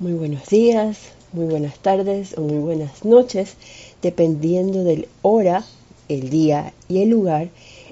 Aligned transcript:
Muy 0.00 0.12
buenos 0.12 0.46
días, 0.46 0.96
muy 1.32 1.46
buenas 1.46 1.80
tardes 1.80 2.38
o 2.38 2.42
muy 2.42 2.58
buenas 2.58 3.04
noches, 3.04 3.54
dependiendo 4.00 4.84
del 4.84 5.08
hora, 5.22 5.64
el 6.08 6.30
día 6.30 6.72
y 6.88 7.02
el 7.02 7.08
lugar 7.08 7.48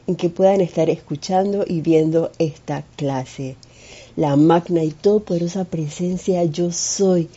en 0.06 0.14
que 0.14 0.28
puedan 0.28 0.60
estar 0.60 0.88
escuchando 0.88 1.64
y 1.66 1.80
viendo 1.80 2.30
esta 2.38 2.84
clase. 2.94 3.56
La 4.14 4.36
magna 4.36 4.84
y 4.84 4.92
todopoderosa 4.92 5.64
presencia 5.64 6.44
yo 6.44 6.70
soy, 6.70 7.28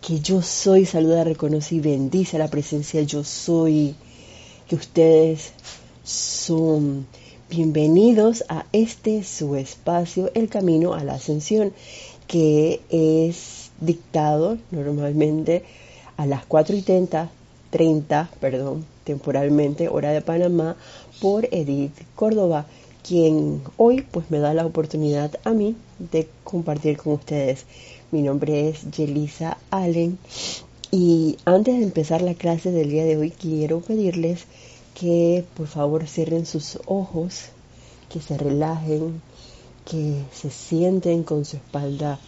que 0.00 0.20
yo 0.20 0.40
soy, 0.40 0.86
saluda, 0.86 1.24
reconoce 1.24 1.74
y 1.74 1.80
bendice 1.80 2.38
la 2.38 2.46
presencia 2.46 3.02
yo 3.02 3.24
soy, 3.24 3.96
que 4.68 4.76
ustedes 4.76 5.50
son 6.04 7.08
bienvenidos 7.50 8.44
a 8.48 8.66
este 8.72 9.24
su 9.24 9.56
espacio, 9.56 10.30
el 10.34 10.48
camino 10.48 10.94
a 10.94 11.02
la 11.02 11.14
ascensión, 11.14 11.72
que 12.28 12.80
es 12.88 13.61
dictado 13.82 14.58
normalmente 14.70 15.64
a 16.16 16.26
las 16.26 16.46
4 16.46 16.76
y 16.76 16.82
30, 16.82 17.30
30 17.70 18.30
perdón, 18.40 18.84
temporalmente, 19.04 19.88
hora 19.88 20.12
de 20.12 20.20
Panamá, 20.20 20.76
por 21.20 21.48
Edith 21.50 21.94
Córdoba, 22.14 22.66
quien 23.06 23.62
hoy 23.76 24.02
pues 24.10 24.30
me 24.30 24.38
da 24.38 24.54
la 24.54 24.66
oportunidad 24.66 25.32
a 25.44 25.50
mí 25.50 25.76
de 25.98 26.28
compartir 26.44 26.96
con 26.96 27.14
ustedes. 27.14 27.64
Mi 28.10 28.22
nombre 28.22 28.68
es 28.68 28.90
Yelisa 28.90 29.58
Allen 29.70 30.18
y 30.90 31.38
antes 31.44 31.78
de 31.78 31.84
empezar 31.84 32.22
la 32.22 32.34
clase 32.34 32.70
del 32.70 32.90
día 32.90 33.04
de 33.04 33.16
hoy 33.16 33.30
quiero 33.30 33.80
pedirles 33.80 34.44
que 34.94 35.44
por 35.56 35.66
favor 35.66 36.06
cierren 36.06 36.44
sus 36.46 36.78
ojos, 36.86 37.46
que 38.10 38.20
se 38.20 38.36
relajen, 38.36 39.22
que 39.84 40.22
se 40.32 40.50
sienten 40.50 41.22
con 41.22 41.44
su 41.44 41.56
espalda 41.56 42.18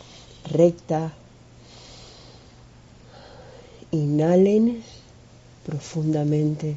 recta, 0.50 1.12
Inhalen 3.94 4.82
profundamente, 5.64 6.76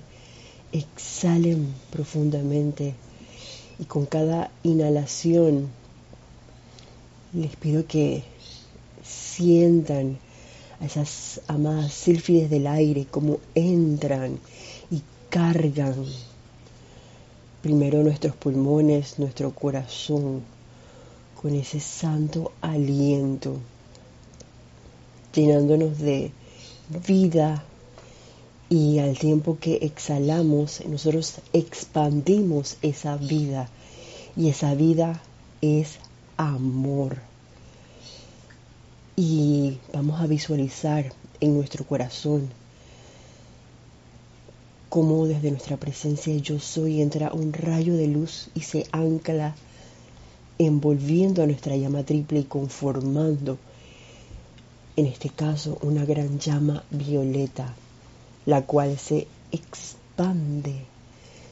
exhalen 0.71 1.73
profundamente 1.89 2.93
y 3.79 3.85
con 3.85 4.05
cada 4.05 4.51
inhalación 4.61 5.67
les 7.33 7.55
pido 7.55 7.87
que 7.87 8.23
sientan 9.03 10.19
a 10.79 10.85
esas 10.85 11.41
amadas 11.47 11.91
sílfides 11.91 12.51
del 12.51 12.67
aire 12.67 13.07
como 13.09 13.39
entran 13.55 14.37
y 14.91 15.01
cargan 15.31 16.05
primero 17.63 18.03
nuestros 18.03 18.35
pulmones, 18.35 19.17
nuestro 19.17 19.55
corazón, 19.55 20.43
con 21.41 21.55
ese 21.55 21.79
santo 21.79 22.51
aliento, 22.61 23.57
llenándonos 25.33 25.97
de 25.97 26.31
vida 26.89 27.63
y 28.69 28.99
al 28.99 29.17
tiempo 29.17 29.57
que 29.59 29.79
exhalamos, 29.81 30.83
nosotros 30.85 31.35
expandimos 31.53 32.77
esa 32.81 33.17
vida 33.17 33.69
y 34.35 34.49
esa 34.49 34.75
vida 34.75 35.21
es 35.61 35.99
amor. 36.37 37.17
Y 39.15 39.79
vamos 39.93 40.21
a 40.21 40.27
visualizar 40.27 41.11
en 41.39 41.55
nuestro 41.55 41.85
corazón 41.85 42.49
cómo 44.89 45.27
desde 45.27 45.51
nuestra 45.51 45.77
presencia 45.77 46.35
yo 46.37 46.59
soy 46.59 47.01
entra 47.01 47.33
un 47.33 47.53
rayo 47.53 47.95
de 47.95 48.07
luz 48.07 48.49
y 48.53 48.61
se 48.61 48.85
ancla 48.91 49.55
envolviendo 50.59 51.43
a 51.43 51.45
nuestra 51.45 51.75
llama 51.75 52.03
triple 52.03 52.39
y 52.39 52.43
conformando 52.43 53.57
en 54.97 55.05
este 55.05 55.29
caso 55.29 55.77
una 55.83 56.05
gran 56.05 56.39
llama 56.39 56.83
violeta, 56.89 57.71
la 58.47 58.63
cual 58.63 58.97
se 58.97 59.27
expande, 59.51 60.85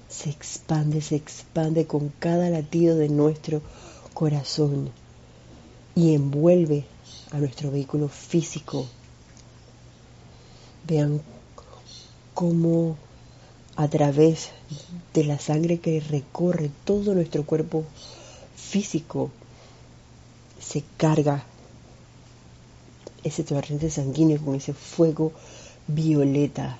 se 0.09 0.31
expande, 0.31 0.99
se 0.99 1.15
expande 1.15 1.85
con 1.85 2.11
cada 2.19 2.49
latido 2.49 2.97
de 2.97 3.07
nuestro 3.07 3.61
corazón 4.15 4.89
y 5.93 6.15
envuelve 6.15 6.85
a 7.31 7.37
nuestro 7.37 7.69
vehículo 7.69 8.07
físico. 8.07 8.87
Vean 10.87 11.21
cómo 12.33 12.97
a 13.75 13.87
través 13.87 14.49
de 15.13 15.23
la 15.23 15.37
sangre 15.37 15.77
que 15.77 15.99
recorre 15.99 16.71
todo 16.83 17.13
nuestro 17.13 17.45
cuerpo 17.45 17.83
físico 18.55 19.29
se 20.59 20.83
carga 20.97 21.45
ese 23.25 23.43
torrente 23.43 23.89
sanguíneo 23.89 24.39
con 24.39 24.55
ese 24.55 24.73
fuego 24.73 25.33
violeta 25.87 26.77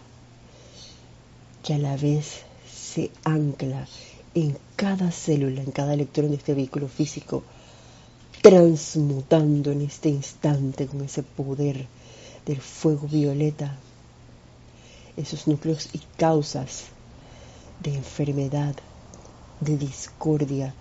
que 1.64 1.74
a 1.74 1.78
la 1.80 1.98
vez 1.98 2.44
se 2.72 3.10
ancla 3.24 3.88
en 4.36 4.56
cada 4.76 5.12
célula, 5.12 5.62
en 5.62 5.72
cada 5.72 5.96
electrón 5.96 6.30
de 6.30 6.38
este 6.38 6.54
vehículo 6.54 6.88
físico, 6.88 7.44
transmutando 8.42 9.72
en 9.72 9.82
este 9.82 10.10
instante 10.10 10.86
con 10.86 11.02
ese 11.02 11.24
poder 11.24 11.88
del 12.46 12.62
fuego 12.62 13.08
violeta 13.08 13.76
esos 15.18 15.48
núcleos 15.48 15.90
y 15.94 16.02
causas 16.18 16.84
de 17.82 17.96
enfermedad, 17.96 18.76
de 19.62 19.78
discordia, 19.78 20.74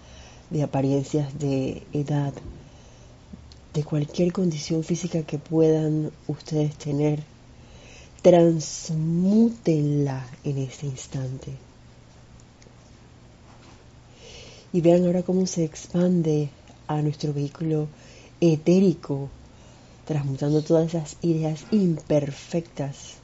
de 0.51 0.63
apariencias 0.63 1.39
de 1.39 1.83
edad, 1.93 2.35
de 3.75 3.83
cualquier 3.83 4.33
condición 4.33 4.85
física 4.85 5.25
que 5.25 5.39
puedan 5.39 6.13
ustedes 6.29 6.77
tener, 6.77 7.25
transmútenla 8.23 10.25
en 10.45 10.59
este 10.59 10.87
instante. 10.87 11.53
Y 14.73 14.81
vean 14.81 15.05
ahora 15.05 15.25
cómo 15.25 15.45
se 15.47 15.65
expande 15.65 16.51
a 16.87 17.03
nuestro 17.03 17.35
vehículo 17.35 17.89
etérico, 18.41 19.29
transmutando 20.07 20.63
todas 20.63 20.95
esas 20.95 21.17
ideas 21.23 21.65
imperfectas, 21.73 23.15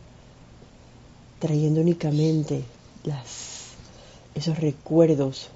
trayendo 1.39 1.81
únicamente 1.81 2.65
las, 3.05 3.69
esos 4.35 4.59
recuerdos 4.59 5.51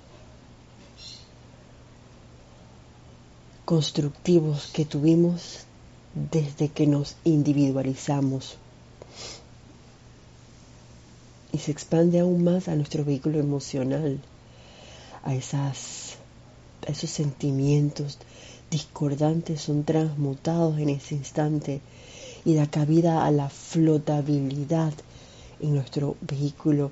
constructivos 3.65 4.71
que 4.73 4.85
tuvimos 4.85 5.65
desde 6.15 6.69
que 6.69 6.87
nos 6.87 7.17
individualizamos. 7.25 8.57
Y 11.53 11.59
se 11.59 11.71
expande 11.71 12.21
aún 12.21 12.45
más 12.45 12.69
a 12.69 12.75
nuestro 12.75 13.05
vehículo 13.05 13.39
emocional, 13.39 14.21
a, 15.23 15.35
esas, 15.35 16.17
esos 16.87 17.11
sentimientos 17.11 18.19
discordantes 18.71 19.61
son 19.61 19.85
transmutados 19.85 20.79
en 20.79 20.89
ese 20.89 21.15
instante 21.15 21.81
y 22.45 22.55
da 22.55 22.67
cabida 22.67 23.25
a 23.25 23.31
la 23.31 23.49
flotabilidad 23.49 24.93
en 25.61 25.75
nuestro 25.75 26.17
vehículo 26.21 26.91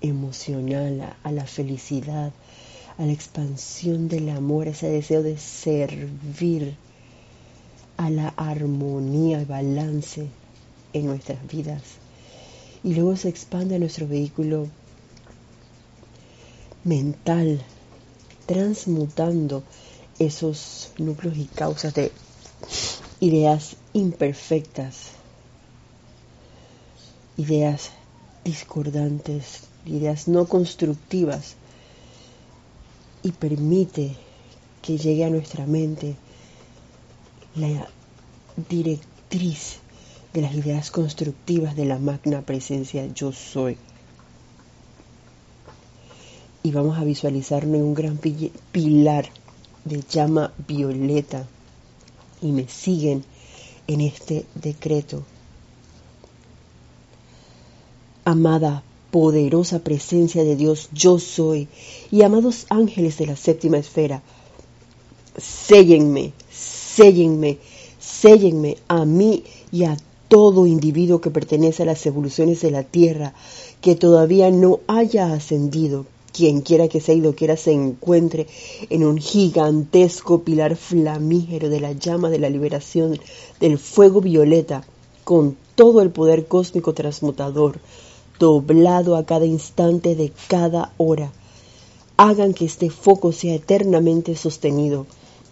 emocional, 0.00 1.16
a 1.22 1.32
la 1.32 1.46
felicidad, 1.46 2.32
a 2.98 3.06
la 3.06 3.12
expansión 3.12 4.08
del 4.08 4.28
amor, 4.28 4.66
ese 4.66 4.88
deseo 4.88 5.22
de 5.22 5.38
servir, 5.38 6.76
a 7.96 8.10
la 8.10 8.28
armonía 8.36 9.40
y 9.40 9.44
balance 9.44 10.28
en 10.92 11.06
nuestras 11.06 11.46
vidas. 11.46 11.82
Y 12.82 12.94
luego 12.94 13.16
se 13.16 13.28
expande 13.28 13.78
nuestro 13.78 14.08
vehículo 14.08 14.68
mental, 16.82 17.62
transmutando 18.46 19.62
esos 20.18 20.90
núcleos 20.98 21.36
y 21.36 21.44
causas 21.44 21.94
de 21.94 22.10
ideas 23.20 23.76
imperfectas, 23.92 25.10
ideas 27.36 27.90
discordantes, 28.44 29.62
ideas 29.86 30.26
no 30.26 30.46
constructivas 30.46 31.54
y 33.22 33.32
permite 33.32 34.16
que 34.82 34.98
llegue 34.98 35.24
a 35.24 35.30
nuestra 35.30 35.66
mente 35.66 36.16
la 37.54 37.88
directriz 38.68 39.78
de 40.32 40.42
las 40.42 40.54
ideas 40.54 40.90
constructivas 40.90 41.76
de 41.76 41.84
la 41.84 41.98
magna 41.98 42.42
presencia 42.42 43.06
yo 43.14 43.32
soy. 43.32 43.76
Y 46.62 46.70
vamos 46.70 46.98
a 46.98 47.04
visualizarlo 47.04 47.76
en 47.76 47.82
un 47.82 47.94
gran 47.94 48.18
pilar 48.72 49.30
de 49.84 50.02
llama 50.02 50.52
violeta. 50.66 51.46
Y 52.40 52.52
me 52.52 52.68
siguen 52.68 53.24
en 53.86 54.00
este 54.00 54.44
decreto. 54.54 55.24
Amada 58.24 58.82
poderosa 59.10 59.80
presencia 59.80 60.44
de 60.44 60.56
Dios, 60.56 60.88
yo 60.92 61.18
soy, 61.18 61.68
y 62.10 62.22
amados 62.22 62.66
ángeles 62.68 63.18
de 63.18 63.26
la 63.26 63.36
séptima 63.36 63.78
esfera, 63.78 64.22
séllenme, 65.36 66.32
séllenme, 66.50 67.58
Séllenme 68.20 68.78
a 68.88 69.04
mí 69.04 69.44
y 69.70 69.84
a 69.84 69.96
todo 70.26 70.66
individuo 70.66 71.20
que 71.20 71.30
pertenece 71.30 71.84
a 71.84 71.86
las 71.86 72.04
evoluciones 72.06 72.60
de 72.62 72.70
la 72.70 72.82
Tierra 72.82 73.32
que 73.80 73.94
todavía 73.94 74.50
no 74.50 74.80
haya 74.88 75.32
ascendido, 75.32 76.04
quien 76.32 76.62
quiera 76.62 76.88
que 76.88 77.00
sea 77.00 77.14
y 77.14 77.20
lo 77.20 77.36
quiera 77.36 77.56
se 77.56 77.72
encuentre 77.72 78.46
en 78.90 79.04
un 79.04 79.18
gigantesco 79.18 80.42
pilar 80.42 80.74
flamígero 80.74 81.68
de 81.68 81.80
la 81.80 81.92
llama 81.92 82.28
de 82.28 82.40
la 82.40 82.50
liberación 82.50 83.20
del 83.60 83.78
fuego 83.78 84.20
violeta, 84.20 84.84
con 85.22 85.56
todo 85.74 86.02
el 86.02 86.10
poder 86.10 86.46
cósmico 86.46 86.94
transmutador, 86.94 87.78
doblado 88.38 89.16
a 89.16 89.24
cada 89.24 89.46
instante 89.46 90.14
de 90.14 90.32
cada 90.48 90.92
hora. 90.96 91.32
Hagan 92.16 92.54
que 92.54 92.64
este 92.64 92.90
foco 92.90 93.32
sea 93.32 93.54
eternamente 93.54 94.36
sostenido, 94.36 95.06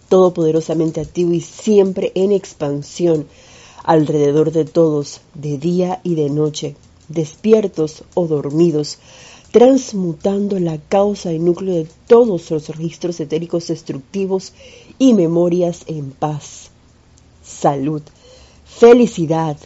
todopoderosamente 0.09 1.01
activo 1.01 1.33
y 1.33 1.41
siempre 1.41 2.11
en 2.15 2.31
expansión 2.31 3.27
alrededor 3.83 4.51
de 4.51 4.65
todos, 4.65 5.21
de 5.33 5.57
día 5.57 6.01
y 6.03 6.15
de 6.15 6.29
noche, 6.29 6.75
despiertos 7.07 8.03
o 8.13 8.27
dormidos, 8.27 8.99
transmutando 9.51 10.59
la 10.59 10.77
causa 10.77 11.31
y 11.31 11.39
núcleo 11.39 11.75
de 11.75 11.87
todos 12.05 12.51
los 12.51 12.67
registros 12.67 13.19
etéricos 13.19 13.67
destructivos 13.67 14.51
y 14.99 15.13
memorias 15.13 15.83
en 15.87 16.11
paz, 16.11 16.69
salud, 17.43 18.01
felicidad 18.65 19.57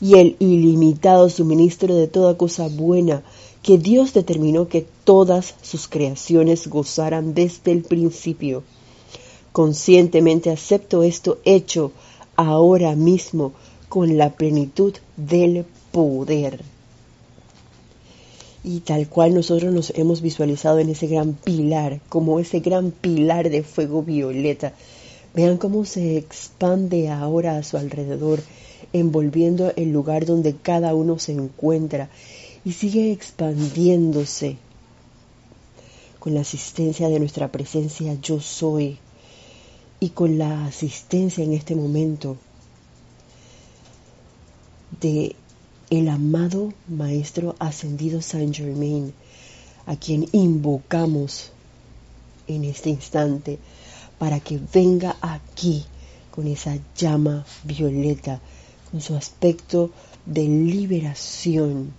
y 0.00 0.14
el 0.18 0.36
ilimitado 0.38 1.28
suministro 1.28 1.94
de 1.94 2.08
toda 2.08 2.36
cosa 2.36 2.68
buena 2.68 3.22
que 3.62 3.78
Dios 3.78 4.14
determinó 4.14 4.68
que 4.68 4.86
todas 5.04 5.54
sus 5.62 5.88
creaciones 5.88 6.68
gozaran 6.68 7.34
desde 7.34 7.72
el 7.72 7.82
principio. 7.82 8.62
Conscientemente 9.52 10.50
acepto 10.50 11.02
esto 11.02 11.38
hecho 11.44 11.92
ahora 12.36 12.94
mismo 12.94 13.52
con 13.88 14.16
la 14.16 14.30
plenitud 14.30 14.94
del 15.16 15.64
poder 15.90 16.62
y 18.64 18.80
tal 18.80 19.08
cual 19.08 19.34
nosotros 19.34 19.72
nos 19.72 19.90
hemos 19.96 20.20
visualizado 20.20 20.78
en 20.78 20.90
ese 20.90 21.06
gran 21.06 21.32
pilar, 21.32 22.00
como 22.08 22.40
ese 22.40 22.60
gran 22.60 22.90
pilar 22.90 23.50
de 23.50 23.62
fuego 23.62 24.02
violeta. 24.02 24.74
Vean 25.34 25.56
cómo 25.56 25.84
se 25.84 26.18
expande 26.18 27.08
ahora 27.08 27.56
a 27.56 27.62
su 27.62 27.76
alrededor, 27.76 28.40
envolviendo 28.92 29.72
el 29.76 29.92
lugar 29.92 30.26
donde 30.26 30.56
cada 30.56 30.94
uno 30.94 31.18
se 31.18 31.32
encuentra 31.32 32.08
y 32.64 32.72
sigue 32.72 33.12
expandiéndose 33.12 34.56
con 36.18 36.34
la 36.34 36.40
asistencia 36.40 37.08
de 37.08 37.18
nuestra 37.18 37.48
presencia 37.52 38.16
yo 38.20 38.40
soy 38.40 38.98
y 40.00 40.10
con 40.10 40.38
la 40.38 40.66
asistencia 40.66 41.44
en 41.44 41.52
este 41.52 41.74
momento 41.74 42.36
de 45.00 45.36
el 45.90 46.08
amado 46.08 46.72
Maestro 46.86 47.56
Ascendido 47.58 48.20
Saint 48.20 48.54
Germain, 48.54 49.14
a 49.86 49.96
quien 49.96 50.28
invocamos 50.32 51.50
en 52.46 52.64
este 52.64 52.90
instante 52.90 53.58
para 54.18 54.40
que 54.40 54.60
venga 54.72 55.16
aquí 55.22 55.84
con 56.30 56.46
esa 56.46 56.78
llama 56.96 57.46
violeta, 57.64 58.40
con 58.90 59.00
su 59.00 59.14
aspecto 59.16 59.90
de 60.26 60.44
liberación 60.44 61.92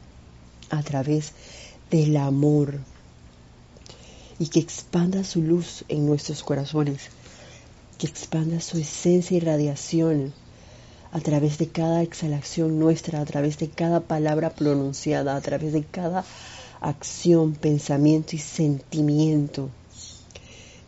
a 0.70 0.84
través 0.84 1.34
del 1.90 2.18
amor 2.18 2.80
y 4.40 4.48
que 4.48 4.60
expanda 4.60 5.24
su 5.24 5.42
luz 5.42 5.84
en 5.88 6.06
nuestros 6.06 6.44
corazones, 6.44 7.10
que 7.98 8.08
expanda 8.08 8.62
su 8.62 8.78
esencia 8.78 9.36
y 9.36 9.40
radiación 9.40 10.34
a 11.12 11.20
través 11.20 11.58
de 11.58 11.68
cada 11.68 12.04
exhalación 12.04 12.80
nuestra, 12.80 13.20
a 13.20 13.26
través 13.26 13.58
de 13.58 13.70
cada 13.70 14.00
palabra 14.00 14.52
pronunciada, 14.52 15.36
a 15.36 15.42
través 15.42 15.74
de 15.74 15.84
cada 15.84 16.24
acción, 16.82 17.54
pensamiento 17.54 18.36
y 18.36 18.40
sentimiento 18.40 19.70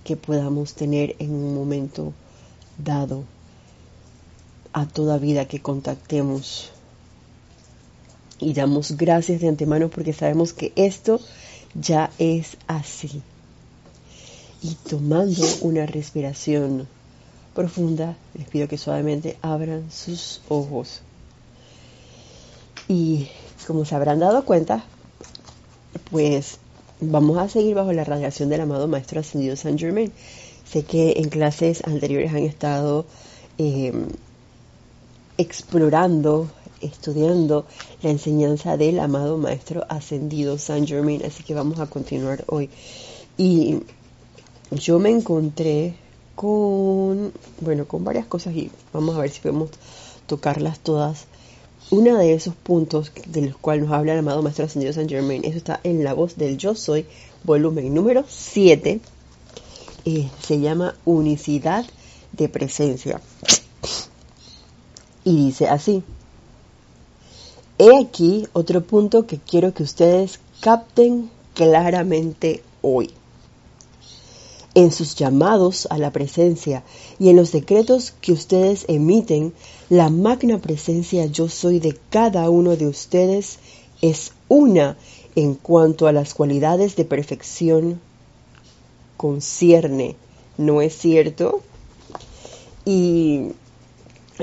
que 0.04 0.16
podamos 0.16 0.74
tener 0.74 1.16
en 1.20 1.32
un 1.32 1.54
momento 1.56 2.14
dado 2.78 3.24
a 4.74 4.86
toda 4.86 5.18
vida 5.18 5.48
que 5.48 5.62
contactemos. 5.62 6.72
Y 8.40 8.54
damos 8.54 8.98
gracias 8.98 9.42
de 9.42 9.48
antemano 9.48 9.90
porque 9.90 10.14
sabemos 10.14 10.54
que 10.54 10.74
esto 10.76 11.20
ya 11.76 12.12
es 12.18 12.58
así. 12.68 13.22
Y 14.64 14.76
tomando 14.90 15.46
una 15.62 15.86
respiración 15.86 16.88
profunda, 17.54 18.16
les 18.34 18.48
pido 18.48 18.68
que 18.68 18.78
suavemente 18.78 19.38
abran 19.42 19.92
sus 19.92 20.42
ojos. 20.50 21.02
Y 22.88 23.30
como 23.68 23.86
se 23.86 23.96
habrán 23.96 24.20
dado 24.20 24.44
cuenta, 24.46 24.84
pues 26.10 26.58
vamos 27.00 27.38
a 27.38 27.50
seguir 27.50 27.76
bajo 27.76 27.94
la 27.94 28.04
radiación 28.04 28.50
del 28.50 28.62
amado 28.62 28.88
Maestro 28.88 29.20
Ascendido 29.20 29.56
San 29.56 29.78
Germain. 29.78 30.12
Sé 30.70 30.84
que 30.84 31.14
en 31.18 31.30
clases 31.30 31.84
anteriores 31.86 32.32
han 32.32 32.44
estado 32.44 33.06
em, 33.58 34.08
explorando, 35.38 36.48
estudiando 36.82 37.66
la 38.02 38.10
enseñanza 38.10 38.78
del 38.78 39.00
amado 39.00 39.38
Maestro 39.38 39.86
Ascendido 39.90 40.58
San 40.58 40.88
Germain, 40.88 41.24
así 41.26 41.44
que 41.44 41.54
vamos 41.54 41.80
a 41.80 41.88
continuar 41.88 42.44
hoy. 42.48 42.70
Y 43.38 43.80
yo 44.72 45.00
me 45.00 45.10
encontré 45.10 45.96
con, 46.36 47.34
bueno, 47.60 47.86
con 47.86 48.04
varias 48.04 48.26
cosas 48.26 48.56
y 48.56 48.72
vamos 48.94 49.16
a 49.16 49.22
ver 49.22 49.30
si 49.30 49.42
podemos 49.42 49.70
tocarlas 50.28 50.80
todas. 50.80 51.26
Uno 51.90 52.18
de 52.18 52.34
esos 52.34 52.56
puntos 52.56 53.12
de 53.28 53.42
los 53.42 53.58
cuales 53.58 53.84
nos 53.84 53.94
habla 53.94 54.14
el 54.14 54.20
amado 54.20 54.42
Maestro 54.42 54.66
Ascendido 54.66 54.94
San 54.94 55.10
Germain, 55.10 55.44
eso 55.44 55.58
está 55.58 55.82
en 55.84 56.04
la 56.04 56.14
voz 56.14 56.38
del 56.38 56.58
Yo 56.58 56.74
Soy, 56.74 57.06
volumen 57.44 57.94
número 57.94 58.24
7, 58.28 59.02
eh, 60.06 60.30
se 60.42 60.60
llama 60.60 60.96
Unicidad 61.06 61.86
de 62.32 62.50
Presencia. 62.50 63.20
Y 65.24 65.36
dice 65.36 65.68
así, 65.68 66.04
he 67.78 68.00
aquí 68.00 68.48
otro 68.54 68.84
punto 68.84 69.28
que 69.28 69.38
quiero 69.38 69.74
que 69.74 69.84
ustedes 69.84 70.40
capten 70.62 71.30
claramente 71.54 72.64
hoy 72.82 73.12
en 74.74 74.92
sus 74.92 75.16
llamados 75.16 75.88
a 75.90 75.98
la 75.98 76.12
presencia 76.12 76.84
y 77.20 77.30
en 77.30 77.36
los 77.36 77.52
decretos 77.52 78.14
que 78.22 78.32
ustedes 78.32 78.86
emiten, 78.88 79.54
la 79.90 80.10
magna 80.10 80.60
presencia 80.60 81.26
yo 81.26 81.50
soy 81.50 81.80
de 81.80 81.98
cada 82.10 82.50
uno 82.50 82.76
de 82.78 82.88
ustedes 82.88 83.60
es 84.02 84.32
una 84.48 84.98
en 85.36 85.56
cuanto 85.56 86.08
a 86.08 86.12
las 86.12 86.34
cualidades 86.34 86.96
de 86.96 87.06
perfección 87.06 88.00
concierne. 89.18 90.16
¿No 90.58 90.82
es 90.82 90.98
cierto? 90.98 91.62
Y 92.86 93.52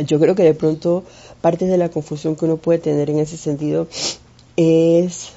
yo 0.06 0.18
creo 0.18 0.34
que 0.34 0.42
de 0.42 0.54
pronto 0.54 1.04
parte 1.40 1.66
de 1.66 1.76
la 1.76 1.88
confusión 1.88 2.36
que 2.36 2.44
uno 2.44 2.56
puede 2.56 2.78
tener 2.78 3.10
en 3.10 3.18
ese 3.18 3.36
sentido 3.36 3.88
es 4.56 5.30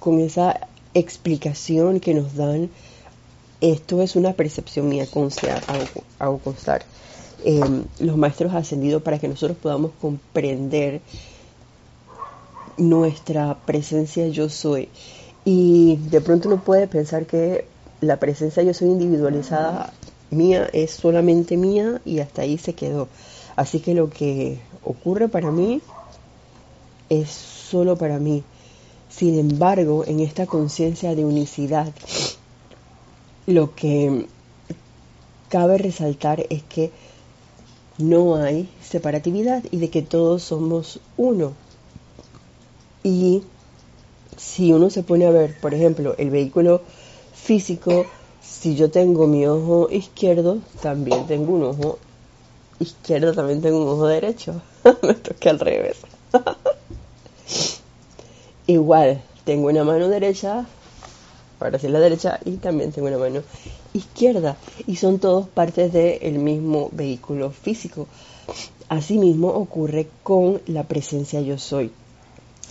con 0.00 0.20
esa 0.20 0.60
explicación 0.94 2.00
que 2.00 2.14
nos 2.14 2.34
dan 2.34 2.70
esto 3.60 4.02
es 4.02 4.16
una 4.16 4.34
percepción 4.34 4.88
mía, 4.88 5.06
hago, 6.18 6.38
constar. 6.38 6.84
Em, 7.44 7.84
los 8.00 8.16
maestros 8.16 8.54
ascendidos 8.54 9.02
para 9.02 9.18
que 9.18 9.28
nosotros 9.28 9.56
podamos 9.56 9.92
comprender 10.00 11.00
nuestra 12.76 13.56
presencia 13.64 14.28
yo 14.28 14.48
soy. 14.48 14.88
Y 15.44 15.96
de 16.10 16.20
pronto 16.20 16.48
uno 16.48 16.62
puede 16.62 16.86
pensar 16.86 17.26
que 17.26 17.66
la 18.00 18.18
presencia 18.18 18.62
yo 18.62 18.74
soy 18.74 18.88
individualizada 18.88 19.92
mía 20.30 20.68
es 20.72 20.90
solamente 20.90 21.56
mía 21.56 22.00
y 22.04 22.18
hasta 22.18 22.42
ahí 22.42 22.58
se 22.58 22.74
quedó. 22.74 23.08
Así 23.56 23.80
que 23.80 23.94
lo 23.94 24.10
que 24.10 24.58
ocurre 24.84 25.28
para 25.28 25.50
mí 25.50 25.80
es 27.08 27.30
solo 27.30 27.96
para 27.96 28.18
mí. 28.18 28.44
Sin 29.08 29.38
embargo, 29.38 30.04
en 30.06 30.20
esta 30.20 30.46
conciencia 30.46 31.14
de 31.14 31.24
unicidad, 31.24 31.92
lo 33.46 33.74
que 33.74 34.26
cabe 35.48 35.78
resaltar 35.78 36.44
es 36.50 36.62
que 36.64 36.90
no 37.98 38.36
hay 38.36 38.68
separatividad 38.82 39.64
y 39.70 39.78
de 39.78 39.88
que 39.88 40.02
todos 40.02 40.42
somos 40.42 41.00
uno. 41.16 41.54
Y 43.02 43.42
si 44.36 44.72
uno 44.72 44.90
se 44.90 45.02
pone 45.02 45.24
a 45.24 45.30
ver, 45.30 45.58
por 45.60 45.72
ejemplo, 45.72 46.14
el 46.18 46.28
vehículo 46.28 46.82
físico, 47.32 48.04
si 48.42 48.74
yo 48.74 48.90
tengo 48.90 49.26
mi 49.26 49.46
ojo 49.46 49.88
izquierdo, 49.90 50.58
también 50.82 51.26
tengo 51.26 51.54
un 51.54 51.62
ojo 51.62 51.98
izquierdo, 52.80 53.32
también 53.32 53.60
tengo 53.60 53.82
un 53.82 53.88
ojo 53.88 54.06
derecho. 54.06 54.60
Me 55.02 55.14
toqué 55.14 55.50
al 55.50 55.60
revés. 55.60 55.98
Igual, 58.66 59.22
tengo 59.44 59.68
una 59.68 59.84
mano 59.84 60.08
derecha, 60.08 60.66
para 61.58 61.76
hacia 61.76 61.88
la 61.88 62.00
derecha 62.00 62.40
y 62.44 62.56
también 62.56 62.92
tengo 62.92 63.08
una 63.08 63.18
mano 63.18 63.42
izquierda 63.94 64.56
y 64.86 64.96
son 64.96 65.18
todos 65.18 65.48
partes 65.48 65.92
del 65.92 66.38
mismo 66.38 66.88
vehículo 66.92 67.50
físico. 67.50 68.06
Asimismo 68.88 69.48
ocurre 69.48 70.08
con 70.22 70.60
la 70.66 70.84
presencia 70.84 71.40
yo 71.40 71.58
soy. 71.58 71.90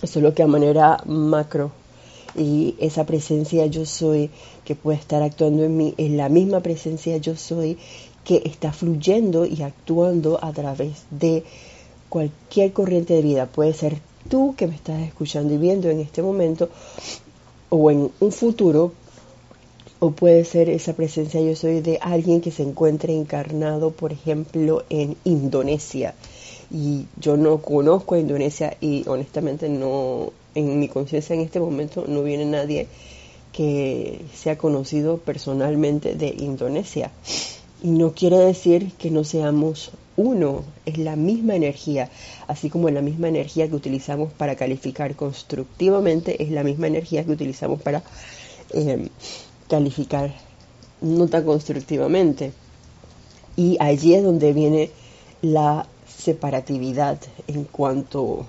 Eso 0.02 0.18
es 0.18 0.22
lo 0.22 0.34
que 0.34 0.42
a 0.42 0.46
manera 0.46 0.98
macro 1.06 1.72
y 2.36 2.76
esa 2.78 3.06
presencia 3.06 3.66
yo 3.66 3.86
soy 3.86 4.30
que 4.64 4.74
puede 4.74 4.98
estar 4.98 5.22
actuando 5.22 5.64
en 5.64 5.76
mí 5.76 5.94
es 5.96 6.10
la 6.10 6.28
misma 6.28 6.60
presencia 6.60 7.16
yo 7.16 7.36
soy 7.36 7.78
que 8.26 8.42
está 8.44 8.72
fluyendo 8.72 9.46
y 9.46 9.62
actuando 9.62 10.42
a 10.42 10.52
través 10.52 11.04
de 11.10 11.44
cualquier 12.08 12.72
corriente 12.72 13.14
de 13.14 13.22
vida. 13.22 13.46
Puede 13.46 13.72
ser 13.72 13.98
tú 14.28 14.54
que 14.56 14.66
me 14.66 14.74
estás 14.74 15.00
escuchando 15.02 15.54
y 15.54 15.58
viendo 15.58 15.88
en 15.88 16.00
este 16.00 16.22
momento 16.22 16.68
o 17.68 17.90
en 17.90 18.10
un 18.18 18.32
futuro, 18.32 18.92
o 19.98 20.10
puede 20.10 20.44
ser 20.44 20.68
esa 20.68 20.92
presencia 20.94 21.40
yo 21.40 21.56
soy 21.56 21.80
de 21.80 21.98
alguien 22.02 22.40
que 22.40 22.50
se 22.50 22.62
encuentre 22.62 23.14
encarnado, 23.14 23.92
por 23.92 24.12
ejemplo, 24.12 24.84
en 24.90 25.16
Indonesia. 25.24 26.14
Y 26.70 27.06
yo 27.20 27.36
no 27.36 27.58
conozco 27.58 28.16
a 28.16 28.18
Indonesia 28.18 28.76
y 28.80 29.08
honestamente 29.08 29.68
no, 29.68 30.32
en 30.54 30.80
mi 30.80 30.88
conciencia 30.88 31.34
en 31.34 31.42
este 31.42 31.60
momento 31.60 32.04
no 32.08 32.24
viene 32.24 32.44
nadie 32.44 32.88
que 33.52 34.20
sea 34.34 34.58
conocido 34.58 35.18
personalmente 35.18 36.14
de 36.14 36.28
Indonesia. 36.28 37.10
Y 37.82 37.90
no 37.90 38.12
quiere 38.12 38.38
decir 38.38 38.92
que 38.98 39.10
no 39.10 39.24
seamos 39.24 39.90
uno, 40.16 40.64
es 40.86 40.98
la 40.98 41.14
misma 41.14 41.54
energía, 41.54 42.10
así 42.46 42.70
como 42.70 42.88
la 42.88 43.02
misma 43.02 43.28
energía 43.28 43.68
que 43.68 43.74
utilizamos 43.74 44.32
para 44.32 44.56
calificar 44.56 45.14
constructivamente, 45.14 46.42
es 46.42 46.50
la 46.50 46.62
misma 46.62 46.86
energía 46.86 47.24
que 47.24 47.32
utilizamos 47.32 47.82
para 47.82 48.02
eh, 48.72 49.08
calificar 49.68 50.34
no 51.00 51.28
tan 51.28 51.44
constructivamente. 51.44 52.52
Y 53.56 53.76
allí 53.80 54.14
es 54.14 54.24
donde 54.24 54.52
viene 54.52 54.90
la 55.42 55.86
separatividad 56.06 57.18
en 57.46 57.64
cuanto 57.64 58.46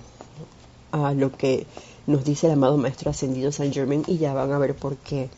a 0.90 1.12
lo 1.12 1.32
que 1.32 1.66
nos 2.06 2.24
dice 2.24 2.46
el 2.46 2.54
amado 2.54 2.78
Maestro 2.78 3.10
Ascendido 3.10 3.52
San 3.52 3.72
Germain 3.72 4.02
y 4.06 4.16
ya 4.16 4.32
van 4.32 4.52
a 4.52 4.58
ver 4.58 4.74
por 4.74 4.96
qué. 4.96 5.28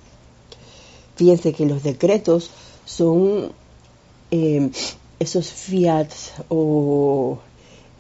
Fíjense 1.17 1.53
que 1.53 1.67
los 1.67 1.83
decretos 1.83 2.51
son 2.85 3.53
eh, 4.31 4.71
esos 5.19 5.51
fiats 5.53 6.33
o 6.49 7.39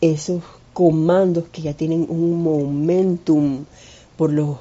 esos 0.00 0.42
comandos 0.72 1.44
que 1.52 1.62
ya 1.62 1.74
tienen 1.74 2.06
un 2.08 2.42
momentum 2.42 3.64
por 4.16 4.32
lo 4.32 4.60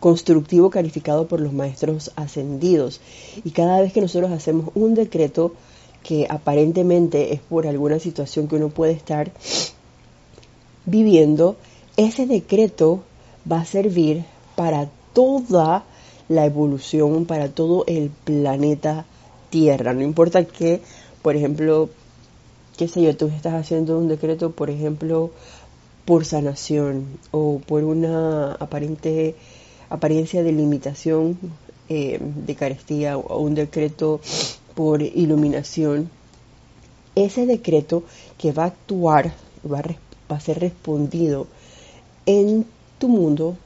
constructivo 0.00 0.70
calificado 0.70 1.28
por 1.28 1.40
los 1.40 1.52
maestros 1.52 2.10
ascendidos. 2.16 3.00
Y 3.44 3.50
cada 3.50 3.80
vez 3.80 3.92
que 3.92 4.00
nosotros 4.00 4.32
hacemos 4.32 4.70
un 4.74 4.94
decreto 4.94 5.54
que 6.02 6.26
aparentemente 6.28 7.32
es 7.32 7.40
por 7.40 7.66
alguna 7.68 8.00
situación 8.00 8.48
que 8.48 8.56
uno 8.56 8.70
puede 8.70 8.92
estar 8.92 9.30
viviendo, 10.84 11.56
ese 11.96 12.26
decreto 12.26 13.02
va 13.50 13.60
a 13.60 13.64
servir 13.64 14.24
para 14.56 14.88
toda 15.12 15.84
la 16.28 16.46
evolución, 16.46 17.26
para 17.26 17.48
todo 17.50 17.84
el 17.86 18.10
planeta 18.24 19.06
Tierra. 19.50 19.92
No 19.92 20.02
importa 20.02 20.44
que 20.44 20.80
por 21.22 21.36
ejemplo, 21.36 21.88
qué 22.76 22.88
sé 22.88 23.02
yo, 23.02 23.16
tú 23.16 23.28
estás 23.28 23.54
haciendo 23.54 23.98
un 23.98 24.08
decreto, 24.08 24.50
por 24.50 24.70
ejemplo, 24.70 25.30
por 26.04 26.24
sanación 26.24 27.06
o 27.30 27.60
por 27.66 27.84
una 27.84 28.52
aparente 28.54 29.36
apariencia 29.88 30.42
de 30.42 30.52
limitación 30.52 31.38
eh, 31.88 32.18
de 32.20 32.54
carestía 32.54 33.18
o 33.18 33.40
un 33.40 33.54
decreto 33.54 34.20
por 34.74 35.02
iluminación, 35.02 36.10
ese 37.14 37.44
decreto 37.46 38.04
que 38.38 38.52
va 38.52 38.64
a 38.64 38.66
actuar, 38.66 39.34
va 39.70 39.82
va 40.30 40.36
a 40.36 40.40
ser 40.40 40.60
respondido 40.60 41.46
en 42.24 42.64
tu 42.98 43.08
mundo, 43.08 43.56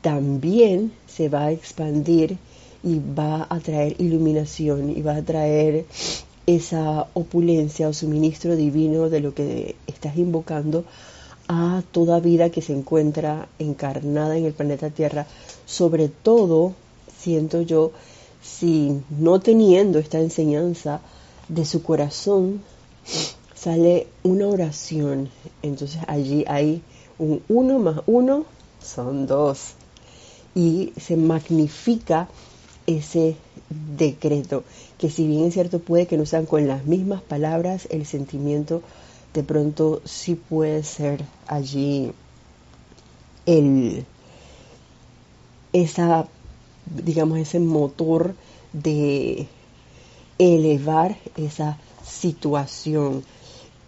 también 0.00 0.92
se 1.08 1.28
va 1.28 1.46
a 1.46 1.52
expandir 1.52 2.38
y 2.84 3.00
va 3.00 3.46
a 3.48 3.58
traer 3.60 3.96
iluminación 3.98 4.90
y 4.90 5.00
va 5.00 5.16
a 5.16 5.22
traer 5.22 5.86
esa 6.46 7.08
opulencia 7.14 7.88
o 7.88 7.94
suministro 7.94 8.54
divino 8.54 9.08
de 9.08 9.20
lo 9.20 9.34
que 9.34 9.76
estás 9.86 10.18
invocando 10.18 10.84
a 11.48 11.82
toda 11.92 12.20
vida 12.20 12.50
que 12.50 12.62
se 12.62 12.74
encuentra 12.74 13.48
encarnada 13.58 14.36
en 14.36 14.44
el 14.44 14.52
planeta 14.52 14.90
Tierra, 14.90 15.26
sobre 15.66 16.08
todo, 16.08 16.74
siento 17.18 17.62
yo, 17.62 17.92
si 18.42 19.00
no 19.18 19.40
teniendo 19.40 19.98
esta 19.98 20.20
enseñanza 20.20 21.00
de 21.48 21.64
su 21.64 21.82
corazón, 21.82 22.62
sale 23.54 24.06
una 24.22 24.46
oración. 24.48 25.30
Entonces 25.62 26.00
allí 26.06 26.44
hay 26.46 26.82
un 27.18 27.42
uno 27.48 27.78
más 27.78 28.02
uno, 28.06 28.44
son 28.82 29.26
dos. 29.26 29.72
Y 30.54 30.92
se 30.98 31.16
magnifica 31.16 32.28
ese 32.86 33.36
decreto, 33.96 34.64
que 34.98 35.10
si 35.10 35.26
bien 35.26 35.44
es 35.44 35.54
cierto 35.54 35.78
puede 35.78 36.06
que 36.06 36.16
no 36.16 36.26
sean 36.26 36.46
con 36.46 36.66
las 36.66 36.84
mismas 36.84 37.22
palabras, 37.22 37.88
el 37.90 38.06
sentimiento 38.06 38.82
de 39.32 39.42
pronto 39.42 40.00
sí 40.04 40.34
puede 40.34 40.82
ser 40.84 41.24
allí 41.46 42.12
el 43.46 44.04
esa 45.72 46.28
digamos 46.86 47.38
ese 47.38 47.58
motor 47.58 48.34
de 48.72 49.46
elevar 50.38 51.16
esa 51.36 51.78
situación. 52.04 53.24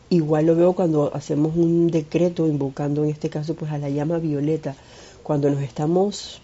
Igual 0.09 0.47
lo 0.47 0.57
veo 0.57 0.73
cuando 0.73 1.15
hacemos 1.15 1.57
un 1.57 1.89
decreto 1.89 2.47
invocando 2.47 3.05
en 3.05 3.11
este 3.11 3.29
caso 3.29 3.55
pues 3.55 3.73
a 3.73 3.79
la 3.79 3.91
llama 3.91 4.19
violeta, 4.19 4.77
cuando 5.23 5.51
nos 5.51 5.63
estamos 5.63 6.41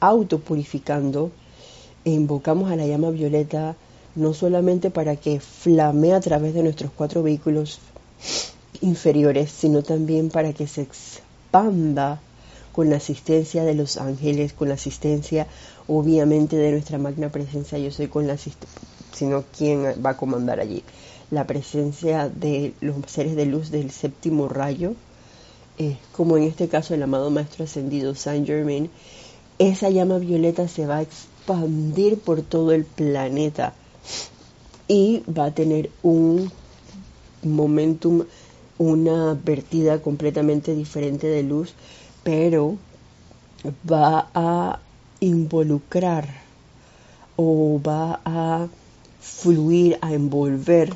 autopurificando, 0.00 1.30
invocamos 2.04 2.70
a 2.70 2.76
la 2.76 2.86
llama 2.86 3.10
violeta 3.10 3.76
no 4.14 4.34
solamente 4.34 4.90
para 4.90 5.16
que 5.16 5.40
flamee 5.40 6.12
a 6.12 6.20
través 6.20 6.54
de 6.54 6.62
nuestros 6.62 6.90
cuatro 6.90 7.22
vehículos 7.22 7.78
inferiores, 8.80 9.50
sino 9.50 9.82
también 9.82 10.28
para 10.28 10.52
que 10.52 10.66
se 10.66 10.82
expanda 10.82 12.20
con 12.72 12.90
la 12.90 12.96
asistencia 12.96 13.64
de 13.64 13.74
los 13.74 13.96
ángeles, 13.96 14.52
con 14.52 14.68
la 14.68 14.74
asistencia 14.74 15.46
obviamente 15.88 16.56
de 16.56 16.72
nuestra 16.72 16.98
magna 16.98 17.28
presencia, 17.28 17.78
yo 17.78 17.90
soy 17.90 18.08
con 18.08 18.26
la 18.26 18.36
sino 19.12 19.44
quién 19.56 19.84
va 20.04 20.10
a 20.10 20.16
comandar 20.16 20.60
allí, 20.60 20.82
la 21.30 21.46
presencia 21.46 22.28
de 22.28 22.74
los 22.80 22.96
seres 23.06 23.36
de 23.36 23.46
luz 23.46 23.70
del 23.70 23.90
séptimo 23.90 24.48
rayo, 24.48 24.94
como 26.12 26.36
en 26.36 26.44
este 26.44 26.68
caso 26.68 26.94
el 26.94 27.02
amado 27.02 27.30
Maestro 27.30 27.64
Ascendido 27.64 28.14
Saint 28.14 28.46
Germain, 28.46 28.90
esa 29.58 29.90
llama 29.90 30.18
violeta 30.18 30.68
se 30.68 30.86
va 30.86 30.98
a 30.98 31.02
expandir 31.02 31.31
por 31.44 32.42
todo 32.42 32.72
el 32.72 32.84
planeta 32.84 33.74
y 34.88 35.22
va 35.26 35.46
a 35.46 35.54
tener 35.54 35.90
un 36.02 36.50
momentum, 37.42 38.24
una 38.78 39.34
vertida 39.34 40.00
completamente 40.00 40.74
diferente 40.74 41.26
de 41.26 41.42
luz, 41.42 41.74
pero 42.22 42.76
va 43.90 44.28
a 44.34 44.80
involucrar 45.20 46.28
o 47.36 47.80
va 47.84 48.20
a 48.24 48.68
fluir, 49.20 49.98
a 50.00 50.12
envolver 50.12 50.94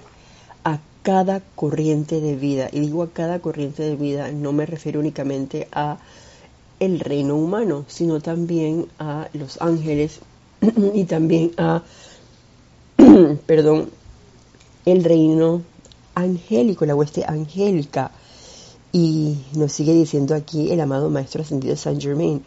a 0.65 0.81
cada 1.03 1.41
corriente 1.55 2.21
de 2.21 2.37
vida. 2.37 2.69
Y 2.73 2.81
digo 2.81 3.03
a 3.03 3.11
cada 3.11 3.39
corriente 3.39 3.83
de 3.83 3.97
vida, 3.97 4.31
no 4.33 4.53
me 4.53 4.67
refiero 4.67 5.01
únicamente 5.01 5.69
a 5.73 5.99
el 6.81 7.01
reino 7.01 7.37
humano, 7.37 7.85
sino 7.89 8.21
también 8.21 8.89
a 8.99 9.29
los 9.33 9.61
ángeles 9.63 10.21
y 10.95 11.05
también 11.05 11.53
a, 11.57 11.83
perdón, 13.47 13.91
el 14.85 15.05
reino 15.05 15.63
angélico, 16.15 16.87
la 16.87 16.95
hueste 16.95 17.25
angélica. 17.27 18.11
Y 18.93 19.37
nos 19.55 19.73
sigue 19.73 19.93
diciendo 19.93 20.35
aquí 20.35 20.71
el 20.71 20.81
amado 20.81 21.11
Maestro 21.11 21.43
Ascendido 21.43 21.77
Saint 21.77 22.01
Germain, 22.01 22.43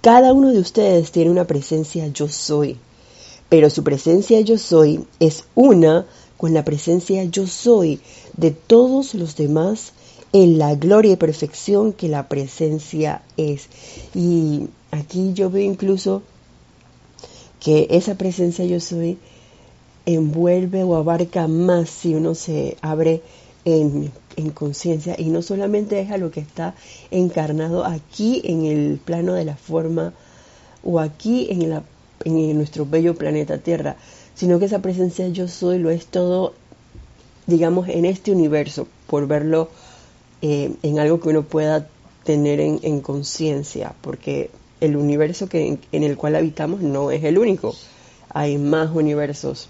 cada 0.00 0.32
uno 0.32 0.52
de 0.52 0.58
ustedes 0.58 1.12
tiene 1.12 1.30
una 1.30 1.46
presencia 1.46 2.08
yo 2.08 2.28
soy, 2.28 2.78
pero 3.48 3.70
su 3.70 3.84
presencia 3.84 4.40
yo 4.40 4.58
soy 4.58 5.04
es 5.20 5.44
una 5.54 6.06
con 6.36 6.52
la 6.52 6.64
presencia 6.64 7.24
yo 7.24 7.46
soy 7.46 8.00
de 8.36 8.50
todos 8.50 9.14
los 9.14 9.36
demás 9.36 9.92
en 10.32 10.58
la 10.58 10.74
gloria 10.74 11.12
y 11.12 11.16
perfección 11.16 11.92
que 11.92 12.08
la 12.08 12.28
presencia 12.28 13.22
es. 13.36 13.68
Y 14.14 14.68
aquí 14.90 15.32
yo 15.32 15.48
veo 15.48 15.62
incluso 15.62 16.22
que 17.64 17.86
esa 17.90 18.16
presencia 18.16 18.64
yo 18.66 18.78
soy 18.78 19.18
envuelve 20.06 20.82
o 20.82 20.96
abarca 20.96 21.48
más 21.48 21.88
si 21.88 22.14
uno 22.14 22.34
se 22.34 22.76
abre 22.82 23.22
en, 23.64 24.12
conciencia 24.52 25.14
y 25.16 25.26
no 25.30 25.42
solamente 25.42 26.00
es 26.00 26.10
a 26.10 26.18
lo 26.18 26.30
que 26.30 26.40
está 26.40 26.74
encarnado 27.10 27.84
aquí 27.84 28.42
en 28.44 28.64
el 28.66 29.00
plano 29.02 29.32
de 29.32 29.44
la 29.44 29.56
forma 29.56 30.12
o 30.82 31.00
aquí 31.00 31.46
en, 31.50 31.70
la, 31.70 31.82
en 32.24 32.56
nuestro 32.56 32.84
bello 32.84 33.14
planeta 33.14 33.58
Tierra, 33.58 33.96
sino 34.34 34.58
que 34.58 34.66
esa 34.66 34.82
presencia 34.82 35.28
yo 35.28 35.48
soy 35.48 35.78
lo 35.78 35.90
es 35.90 36.06
todo, 36.06 36.52
digamos, 37.46 37.88
en 37.88 38.04
este 38.04 38.32
universo. 38.32 38.86
por 39.06 39.26
verlo 39.26 39.70
eh, 40.42 40.74
en 40.82 40.98
algo 40.98 41.20
que 41.20 41.30
uno 41.30 41.42
pueda 41.42 41.88
tener 42.24 42.60
en, 42.60 43.00
conciencia, 43.00 43.94
porque 44.02 44.50
el 44.84 44.96
universo 44.96 45.48
que, 45.48 45.78
en 45.92 46.02
el 46.02 46.16
cual 46.16 46.36
habitamos 46.36 46.80
no 46.80 47.10
es 47.10 47.24
el 47.24 47.38
único, 47.38 47.74
hay 48.30 48.58
más 48.58 48.90
universos. 48.94 49.68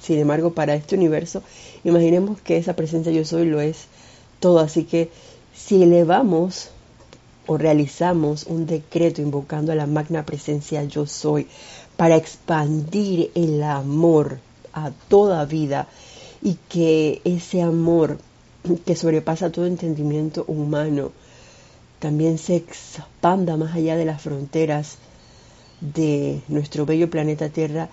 Sin 0.00 0.18
embargo, 0.18 0.52
para 0.52 0.74
este 0.74 0.96
universo, 0.96 1.42
imaginemos 1.84 2.40
que 2.40 2.56
esa 2.56 2.74
presencia 2.74 3.12
yo 3.12 3.24
soy 3.24 3.46
lo 3.46 3.60
es 3.60 3.86
todo, 4.40 4.60
así 4.60 4.84
que 4.84 5.10
si 5.54 5.82
elevamos 5.82 6.70
o 7.46 7.58
realizamos 7.58 8.44
un 8.44 8.66
decreto 8.66 9.22
invocando 9.22 9.72
a 9.72 9.74
la 9.74 9.86
magna 9.86 10.24
presencia 10.24 10.84
yo 10.84 11.06
soy 11.06 11.48
para 11.96 12.16
expandir 12.16 13.30
el 13.34 13.62
amor 13.62 14.38
a 14.72 14.92
toda 15.08 15.44
vida 15.46 15.88
y 16.42 16.58
que 16.68 17.20
ese 17.24 17.62
amor 17.62 18.18
que 18.84 18.94
sobrepasa 18.94 19.50
todo 19.50 19.66
entendimiento 19.66 20.44
humano 20.46 21.10
también 21.98 22.38
se 22.38 22.56
expanda 22.56 23.56
más 23.56 23.74
allá 23.74 23.96
de 23.96 24.04
las 24.04 24.22
fronteras 24.22 24.98
de 25.80 26.42
nuestro 26.48 26.86
bello 26.86 27.10
planeta 27.10 27.48
Tierra, 27.48 27.88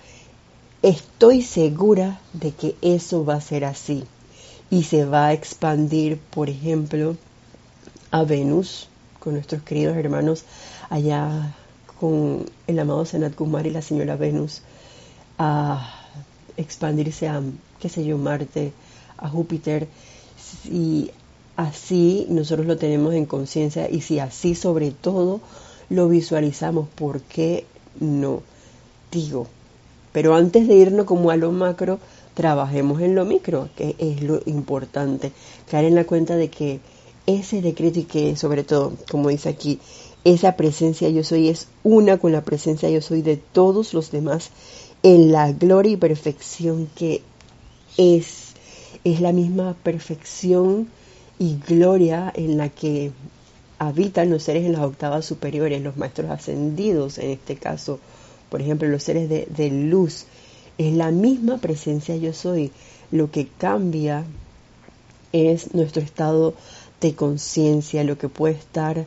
estoy 0.81 1.41
segura 1.41 2.19
de 2.33 2.51
que 2.51 2.75
eso 2.81 3.25
va 3.25 3.35
a 3.35 3.41
ser 3.41 3.65
así. 3.65 4.03
Y 4.69 4.83
se 4.83 5.05
va 5.05 5.27
a 5.27 5.33
expandir, 5.33 6.17
por 6.17 6.49
ejemplo, 6.49 7.15
a 8.11 8.23
Venus, 8.23 8.87
con 9.19 9.33
nuestros 9.33 9.63
queridos 9.63 9.97
hermanos 9.97 10.43
allá 10.89 11.55
con 11.99 12.45
el 12.67 12.79
amado 12.79 13.05
Sanat 13.05 13.35
Kumar 13.35 13.65
y 13.65 13.71
la 13.71 13.81
señora 13.81 14.15
Venus 14.15 14.61
a 15.37 16.05
expandirse 16.57 17.27
a, 17.27 17.41
qué 17.79 17.89
sé 17.89 18.05
yo, 18.05 18.17
Marte, 18.17 18.71
a 19.17 19.29
Júpiter, 19.29 19.87
y 20.65 21.11
así 21.55 22.25
nosotros 22.29 22.65
lo 22.65 22.77
tenemos 22.77 23.13
en 23.13 23.25
conciencia 23.25 23.89
y 23.89 24.01
si 24.01 24.19
así 24.19 24.55
sobre 24.55 24.91
todo 24.91 25.41
lo 25.89 26.09
visualizamos, 26.09 26.87
¿por 26.89 27.21
qué 27.21 27.65
no? 27.99 28.41
Digo, 29.11 29.47
pero 30.11 30.35
antes 30.35 30.67
de 30.67 30.75
irnos 30.75 31.05
como 31.05 31.29
a 31.29 31.37
lo 31.37 31.51
macro, 31.51 31.99
trabajemos 32.33 33.01
en 33.01 33.15
lo 33.15 33.25
micro, 33.25 33.69
que 33.75 33.95
es 33.97 34.21
lo 34.21 34.41
importante, 34.45 35.31
caer 35.69 35.85
en 35.85 35.95
la 35.95 36.05
cuenta 36.05 36.35
de 36.35 36.49
que 36.49 36.79
ese 37.27 37.61
decreto 37.61 37.99
y 37.99 38.03
que 38.03 38.35
sobre 38.35 38.63
todo, 38.63 38.93
como 39.09 39.29
dice 39.29 39.49
aquí, 39.49 39.79
esa 40.23 40.55
presencia 40.55 41.09
yo 41.09 41.23
soy 41.23 41.49
es 41.49 41.67
una 41.83 42.17
con 42.17 42.31
la 42.31 42.43
presencia 42.43 42.89
yo 42.89 43.01
soy 43.01 43.21
de 43.21 43.37
todos 43.37 43.93
los 43.93 44.11
demás 44.11 44.49
en 45.03 45.31
la 45.31 45.51
gloria 45.51 45.93
y 45.93 45.97
perfección 45.97 46.89
que 46.95 47.21
es, 47.97 48.53
es 49.03 49.21
la 49.21 49.31
misma 49.31 49.75
perfección 49.83 50.89
y 51.37 51.57
gloria 51.57 52.31
en 52.35 52.57
la 52.57 52.69
que 52.69 53.11
habitan 53.77 54.29
los 54.29 54.43
seres 54.43 54.65
en 54.65 54.73
las 54.73 54.81
octavas 54.81 55.25
superiores, 55.25 55.81
los 55.81 55.97
maestros 55.97 56.31
ascendidos 56.31 57.17
en 57.17 57.31
este 57.31 57.55
caso, 57.55 57.99
por 58.49 58.61
ejemplo, 58.61 58.87
los 58.87 59.03
seres 59.03 59.29
de, 59.29 59.69
luz, 59.69 60.25
es 60.77 60.93
la 60.93 61.11
misma 61.11 61.57
presencia 61.57 62.15
yo 62.15 62.33
soy. 62.33 62.71
Lo 63.11 63.31
que 63.31 63.47
cambia 63.47 64.23
es 65.31 65.73
nuestro 65.73 66.01
estado 66.01 66.53
de 67.01 67.15
conciencia, 67.15 68.03
lo 68.03 68.17
que 68.17 68.29
puede 68.29 68.53
estar 68.53 69.05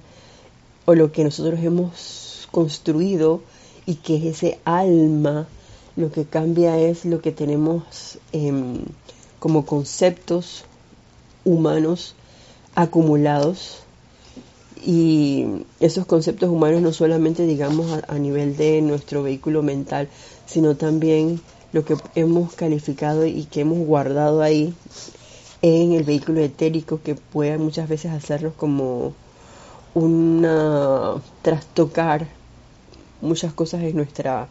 o 0.85 0.95
lo 0.95 1.13
que 1.13 1.25
nosotros 1.25 1.61
hemos 1.63 2.49
construido 2.51 3.43
y 3.87 3.97
que 3.97 4.17
es 4.17 4.25
ese 4.25 4.59
alma, 4.65 5.49
lo 5.97 6.11
que 6.13 6.25
cambia 6.25 6.79
es 6.79 7.05
lo 7.05 7.21
que 7.21 7.33
tenemos 7.33 8.19
em, 8.33 8.85
como 9.39 9.65
conceptos 9.65 10.65
humanos 11.49 12.15
acumulados. 12.75 13.81
Y 14.85 15.65
esos 15.81 16.07
conceptos 16.07 16.49
humanos 16.51 16.83
no 16.83 16.93
solamente 16.93 17.45
digamos 17.47 18.01
a, 18.07 18.19
nivel 18.19 18.57
de 18.57 18.81
nuestro 18.81 19.25
vehículo 19.25 19.63
mental, 19.63 20.09
sino 20.47 20.77
también 20.77 21.41
lo 21.73 21.85
que 21.85 21.97
hemos 22.15 22.55
calificado 22.55 23.27
y 23.27 23.45
que 23.45 23.63
hemos 23.63 23.79
guardado 23.79 24.41
ahí 24.41 24.73
en 25.63 25.93
el 25.93 26.05
vehículo 26.05 26.41
etérico 26.41 27.01
que 27.03 27.17
puede 27.17 27.59
muchas 27.59 27.89
veces 27.89 28.13
hacernos 28.13 28.55
como 28.55 29.15
una 29.95 31.15
trastocar 31.43 32.29
muchas 33.21 33.53
cosas 33.53 33.83
en 33.83 33.97
nuestra 33.97 34.47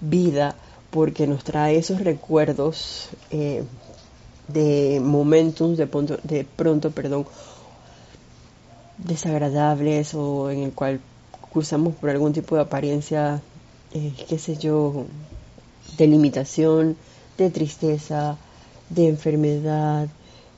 vida 0.00 0.54
porque 0.90 1.26
nos 1.26 1.44
trae 1.44 1.76
esos 1.76 2.00
recuerdos 2.00 3.08
eh, 3.30 3.62
de 4.48 5.00
momentos 5.02 5.76
de 5.76 5.86
pronto, 5.86 6.18
de 6.22 6.44
pronto 6.44 6.90
perdón 6.90 7.26
desagradables 8.98 10.14
o 10.14 10.50
en 10.50 10.64
el 10.64 10.72
cual 10.72 11.00
cruzamos 11.52 11.94
por 11.94 12.10
algún 12.10 12.32
tipo 12.32 12.56
de 12.56 12.62
apariencia 12.62 13.40
eh, 13.92 14.12
qué 14.28 14.38
sé 14.38 14.56
yo 14.56 15.06
de 15.96 16.06
limitación 16.06 16.96
de 17.38 17.50
tristeza 17.50 18.36
de 18.90 19.08
enfermedad, 19.08 20.08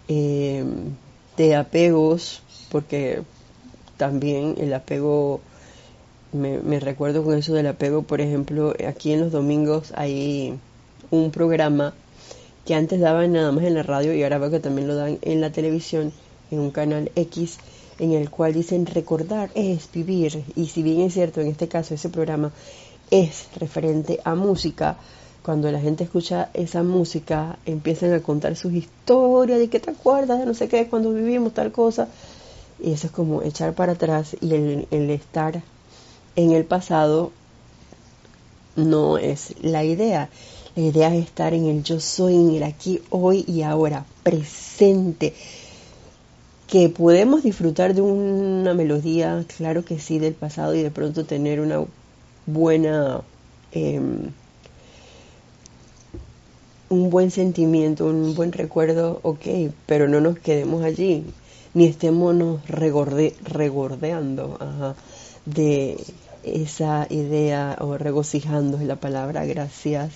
eh, 0.09 0.64
de 1.37 1.57
apegos, 1.57 2.42
porque 2.70 3.22
también 3.96 4.55
el 4.59 4.72
apego, 4.72 5.40
me, 6.33 6.81
recuerdo 6.81 7.24
con 7.24 7.37
eso 7.37 7.55
del 7.55 7.66
apego, 7.66 8.03
por 8.03 8.20
ejemplo, 8.20 8.74
aquí 8.87 9.12
en 9.12 9.20
los 9.20 9.33
domingos 9.33 9.92
hay 9.94 10.59
un 11.11 11.31
programa 11.31 11.92
que 12.64 12.75
antes 12.75 13.01
daban 13.01 13.33
nada 13.33 13.53
más 13.53 13.64
en 13.64 13.75
la 13.75 13.83
radio 13.83 14.14
y 14.14 14.23
ahora 14.23 14.38
veo 14.38 14.51
que 14.51 14.61
también 14.61 14.88
lo 14.88 14.94
dan 14.94 15.18
en 15.23 15.40
la 15.40 15.51
televisión, 15.51 16.12
en 16.51 16.61
un 16.61 16.70
canal 16.70 17.11
X, 17.14 17.59
en 17.99 18.12
el 18.12 18.31
cual 18.31 18.53
dicen 18.53 18.87
recordar 18.87 19.51
es 19.55 19.90
vivir. 19.92 20.44
Y 20.57 20.66
si 20.66 20.83
bien 20.83 21.01
es 21.01 21.14
cierto, 21.14 21.40
en 21.40 21.49
este 21.49 21.68
caso 21.68 21.94
ese 21.94 22.09
programa 22.09 22.53
es 23.11 23.49
referente 23.59 24.20
a 24.25 24.35
música, 24.35 24.96
cuando 25.42 25.70
la 25.73 25.81
gente 25.81 26.05
escucha 26.05 26.51
esa 26.53 26.83
música, 26.83 27.59
empiezan 27.64 28.12
a 28.12 28.20
contar 28.20 28.57
sus 28.57 28.73
historias 28.73 29.59
de 29.59 29.68
que 29.68 29.81
te 29.81 29.90
acuerdas 29.90 30.38
de 30.38 30.46
no 30.46 30.55
sé 30.55 30.68
qué, 30.68 30.87
cuando 30.87 31.12
vivimos 31.12 31.55
tal 31.55 31.73
cosa. 31.73 32.09
Y 32.79 32.92
eso 32.92 33.07
es 33.07 33.12
como 33.12 33.42
echar 33.42 33.75
para 33.75 33.92
atrás 33.92 34.37
y 34.40 34.55
el, 34.55 34.88
el 34.90 35.11
estar 35.11 35.62
en 36.37 36.53
el 36.53 36.64
pasado 36.64 37.33
no 38.77 39.18
es 39.18 39.55
la 39.62 39.85
idea. 39.85 40.29
La 40.76 40.83
idea 40.83 41.14
es 41.14 41.24
estar 41.24 41.54
en 41.54 41.66
el 41.66 41.83
yo 41.83 42.00
soy, 42.00 42.35
en 42.35 42.54
el 42.54 42.62
aquí, 42.62 43.00
hoy 43.11 43.44
y 43.46 43.62
ahora, 43.62 44.04
presente. 44.22 45.35
Que 46.66 46.88
podemos 46.88 47.42
disfrutar 47.42 47.94
de 47.94 48.00
una 48.00 48.74
melodía, 48.74 49.44
claro 49.56 49.85
que 49.85 49.98
sí, 49.98 50.18
del 50.18 50.35
pasado 50.35 50.74
y 50.74 50.83
de 50.83 50.90
pronto 50.90 51.24
tener 51.24 51.61
una 51.61 51.85
buena 52.46 53.22
eh, 53.72 54.00
un 56.90 57.09
buen 57.09 57.30
sentimiento, 57.30 58.06
un 58.06 58.35
buen 58.35 58.52
recuerdo, 58.52 59.20
ok, 59.22 59.46
pero 59.87 60.09
no 60.09 60.20
nos 60.20 60.38
quedemos 60.38 60.83
allí, 60.83 61.24
ni 61.72 61.87
estemos 61.87 62.37
regordeando 62.66 64.59
de 65.46 65.96
esa 66.42 67.06
idea 67.09 67.76
o 67.80 67.96
regocijando 67.96 68.76
es 68.78 68.85
la 68.85 68.96
palabra, 68.96 69.46
gracias, 69.46 70.11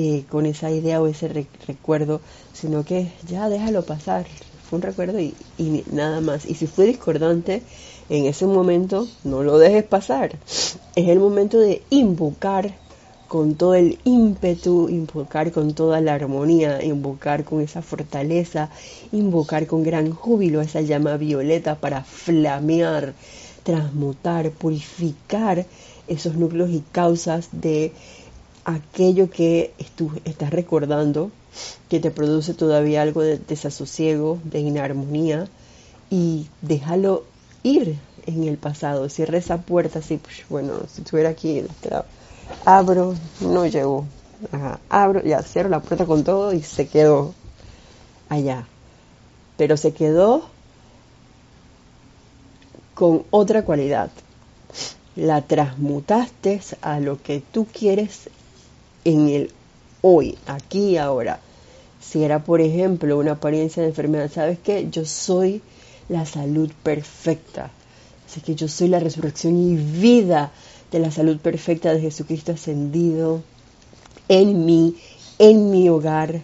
eh, 0.00 0.22
con 0.30 0.46
esa 0.46 0.70
idea 0.70 1.02
o 1.02 1.08
ese 1.08 1.26
recuerdo, 1.66 2.20
sino 2.52 2.84
que 2.84 3.10
ya 3.26 3.48
déjalo 3.48 3.82
pasar, 3.82 4.26
fue 4.70 4.76
un 4.76 4.82
recuerdo 4.82 5.18
y, 5.18 5.34
nada 5.90 6.20
más. 6.20 6.46
Y 6.46 6.54
si 6.54 6.68
fue 6.68 6.86
discordante, 6.86 7.64
en 8.08 8.26
ese 8.26 8.46
momento 8.46 9.08
no 9.24 9.42
lo 9.42 9.58
dejes 9.58 9.82
pasar. 9.82 10.38
Es 10.94 11.08
el 11.08 11.18
momento 11.18 11.58
de 11.58 11.82
invocar 11.90 12.76
con 13.26 13.56
todo 13.56 13.74
el 13.74 13.98
ímpetu, 14.04 14.88
invocar 14.88 15.50
con 15.50 15.74
toda 15.74 16.00
la 16.00 16.14
armonía, 16.14 16.80
invocar 16.84 17.42
con 17.42 17.60
esa 17.60 17.82
fortaleza, 17.82 18.70
invocar 19.10 19.66
con 19.66 19.82
gran 19.82 20.12
júbilo 20.12 20.60
esa 20.60 20.80
llama 20.80 21.16
violeta 21.16 21.74
para 21.74 22.04
flamear, 22.04 23.14
transmutar, 23.64 24.52
purificar 24.52 25.66
esos 26.06 26.36
núcleos 26.36 26.70
y 26.70 26.84
causas 26.92 27.48
de 27.50 27.92
aquello 28.68 29.30
que 29.30 29.72
tú 29.96 30.12
estás 30.26 30.50
recordando, 30.50 31.30
que 31.88 32.00
te 32.00 32.10
produce 32.10 32.52
todavía 32.52 33.00
algo 33.00 33.22
de 33.22 33.38
desasosiego, 33.38 34.38
de 34.44 34.60
inarmonía, 34.60 35.48
y 36.10 36.48
déjalo 36.60 37.24
ir 37.62 37.98
en 38.26 38.44
el 38.44 38.58
pasado. 38.58 39.08
Cierra 39.08 39.38
esa 39.38 39.62
puerta 39.62 40.00
así, 40.00 40.18
pues, 40.18 40.44
bueno, 40.50 40.74
si 40.92 41.00
estuviera 41.00 41.30
aquí, 41.30 41.64
abro, 42.66 43.14
no 43.40 43.66
llegó. 43.66 44.04
abro, 44.90 45.22
ya 45.24 45.42
cierro 45.42 45.70
la 45.70 45.80
puerta 45.80 46.04
con 46.04 46.22
todo 46.22 46.52
y 46.52 46.62
se 46.62 46.88
quedó 46.88 47.34
allá. 48.28 48.66
Pero 49.56 49.78
se 49.78 49.94
quedó 49.94 50.46
con 52.94 53.24
otra 53.30 53.64
cualidad. 53.64 54.10
La 55.16 55.40
transmutaste 55.40 56.60
a 56.82 57.00
lo 57.00 57.20
que 57.20 57.42
tú 57.50 57.66
quieres 57.66 58.28
en 59.04 59.28
el 59.28 59.52
hoy, 60.02 60.36
aquí 60.46 60.90
y 60.90 60.96
ahora. 60.96 61.40
Si 62.00 62.22
era, 62.22 62.44
por 62.44 62.60
ejemplo, 62.60 63.18
una 63.18 63.32
apariencia 63.32 63.82
de 63.82 63.90
enfermedad, 63.90 64.30
¿sabes 64.32 64.58
qué? 64.58 64.88
Yo 64.90 65.04
soy 65.04 65.62
la 66.08 66.24
salud 66.24 66.70
perfecta. 66.82 67.70
Así 68.26 68.40
que 68.40 68.54
yo 68.54 68.68
soy 68.68 68.88
la 68.88 69.00
resurrección 69.00 69.56
y 69.56 69.76
vida 69.76 70.52
de 70.90 70.98
la 70.98 71.10
salud 71.10 71.38
perfecta 71.38 71.92
de 71.92 72.00
Jesucristo 72.00 72.52
ascendido 72.52 73.42
en 74.28 74.64
mí, 74.64 74.96
en 75.38 75.70
mi 75.70 75.88
hogar, 75.88 76.42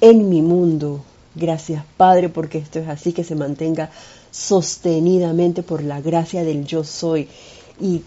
en 0.00 0.28
mi 0.28 0.42
mundo. 0.42 1.04
Gracias 1.34 1.84
Padre 1.96 2.28
porque 2.28 2.58
esto 2.58 2.78
es 2.78 2.88
así, 2.88 3.12
que 3.12 3.24
se 3.24 3.34
mantenga 3.34 3.90
sostenidamente 4.30 5.62
por 5.62 5.82
la 5.82 6.00
gracia 6.00 6.44
del 6.44 6.64
yo 6.64 6.84
soy. 6.84 7.28
Y 7.80 8.02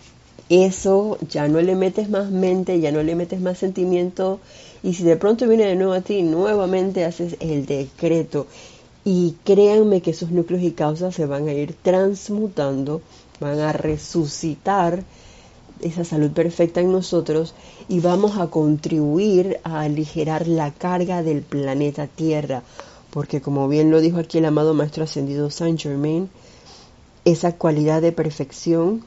eso 0.49 1.17
ya 1.29 1.47
no 1.47 1.61
le 1.61 1.75
metes 1.75 2.09
más 2.09 2.29
mente, 2.29 2.79
ya 2.79 2.91
no 2.91 3.03
le 3.03 3.15
metes 3.15 3.41
más 3.41 3.57
sentimiento. 3.57 4.39
Y 4.83 4.93
si 4.93 5.03
de 5.03 5.15
pronto 5.15 5.47
viene 5.47 5.65
de 5.65 5.75
nuevo 5.75 5.93
a 5.93 6.01
ti, 6.01 6.21
nuevamente 6.21 7.05
haces 7.05 7.37
el 7.39 7.65
decreto. 7.65 8.47
Y 9.05 9.35
créanme 9.43 10.01
que 10.01 10.11
esos 10.11 10.31
núcleos 10.31 10.63
y 10.63 10.71
causas 10.71 11.15
se 11.15 11.25
van 11.25 11.47
a 11.47 11.53
ir 11.53 11.75
transmutando, 11.81 13.01
van 13.39 13.59
a 13.59 13.73
resucitar 13.73 15.03
esa 15.81 16.05
salud 16.05 16.31
perfecta 16.31 16.79
en 16.79 16.91
nosotros 16.91 17.53
y 17.89 17.99
vamos 17.99 18.37
a 18.37 18.47
contribuir 18.47 19.59
a 19.63 19.81
aligerar 19.81 20.47
la 20.47 20.71
carga 20.71 21.23
del 21.23 21.41
planeta 21.41 22.07
Tierra. 22.07 22.63
Porque 23.09 23.41
como 23.41 23.67
bien 23.67 23.91
lo 23.91 24.01
dijo 24.01 24.19
aquí 24.19 24.37
el 24.37 24.45
amado 24.45 24.73
Maestro 24.73 25.03
Ascendido 25.03 25.49
Saint 25.49 25.79
Germain, 25.79 26.29
esa 27.25 27.53
cualidad 27.57 28.01
de 28.01 28.11
perfección 28.11 29.03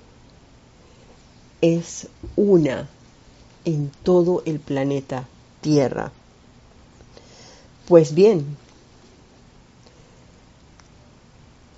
es 1.61 2.09
una 2.37 2.89
en 3.65 3.91
todo 4.03 4.43
el 4.47 4.61
planeta 4.61 5.27
Tierra. 5.61 6.13
Pues 7.87 8.15
bien, 8.15 8.57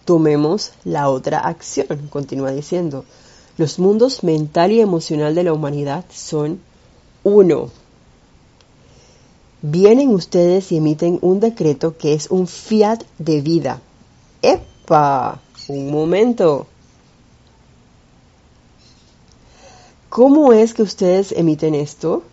tomemos 0.05 0.73
la 0.85 1.09
otra 1.11 1.41
acción, 1.41 2.09
continúa 2.11 2.51
diciendo. 2.51 3.05
Los 3.57 3.79
mundos 3.79 4.23
mental 4.23 4.73
y 4.73 4.81
emocional 4.81 5.35
de 5.35 5.43
la 5.43 5.53
humanidad 5.53 6.05
son 6.11 6.61
uno. 7.25 7.71
Vienen 9.61 10.11
ustedes 10.11 10.71
y 10.71 10.77
emiten 10.77 11.19
un 11.23 11.41
decreto 11.41 11.97
que 11.99 12.15
es 12.15 12.31
un 12.31 12.47
fiat 12.47 13.03
de 13.19 13.41
vida. 13.41 13.83
¡Epa! 14.41 15.41
Un 15.69 15.91
momento. 15.91 16.67
¿Cómo 20.19 20.53
es 20.53 20.75
que 20.75 20.83
ustedes 20.83 21.31
emiten 21.31 21.77
esto? 21.77 22.25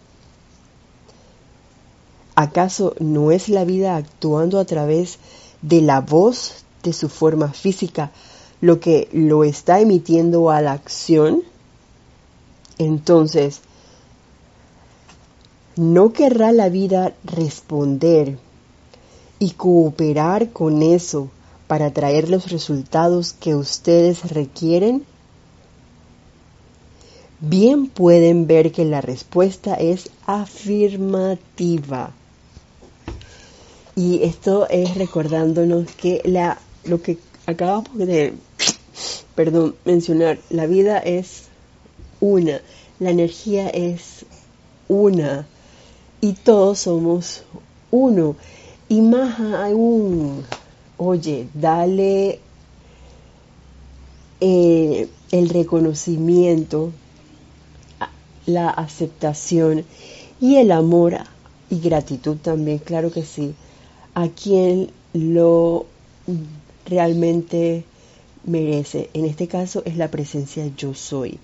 ¿Acaso 2.34 2.96
no 3.00 3.30
es 3.30 3.48
la 3.48 3.64
vida 3.64 3.96
actuando 3.96 4.58
a 4.60 4.66
través 4.66 5.20
de 5.62 5.84
la 5.84 6.02
voz 6.02 6.66
de 6.82 6.94
su 6.94 7.10
forma 7.10 7.54
física 7.54 8.10
lo 8.60 8.80
que 8.80 9.08
lo 9.12 9.44
está 9.44 9.82
emitiendo 9.82 10.50
a 10.50 10.62
la 10.62 10.72
acción, 10.72 11.44
entonces 12.80 13.62
no 15.76 16.12
querrá 16.12 16.52
la 16.54 16.70
vida 16.70 17.14
responder 17.24 18.40
y 19.38 19.52
cooperar 19.52 20.50
con 20.50 20.82
eso 20.82 21.30
para 21.68 21.94
traer 21.94 22.30
los 22.30 22.50
resultados 22.50 23.34
que 23.34 23.54
ustedes 23.54 24.32
requieren? 24.32 25.06
Bien 27.48 27.90
pueden 27.90 28.48
ver 28.48 28.72
que 28.72 28.86
la 28.86 29.02
respuesta 29.02 29.76
es 29.76 30.10
afirmativa. 30.26 32.12
Y 33.96 34.24
esto 34.24 34.68
es 34.68 34.96
recordándonos 34.96 35.92
que 35.92 36.24
la, 36.26 36.58
lo 36.86 37.04
que 37.04 37.20
acabamos 37.46 37.96
de, 38.00 38.34
mencionar, 39.86 40.40
la 40.50 40.66
vida 40.66 40.98
es 40.98 41.44
una, 42.20 42.62
la 43.00 43.12
energía 43.12 43.70
es 43.70 44.26
una 44.88 45.46
y 46.22 46.34
todos 46.34 46.80
somos 46.80 47.44
uno. 47.92 48.36
Y 48.90 49.02
más 49.02 49.40
aún, 49.40 50.44
oye, 50.98 51.48
dale 51.54 52.40
eh, 54.42 55.08
el 55.32 55.50
reconocimiento, 55.50 56.92
la 58.46 58.70
aceptación 58.70 59.86
y 60.40 60.56
el 60.58 60.72
amor 60.72 61.18
y 61.70 61.80
gratitud 61.80 62.38
también, 62.38 62.78
claro 62.80 63.12
que 63.12 63.24
sí, 63.24 63.56
a 64.14 64.28
quien 64.30 64.92
lo 65.14 65.86
realmente 66.86 67.84
merece. 68.46 69.10
En 69.14 69.26
este 69.26 69.48
caso 69.48 69.82
es 69.86 69.98
la 69.98 70.12
presencia 70.12 70.70
yo 70.78 70.94
soy, 70.94 71.40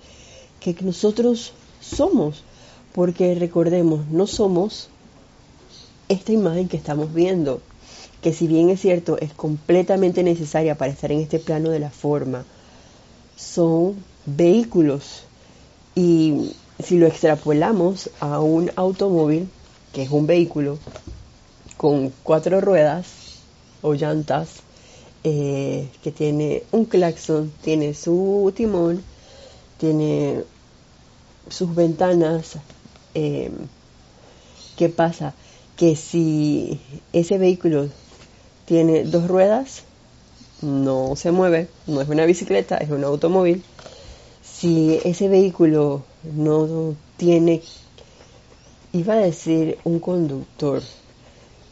que 0.60 0.76
nosotros 0.80 1.52
somos, 1.80 2.44
porque 2.94 3.34
recordemos, 3.34 4.06
no 4.08 4.26
somos 4.26 4.88
esta 6.08 6.32
imagen 6.32 6.68
que 6.68 6.76
estamos 6.76 7.12
viendo, 7.12 7.60
que 8.20 8.32
si 8.32 8.46
bien 8.46 8.68
es 8.70 8.80
cierto, 8.80 9.18
es 9.18 9.32
completamente 9.32 10.22
necesaria 10.22 10.76
para 10.76 10.92
estar 10.92 11.10
en 11.10 11.20
este 11.20 11.38
plano 11.38 11.70
de 11.70 11.80
la 11.80 11.90
forma, 11.90 12.44
son 13.36 13.96
vehículos 14.26 15.24
y 15.96 16.52
si 16.82 16.98
lo 16.98 17.06
extrapolamos 17.06 18.10
a 18.20 18.40
un 18.40 18.70
automóvil, 18.76 19.48
que 19.92 20.02
es 20.02 20.10
un 20.10 20.26
vehículo 20.26 20.78
con 21.76 22.12
cuatro 22.22 22.60
ruedas 22.60 23.06
o 23.82 23.94
llantas, 23.94 24.60
eh, 25.24 25.88
que 26.02 26.10
tiene 26.10 26.62
un 26.72 26.84
claxon, 26.84 27.52
tiene 27.62 27.94
su 27.94 28.52
timón, 28.54 29.02
tiene 29.78 30.42
sus 31.48 31.74
ventanas. 31.74 32.56
Eh, 33.14 33.50
¿Qué 34.76 34.88
pasa? 34.88 35.34
Que 35.76 35.96
si 35.96 36.80
ese 37.12 37.38
vehículo 37.38 37.88
tiene 38.66 39.04
dos 39.04 39.28
ruedas, 39.28 39.82
no 40.62 41.14
se 41.16 41.30
mueve, 41.32 41.68
no 41.86 42.00
es 42.00 42.08
una 42.08 42.24
bicicleta, 42.24 42.76
es 42.78 42.90
un 42.90 43.04
automóvil. 43.04 43.62
Si 44.62 45.00
ese 45.02 45.26
vehículo 45.26 46.04
no 46.22 46.94
tiene, 47.16 47.62
iba 48.92 49.14
a 49.14 49.16
decir 49.16 49.76
un 49.82 49.98
conductor, 49.98 50.80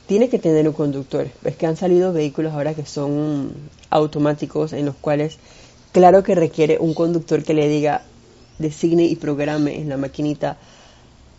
tiene 0.09 0.29
que 0.29 0.40
tener 0.40 0.66
un 0.66 0.74
conductor. 0.74 1.29
Es 1.44 1.55
que 1.55 1.66
han 1.68 1.76
salido 1.76 2.12
vehículos 2.12 2.53
ahora 2.53 2.74
que 2.74 2.85
son 2.85 3.53
automáticos 3.90 4.72
en 4.72 4.87
los 4.87 4.96
cuales, 4.96 5.38
claro 5.92 6.24
que 6.24 6.35
requiere 6.35 6.79
un 6.81 6.92
conductor 6.92 7.44
que 7.44 7.55
le 7.55 7.68
diga, 7.68 8.03
designe 8.59 9.05
y 9.05 9.14
programe 9.14 9.76
en 9.76 9.88
la 9.88 9.96
maquinita 9.96 10.59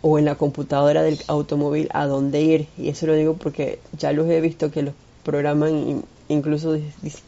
o 0.00 0.18
en 0.18 0.24
la 0.24 0.36
computadora 0.36 1.02
del 1.02 1.18
automóvil 1.26 1.90
a 1.92 2.06
dónde 2.06 2.40
ir. 2.40 2.68
Y 2.78 2.88
eso 2.88 3.06
lo 3.06 3.12
digo 3.12 3.34
porque 3.34 3.78
ya 3.98 4.12
los 4.12 4.26
he 4.30 4.40
visto 4.40 4.70
que 4.70 4.84
los 4.84 4.94
programan, 5.22 6.02
incluso 6.28 6.78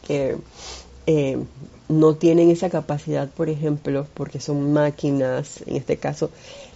que 0.07 0.37
eh, 1.05 1.37
no 1.87 2.15
tienen 2.15 2.49
esa 2.49 2.69
capacidad, 2.69 3.29
por 3.29 3.49
ejemplo, 3.49 4.07
porque 4.13 4.39
son 4.39 4.73
máquinas, 4.73 5.61
en 5.67 5.75
este 5.75 5.97
caso 5.97 6.29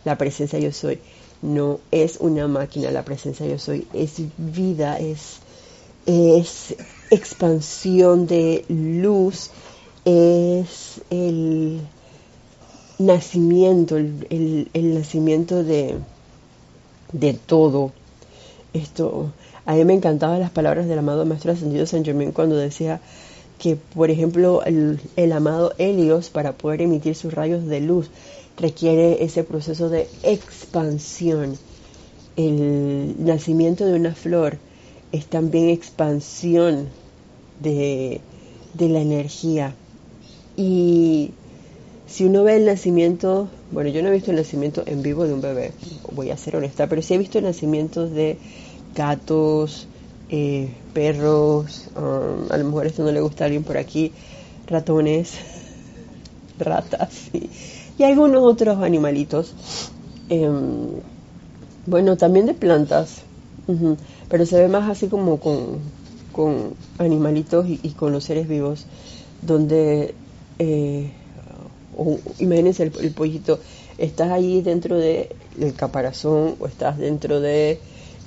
la 0.06 0.18
presencia 0.18 0.60
yo 0.60 0.72
soy 0.72 1.00
no 1.42 1.80
es 1.92 2.18
una 2.20 2.48
máquina, 2.48 2.92
la 2.92 3.04
presencia 3.04 3.46
yo 3.46 3.58
soy, 3.58 3.88
es 3.94 4.22
vida, 4.38 4.98
es, 4.98 5.40
es 6.06 6.76
expansión 7.12 8.28
de 8.28 8.66
luz, 8.68 9.52
es 10.06 11.02
el 11.10 11.82
nacimiento, 12.98 13.96
el, 13.98 14.70
nacimiento 14.74 15.64
de, 15.64 15.96
de 17.14 17.34
todo. 17.34 17.92
Esto, 18.74 19.32
a 19.66 19.74
mí 19.74 19.86
me 19.86 19.94
encantaban 19.94 20.40
las 20.40 20.52
palabras 20.52 20.88
del 20.88 21.00
amado 21.00 21.26
Maestro 21.26 21.54
Ascendido 21.54 21.86
San 21.86 22.04
Germain 22.04 22.32
cuando 22.32 22.56
decía 22.56 23.02
que, 23.60 23.76
por 23.76 24.10
ejemplo, 24.10 24.64
el, 24.64 25.00
el 25.16 25.32
amado 25.34 25.74
Helios, 25.78 26.30
para 26.30 26.54
poder 26.54 26.82
emitir 26.82 27.16
sus 27.16 27.34
rayos 27.34 27.66
de 27.68 27.82
luz, 27.82 28.10
requiere 28.58 29.24
ese 29.24 29.44
proceso 29.44 29.90
de 29.90 30.08
expansión. 30.24 31.58
El 32.36 33.16
nacimiento 33.24 33.86
de 33.86 33.94
una 33.94 34.16
flor 34.16 34.58
es 35.12 35.26
también 35.26 35.70
expansión 35.70 36.88
de, 37.60 38.22
la 38.78 39.00
energía. 39.00 39.76
Y 40.56 41.32
si 42.08 42.26
uno 42.26 42.44
ve 42.44 42.58
el 42.58 42.66
nacimiento, 42.66 43.50
bueno, 43.72 43.90
yo 43.90 44.02
no 44.02 44.10
he 44.10 44.14
visto 44.14 44.32
el 44.32 44.38
nacimiento 44.38 44.84
en 44.86 45.02
vivo 45.02 45.26
de 45.26 45.34
un 45.34 45.42
bebé, 45.42 45.72
voy 46.12 46.32
a 46.32 46.38
ser 46.38 46.56
honesta, 46.56 46.88
pero 46.88 47.02
sí 47.02 47.14
he 47.14 47.18
visto 47.18 47.42
nacimientos 47.42 48.12
de 48.12 48.38
gatos, 48.96 49.88
eh, 50.30 50.70
perros, 50.94 51.88
um, 51.96 52.52
a 52.52 52.58
lo 52.58 52.66
mejor 52.66 52.88
esto 52.88 53.04
no 53.04 53.12
le 53.12 53.22
gusta 53.22 53.44
a 53.44 53.46
alguien 53.46 53.64
por 53.64 53.78
aquí, 53.78 54.12
ratones, 54.68 55.34
ratas, 56.60 57.30
y 57.98 58.04
algunos 58.04 58.44
otros 58.44 58.82
animalitos. 58.82 59.54
Em, 60.30 61.02
bueno, 61.86 62.18
también 62.18 62.46
de 62.46 62.54
plantas. 62.54 63.24
pero 64.30 64.46
se 64.46 64.60
ve 64.60 64.68
más 64.68 64.90
así 64.90 65.08
como 65.08 65.40
con, 65.40 65.80
con 66.32 66.74
animalitos 66.98 67.68
y, 67.68 67.90
con 67.90 68.12
los 68.12 68.24
seres 68.24 68.48
vivos, 68.48 68.86
donde, 69.42 70.16
eh, 70.60 71.12
imagínense 72.40 72.84
el, 72.84 73.12
pollito, 73.12 73.60
estás 73.98 74.32
ahí 74.32 74.62
dentro 74.62 74.98
del 74.98 75.28
caparazón 75.76 76.56
o 76.60 76.68
estás 76.68 76.98
dentro 76.98 77.42
de 77.42 77.80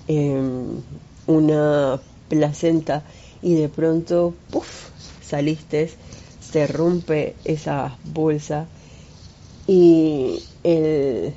em, 0.08 0.80
una 1.26 2.00
placenta 2.32 3.02
y 3.42 3.56
de 3.56 3.68
pronto, 3.68 4.32
puff, 4.50 4.88
saliste, 5.22 5.90
se 6.40 6.66
rompe 6.66 7.34
esa 7.44 7.98
bolsa 8.04 8.68
y 9.66 10.42
el 10.64 11.34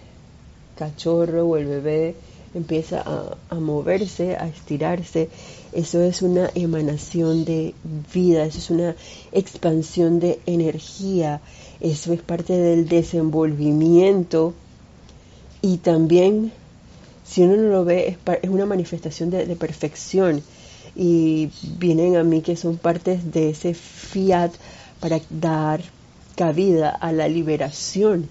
cachorro 0.77 1.47
o 1.47 1.57
el 1.57 1.65
bebé 1.65 2.15
empieza 2.53 3.03
a, 3.49 3.55
moverse, 3.55 4.37
a 4.37 4.47
estirarse. 4.47 5.27
Eso 5.73 6.01
es 6.01 6.21
una 6.21 6.49
emanación 6.55 7.43
de 7.43 7.73
vida, 8.13 8.45
eso 8.45 8.59
es 8.59 8.69
una 8.69 8.95
expansión 9.33 10.21
de 10.21 10.39
energía, 10.45 11.41
eso 11.81 12.13
es 12.13 12.21
parte 12.21 12.53
del 12.53 12.87
desenvolvimiento. 12.87 14.53
Y 15.61 15.77
también, 15.77 16.53
si 17.25 17.41
uno 17.41 17.57
no 17.57 17.67
lo 17.67 17.83
ve, 17.83 18.17
es, 18.41 18.49
una 18.49 18.65
manifestación 18.65 19.29
de, 19.29 19.45
de 19.45 19.55
perfección 19.57 20.41
y 20.95 21.49
vienen 21.77 22.15
a 22.15 22.23
mí 22.23 22.41
que 22.41 22.55
son 22.55 22.77
partes 22.77 23.31
de 23.31 23.49
ese 23.49 23.73
fiat 23.73 24.51
para 24.99 25.19
dar 25.29 25.81
cabida 26.35 26.89
a 26.89 27.11
la 27.11 27.27
liberación. 27.27 28.29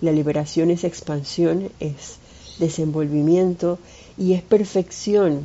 La 0.00 0.12
liberación 0.12 0.70
es 0.70 0.84
expansión, 0.84 1.70
es 1.78 2.16
desenvolvimiento 2.58 3.78
y 4.16 4.32
es 4.32 4.42
perfección. 4.42 5.42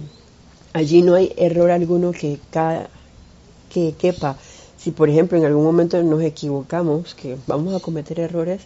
Allí 0.74 1.02
no 1.02 1.16
hay 1.16 1.34
error 1.38 1.72
alguno 1.72 2.12
que, 2.12 2.40
que 3.74 3.94
quepa. 3.98 4.38
Si 4.78 4.92
por 4.92 5.10
ejemplo 5.10 5.38
en 5.38 5.46
algún 5.46 5.66
momento 5.66 6.02
nos 6.02 6.22
equivocamos, 6.24 7.14
que 7.14 7.38
vamos 7.48 7.76
a 7.76 7.80
cometer 7.80 8.20
errores, 8.20 8.62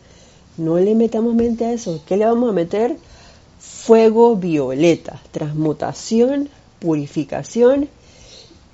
no 0.58 0.78
le 0.78 0.96
metamos 0.96 1.34
mente 1.34 1.66
a 1.66 1.74
eso. 1.74 2.02
¿Qué 2.06 2.18
le 2.18 2.26
vamos 2.26 2.50
a 2.50 2.54
meter? 2.54 2.98
Fuego 3.60 4.36
violeta, 4.36 5.22
transmutación, 5.32 6.50
purificación 6.80 7.90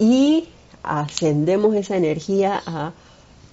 y 0.02 0.48
ascendemos 0.82 1.76
esa 1.76 1.96
energía 1.96 2.60
a 2.66 2.92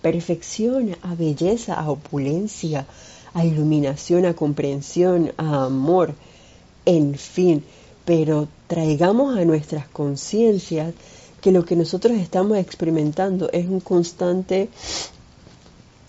perfección, 0.01 0.97
a 1.03 1.15
belleza, 1.15 1.75
a 1.75 1.91
opulencia, 1.91 2.87
a 3.35 3.45
iluminación, 3.45 4.25
a 4.25 4.33
comprensión, 4.33 5.33
a 5.37 5.67
amor, 5.67 6.15
en 6.87 7.17
fin, 7.17 7.63
pero 8.07 8.49
traigamos 8.67 9.37
a 9.37 9.45
nuestras 9.45 9.89
conciencias 9.89 10.95
que 11.43 11.53
lo 11.53 11.67
que 11.67 11.77
nosotros 11.77 12.17
estamos 12.17 12.57
experimentando 12.57 13.51
es 13.53 13.67
un 13.67 13.81
constante 13.81 14.71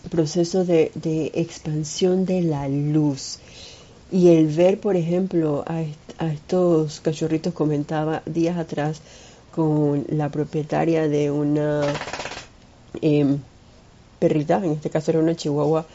proceso 0.09 0.63
de, 0.63 0.89
expansión 1.35 2.25
de 2.25 2.43
la 2.43 2.69
luz. 2.69 3.39
Y 4.09 4.29
el 4.29 4.47
ver, 4.47 4.79
por 4.79 4.95
ejemplo, 4.95 5.65
a, 5.67 5.83
estos 6.31 7.01
cachorritos, 7.01 7.53
comentaba 7.53 8.23
días 8.25 8.57
atrás 8.57 9.01
con 9.53 10.05
la 10.09 10.29
propietaria 10.29 11.07
de 11.07 11.31
una 11.31 11.81
em, 13.01 13.39
perrita, 14.19 14.57
en 14.63 14.71
este 14.71 14.89
caso 14.89 15.11
era 15.11 15.19
una 15.19 15.35
chihuahua, 15.35 15.85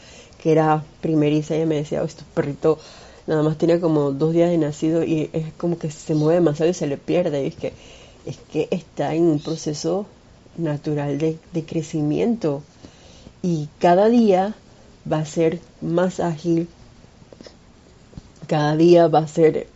que 0.41 0.51
era 0.51 0.83
primeriza, 1.01 1.55
ella 1.55 1.65
me 1.65 1.75
decía, 1.75 2.01
oh, 2.01 2.05
este 2.05 2.23
perrito 2.33 2.79
nada 3.27 3.43
más 3.43 3.57
tiene 3.57 3.79
como 3.79 4.11
dos 4.11 4.33
días 4.33 4.49
de 4.49 4.57
nacido 4.57 5.03
y 5.03 5.29
es 5.33 5.53
como 5.57 5.77
que 5.77 5.89
se 5.89 6.15
mueve 6.15 6.35
demasiado 6.35 6.69
y 6.69 6.73
se 6.73 6.87
le 6.87 6.97
pierde. 6.97 7.43
Y 7.43 7.47
es 7.47 7.55
que, 7.55 7.73
es 8.25 8.37
que 8.51 8.67
está 8.71 9.15
en 9.15 9.23
un 9.23 9.39
proceso 9.39 10.05
natural 10.57 11.17
de, 11.17 11.37
de 11.53 11.65
crecimiento 11.65 12.63
y 13.41 13.67
cada 13.79 14.09
día 14.09 14.55
va 15.11 15.19
a 15.19 15.25
ser 15.25 15.59
más 15.81 16.19
ágil, 16.19 16.67
cada 18.47 18.75
día 18.75 19.07
va 19.07 19.19
a 19.19 19.27
ser 19.27 19.67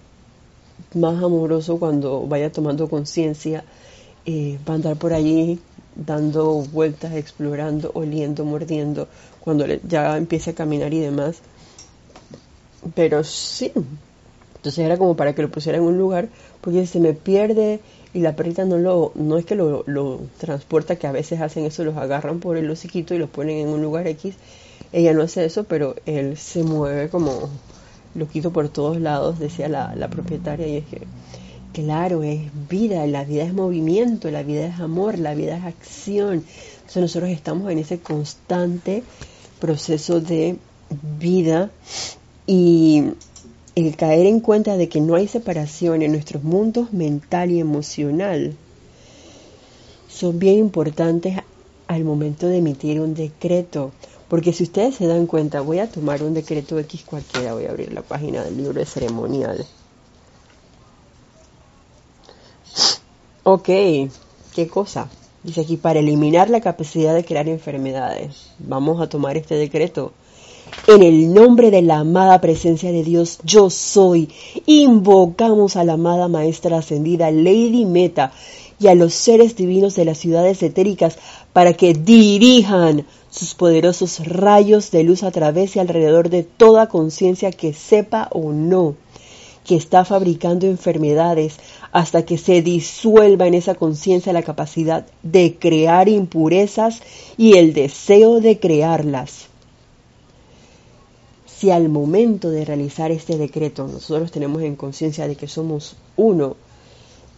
más 0.93 1.23
amoroso 1.23 1.80
cuando 1.80 2.25
vaya 2.28 2.52
tomando 2.52 2.89
conciencia, 2.89 3.63
eh, 4.25 4.58
va 4.67 4.73
a 4.73 4.75
andar 4.75 4.97
por 4.97 5.13
allí 5.13 5.60
dando 5.95 6.62
vueltas, 6.62 7.13
explorando, 7.13 7.91
oliendo, 7.93 8.45
mordiendo, 8.45 9.08
cuando 9.39 9.65
ya 9.65 10.17
empiece 10.17 10.52
a 10.52 10.56
caminar 10.56 10.93
y 10.93 10.99
demás. 10.99 11.41
Pero 12.95 13.23
sí, 13.23 13.71
entonces 14.56 14.80
era 14.86 14.97
como 14.97 15.15
para 15.15 15.34
que 15.34 15.41
lo 15.41 15.49
pusiera 15.49 15.78
en 15.78 15.84
un 15.84 15.97
lugar, 15.97 16.30
porque 16.62 16.86
se 16.86 16.99
me 16.99 17.13
pierde 17.13 17.80
y 18.13 18.19
la 18.19 18.36
perrita 18.36 18.65
no 18.65 18.78
lo, 18.78 19.12
no 19.15 19.38
es 19.38 19.45
que 19.45 19.56
lo, 19.56 19.84
lo 19.86 20.19
transporta, 20.39 20.95
que 20.95 21.08
a 21.08 21.12
veces 21.12 21.41
hacen 21.41 21.65
eso, 21.65 21.84
los 21.84 21.97
agarran 21.97 22.39
por 22.39 22.58
el 22.58 22.69
hociquito 22.69 23.13
y 23.13 23.19
los 23.19 23.30
ponen 23.30 23.58
en 23.58 23.69
un 23.69 23.82
lugar 23.82 24.08
X. 24.08 24.36
Ella 24.91 25.13
no 25.13 25.21
hace 25.21 25.45
eso, 25.45 25.65
pero 25.65 25.95
él 26.06 26.38
se 26.38 26.63
mueve 26.63 27.10
como 27.10 27.49
loquito 28.15 28.51
por 28.51 28.69
todos 28.69 28.99
lados, 28.99 29.39
decía 29.39 29.69
la, 29.69 29.95
la 29.95 30.09
propietaria, 30.09 30.67
y 30.67 30.77
es 30.77 30.85
que 30.85 31.01
Claro, 31.71 32.23
es 32.23 32.41
vida, 32.67 33.05
la 33.05 33.23
vida 33.23 33.43
es 33.43 33.53
movimiento, 33.53 34.31
la 34.31 34.41
vida 34.41 34.65
es 34.65 34.79
amor, 34.79 35.19
la 35.19 35.35
vida 35.35 35.57
es 35.57 35.65
acción. 35.65 36.43
Entonces 36.77 37.01
nosotros 37.01 37.29
estamos 37.29 37.71
en 37.71 37.77
ese 37.77 37.99
constante 37.99 39.03
proceso 39.59 40.19
de 40.19 40.57
vida 41.19 41.69
y 42.47 43.03
el 43.75 43.95
caer 43.95 44.25
en 44.25 44.39
cuenta 44.39 44.77
de 44.77 44.89
que 44.89 44.99
no 44.99 45.13
hay 45.13 45.27
separación 45.27 46.01
en 46.01 46.11
nuestros 46.11 46.43
mundos 46.43 46.91
mental 46.91 47.51
y 47.51 47.59
emocional 47.59 48.55
son 50.09 50.39
bien 50.39 50.57
importantes 50.57 51.37
al 51.87 52.03
momento 52.03 52.47
de 52.47 52.57
emitir 52.57 52.99
un 52.99 53.13
decreto. 53.13 53.91
Porque 54.29 54.53
si 54.53 54.63
ustedes 54.63 54.95
se 54.95 55.07
dan 55.07 55.25
cuenta, 55.25 55.61
voy 55.61 55.79
a 55.79 55.91
tomar 55.91 56.21
un 56.21 56.33
decreto 56.33 56.77
X 56.79 57.03
cualquiera, 57.03 57.53
voy 57.53 57.65
a 57.65 57.71
abrir 57.71 57.91
la 57.91 58.03
página 58.03 58.43
del 58.43 58.57
libro 58.57 58.79
de 58.79 58.85
ceremonial. 58.85 59.65
Ok, 63.43 63.65
¿qué 63.65 64.67
cosa? 64.69 65.09
Dice 65.41 65.61
aquí, 65.61 65.77
para 65.77 65.99
eliminar 65.99 66.49
la 66.49 66.61
capacidad 66.61 67.15
de 67.15 67.25
crear 67.25 67.49
enfermedades. 67.49 68.51
Vamos 68.59 69.01
a 69.01 69.09
tomar 69.09 69.37
este 69.37 69.55
decreto. 69.55 70.11
En 70.87 71.01
el 71.01 71.33
nombre 71.33 71.71
de 71.71 71.81
la 71.81 71.99
amada 71.99 72.41
presencia 72.41 72.91
de 72.91 73.03
Dios, 73.03 73.39
yo 73.43 73.71
soy. 73.71 74.29
Invocamos 74.67 75.75
a 75.75 75.83
la 75.83 75.93
amada 75.93 76.27
Maestra 76.27 76.77
Ascendida, 76.77 77.31
Lady 77.31 77.85
Meta, 77.85 78.31
y 78.79 78.87
a 78.87 78.95
los 78.95 79.13
seres 79.13 79.55
divinos 79.55 79.95
de 79.95 80.05
las 80.05 80.17
ciudades 80.17 80.63
etéricas 80.63 81.17
para 81.53 81.73
que 81.73 81.93
dirijan 81.93 83.05
sus 83.29 83.53
poderosos 83.53 84.25
rayos 84.25 84.91
de 84.91 85.03
luz 85.03 85.23
a 85.23 85.31
través 85.31 85.75
y 85.75 85.79
alrededor 85.79 86.29
de 86.29 86.43
toda 86.43 86.87
conciencia 86.87 87.51
que 87.51 87.73
sepa 87.73 88.29
o 88.31 88.51
no 88.51 88.95
que 89.69 89.75
está 89.75 90.03
fabricando 90.03 90.65
enfermedades 90.65 91.57
hasta 91.91 92.25
que 92.25 92.39
se 92.39 92.63
disuelva 92.63 93.45
en 93.45 93.53
esa 93.53 93.75
conciencia 93.75 94.33
la 94.33 94.41
capacidad 94.41 95.05
de 95.21 95.57
crear 95.59 96.09
impurezas 96.09 97.01
y 97.37 97.55
el 97.55 97.73
deseo 97.73 98.39
de 98.39 98.59
crearlas. 98.59 99.45
Si 101.45 101.69
al 101.69 101.87
momento 101.87 102.49
de 102.49 102.65
realizar 102.65 103.11
este 103.11 103.37
decreto 103.37 103.87
nosotros 103.87 104.31
tenemos 104.31 104.63
en 104.63 104.75
conciencia 104.75 105.27
de 105.27 105.35
que 105.35 105.47
somos 105.47 105.97
uno, 106.15 106.55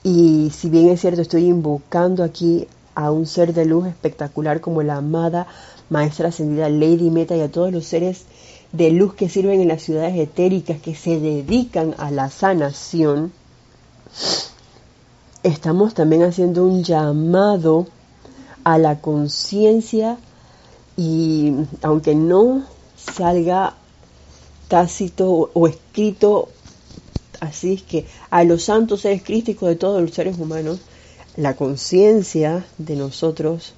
y 0.04 0.52
si 0.52 0.70
bien 0.70 0.90
es 0.90 1.02
cierto 1.02 1.22
estoy 1.22 1.46
invocando 1.46 2.24
aquí 2.24 2.68
a 2.96 3.12
un 3.12 3.26
ser 3.26 3.54
de 3.54 3.66
luz 3.66 3.88
espectacular 3.88 4.60
como 4.60 4.84
la 4.84 4.98
amada 4.98 5.48
Maestra 5.90 6.30
Ascendida 6.30 6.70
Lady 6.70 7.10
Meta 7.10 7.36
y 7.36 7.42
a 7.42 7.52
todos 7.52 7.72
los 7.72 7.86
seres 7.86 8.26
de 8.72 8.90
luz 8.92 9.14
que 9.14 9.30
sirven 9.30 9.62
en 9.62 9.68
las 9.68 9.84
ciudades 9.84 10.16
etéricas, 10.18 10.80
que 10.80 10.96
se 10.96 11.20
dedican 11.20 11.94
a 11.98 12.10
la 12.10 12.30
sanación, 12.30 13.34
estamos 15.44 15.94
también 15.94 16.24
haciendo 16.24 16.66
un 16.66 16.84
llamado 16.84 17.88
a 18.64 18.78
la 18.78 19.00
conciencia 19.00 20.18
y 20.96 21.54
aunque 21.82 22.16
no 22.16 22.64
salga 22.96 23.76
tácito 24.68 25.50
o 25.54 25.68
escrito 25.68 26.50
así 27.42 27.74
es 27.74 27.82
que 27.84 28.06
a 28.30 28.46
los 28.46 28.64
santos 28.64 29.02
seres 29.02 29.22
crísticos 29.22 29.68
de 29.68 29.76
todos 29.76 30.02
los 30.02 30.12
seres 30.12 30.38
humanos, 30.40 30.80
la 31.36 31.58
conciencia 31.58 32.66
de 32.78 32.96
nosotros, 32.96 33.74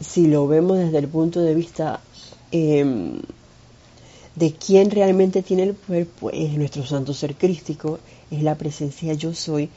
si 0.00 0.26
lo 0.26 0.48
vemos 0.48 0.78
desde 0.78 0.98
el 0.98 1.06
punto 1.06 1.40
de 1.40 1.54
vista 1.54 2.00
Em, 2.52 3.20
de 4.34 4.52
quién 4.54 4.90
realmente 4.90 5.42
tiene 5.42 5.64
el 5.64 5.74
poder, 5.74 6.06
pues 6.06 6.34
es 6.36 6.52
nuestro 6.54 6.84
santo 6.84 7.14
ser 7.14 7.36
crístico, 7.36 7.98
es 8.30 8.42
la 8.42 8.56
presencia 8.56 9.12
yo 9.14 9.34
soy 9.34 9.68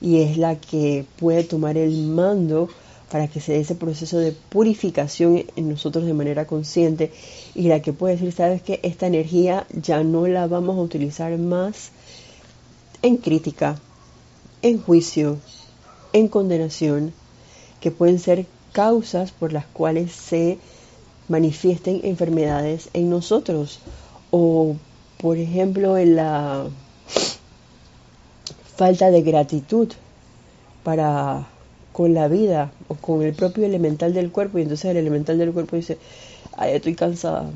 y 0.00 0.20
es 0.20 0.36
la 0.36 0.56
que 0.56 1.06
puede 1.18 1.44
tomar 1.44 1.76
el 1.76 2.08
mando 2.08 2.68
para 3.10 3.28
que 3.28 3.40
se 3.40 3.52
dé 3.52 3.60
ese 3.60 3.74
proceso 3.74 4.18
de 4.18 4.32
purificación 4.32 5.44
en 5.56 5.68
nosotros 5.68 6.04
de 6.06 6.14
manera 6.14 6.46
consciente. 6.46 7.12
Y 7.54 7.68
la 7.68 7.82
que 7.82 7.92
puede 7.92 8.14
decir, 8.14 8.32
sabes 8.32 8.62
que 8.62 8.80
esta 8.82 9.06
energía 9.06 9.66
ya 9.72 10.02
no 10.04 10.26
la 10.26 10.46
vamos 10.46 10.78
a 10.78 10.82
utilizar 10.82 11.36
más 11.36 11.90
en 13.02 13.16
crítica, 13.16 13.80
en 14.62 14.80
juicio, 14.80 15.38
en 16.12 16.28
condenación, 16.28 17.12
que 17.80 17.90
pueden 17.90 18.18
ser 18.18 18.46
causas 18.72 19.32
por 19.32 19.52
las 19.52 19.66
cuales 19.66 20.12
se 20.12 20.58
manifiesten 21.28 22.00
enfermedades 22.04 22.90
en 22.92 23.10
nosotros. 23.10 23.80
O 24.30 24.76
por 25.18 25.36
ejemplo 25.36 25.98
en 25.98 26.16
la 26.16 26.66
falta 28.76 29.10
de 29.10 29.22
gratitud 29.22 29.88
para 30.84 31.48
con 31.92 32.14
la 32.14 32.28
vida 32.28 32.72
o 32.88 32.94
con 32.94 33.22
el 33.22 33.34
propio 33.34 33.64
elemental 33.64 34.14
del 34.14 34.30
cuerpo 34.30 34.58
y 34.58 34.62
entonces 34.62 34.90
el 34.90 34.96
elemental 34.96 35.38
del 35.38 35.52
cuerpo 35.52 35.76
dice, 35.76 35.98
ay, 36.56 36.74
estoy 36.74 36.94
cansada, 36.94 37.50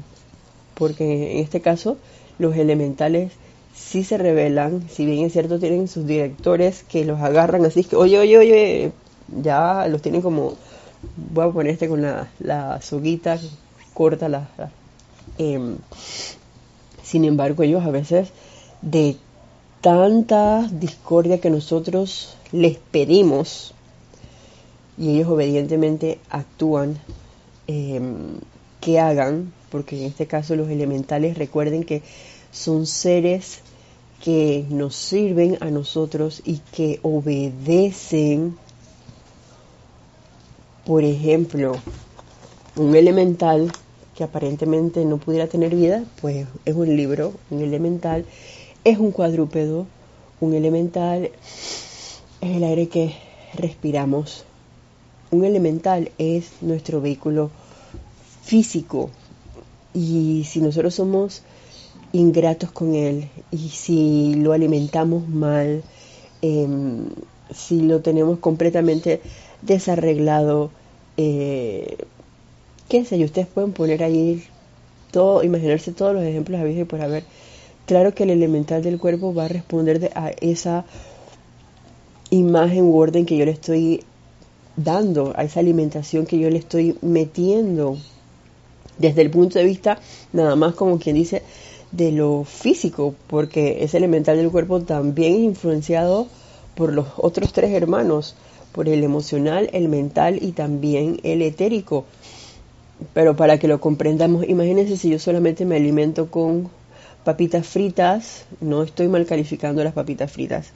porque 0.74 1.32
en 1.32 1.38
este 1.38 1.60
caso 1.60 1.96
los 2.38 2.56
elementales 2.56 3.32
sí 3.74 4.04
se 4.04 4.18
revelan, 4.18 4.88
si 4.88 5.06
bien 5.06 5.24
es 5.24 5.32
cierto 5.32 5.58
tienen 5.58 5.88
sus 5.88 6.06
directores 6.06 6.84
que 6.84 7.04
los 7.04 7.20
agarran 7.20 7.64
así, 7.64 7.84
que 7.84 7.96
oye, 7.96 8.18
oye, 8.18 8.38
oye, 8.38 8.92
ya 9.42 9.86
los 9.88 10.02
tienen 10.02 10.22
como, 10.22 10.54
voy 11.32 11.48
a 11.48 11.52
poner 11.52 11.72
este 11.72 11.88
con 11.88 12.02
la, 12.02 12.28
la 12.40 12.80
soguita 12.82 13.38
corta, 13.92 14.28
la, 14.28 14.48
em, 15.38 15.76
sin 17.02 17.24
embargo 17.24 17.62
ellos 17.62 17.84
a 17.84 17.90
veces 17.90 18.30
de 18.82 19.16
tanta 19.80 20.68
discordia 20.70 21.40
que 21.40 21.50
nosotros 21.50 22.36
les 22.52 22.76
pedimos 22.78 23.73
y 24.96 25.10
ellos 25.10 25.28
obedientemente 25.28 26.18
actúan, 26.30 26.98
em, 27.66 28.38
que 28.80 29.00
hagan, 29.00 29.52
porque 29.70 29.98
en 29.98 30.04
este 30.04 30.26
caso 30.26 30.56
los 30.56 30.68
elementales 30.68 31.38
recuerden 31.38 31.84
que 31.84 32.02
son 32.52 32.86
seres 32.86 33.60
que 34.22 34.64
nos 34.70 34.94
sirven 34.94 35.58
a 35.60 35.70
nosotros 35.70 36.42
y 36.44 36.58
que 36.72 37.00
obedecen, 37.02 38.56
por 40.84 41.04
ejemplo, 41.04 41.76
un 42.76 42.94
elemental 42.94 43.72
que 44.14 44.24
aparentemente 44.24 45.04
no 45.04 45.18
pudiera 45.18 45.46
tener 45.46 45.74
vida, 45.74 46.04
pues 46.20 46.46
es 46.64 46.74
un 46.74 46.96
libro, 46.96 47.32
un 47.50 47.62
elemental, 47.62 48.24
es 48.84 48.98
un 48.98 49.10
cuadrúpedo, 49.10 49.86
un 50.40 50.54
elemental 50.54 51.30
es 52.40 52.54
el 52.54 52.64
aire 52.64 52.88
que 52.88 53.14
respiramos, 53.54 54.44
un 55.34 55.44
elemental 55.44 56.10
es 56.18 56.62
nuestro 56.62 57.00
vehículo 57.00 57.50
físico 58.42 59.10
y 59.92 60.44
si 60.44 60.60
nosotros 60.60 60.94
somos 60.94 61.42
ingratos 62.12 62.70
con 62.70 62.94
él 62.94 63.28
y 63.50 63.70
si 63.70 64.34
lo 64.34 64.52
alimentamos 64.52 65.28
mal, 65.28 65.82
em, 66.42 67.06
si 67.52 67.82
lo 67.82 68.00
tenemos 68.00 68.38
completamente 68.38 69.20
desarreglado, 69.62 70.70
eh, 71.16 71.96
qué 72.88 73.04
sé 73.04 73.18
yo, 73.18 73.24
ustedes 73.26 73.46
pueden 73.48 73.72
poner 73.72 74.02
ahí 74.02 74.44
todo, 75.10 75.42
imaginarse 75.42 75.92
todos 75.92 76.14
los 76.14 76.24
ejemplos 76.24 76.60
a 76.60 76.68
y 76.68 76.84
por 76.84 77.00
haber. 77.00 77.24
Claro 77.86 78.14
que 78.14 78.24
el 78.24 78.30
elemental 78.30 78.82
del 78.82 78.98
cuerpo 78.98 79.34
va 79.34 79.44
a 79.44 79.48
responder 79.48 80.10
a 80.14 80.30
esa 80.40 80.84
imagen 82.30 82.84
u 82.84 82.96
orden 82.96 83.26
que 83.26 83.36
yo 83.36 83.44
le 83.44 83.52
estoy 83.52 84.02
dando, 84.76 85.32
a 85.36 85.44
esa 85.44 85.60
alimentación 85.60 86.26
que 86.26 86.38
yo 86.38 86.50
le 86.50 86.58
estoy 86.58 86.96
metiendo 87.02 87.96
desde 88.98 89.22
el 89.22 89.30
punto 89.30 89.58
de 89.58 89.64
vista 89.64 89.98
nada 90.32 90.56
más 90.56 90.74
como 90.74 90.98
quien 90.98 91.16
dice 91.16 91.42
de 91.92 92.10
lo 92.10 92.44
físico, 92.44 93.14
porque 93.28 93.84
ese 93.84 93.98
elemental 93.98 94.36
del 94.36 94.50
cuerpo 94.50 94.80
también 94.80 95.34
es 95.34 95.40
influenciado 95.40 96.26
por 96.74 96.92
los 96.92 97.06
otros 97.16 97.52
tres 97.52 97.70
hermanos, 97.70 98.34
por 98.72 98.88
el 98.88 99.04
emocional, 99.04 99.70
el 99.72 99.88
mental 99.88 100.38
y 100.42 100.52
también 100.52 101.20
el 101.22 101.40
etérico. 101.42 102.04
Pero 103.12 103.36
para 103.36 103.58
que 103.58 103.68
lo 103.68 103.80
comprendamos, 103.80 104.48
imagínense 104.48 104.96
si 104.96 105.10
yo 105.10 105.20
solamente 105.20 105.64
me 105.64 105.76
alimento 105.76 106.30
con 106.30 106.68
papitas 107.22 107.66
fritas, 107.66 108.44
no 108.60 108.82
estoy 108.82 109.06
mal 109.06 109.24
calificando 109.24 109.84
las 109.84 109.92
papitas 109.92 110.32
fritas. 110.32 110.72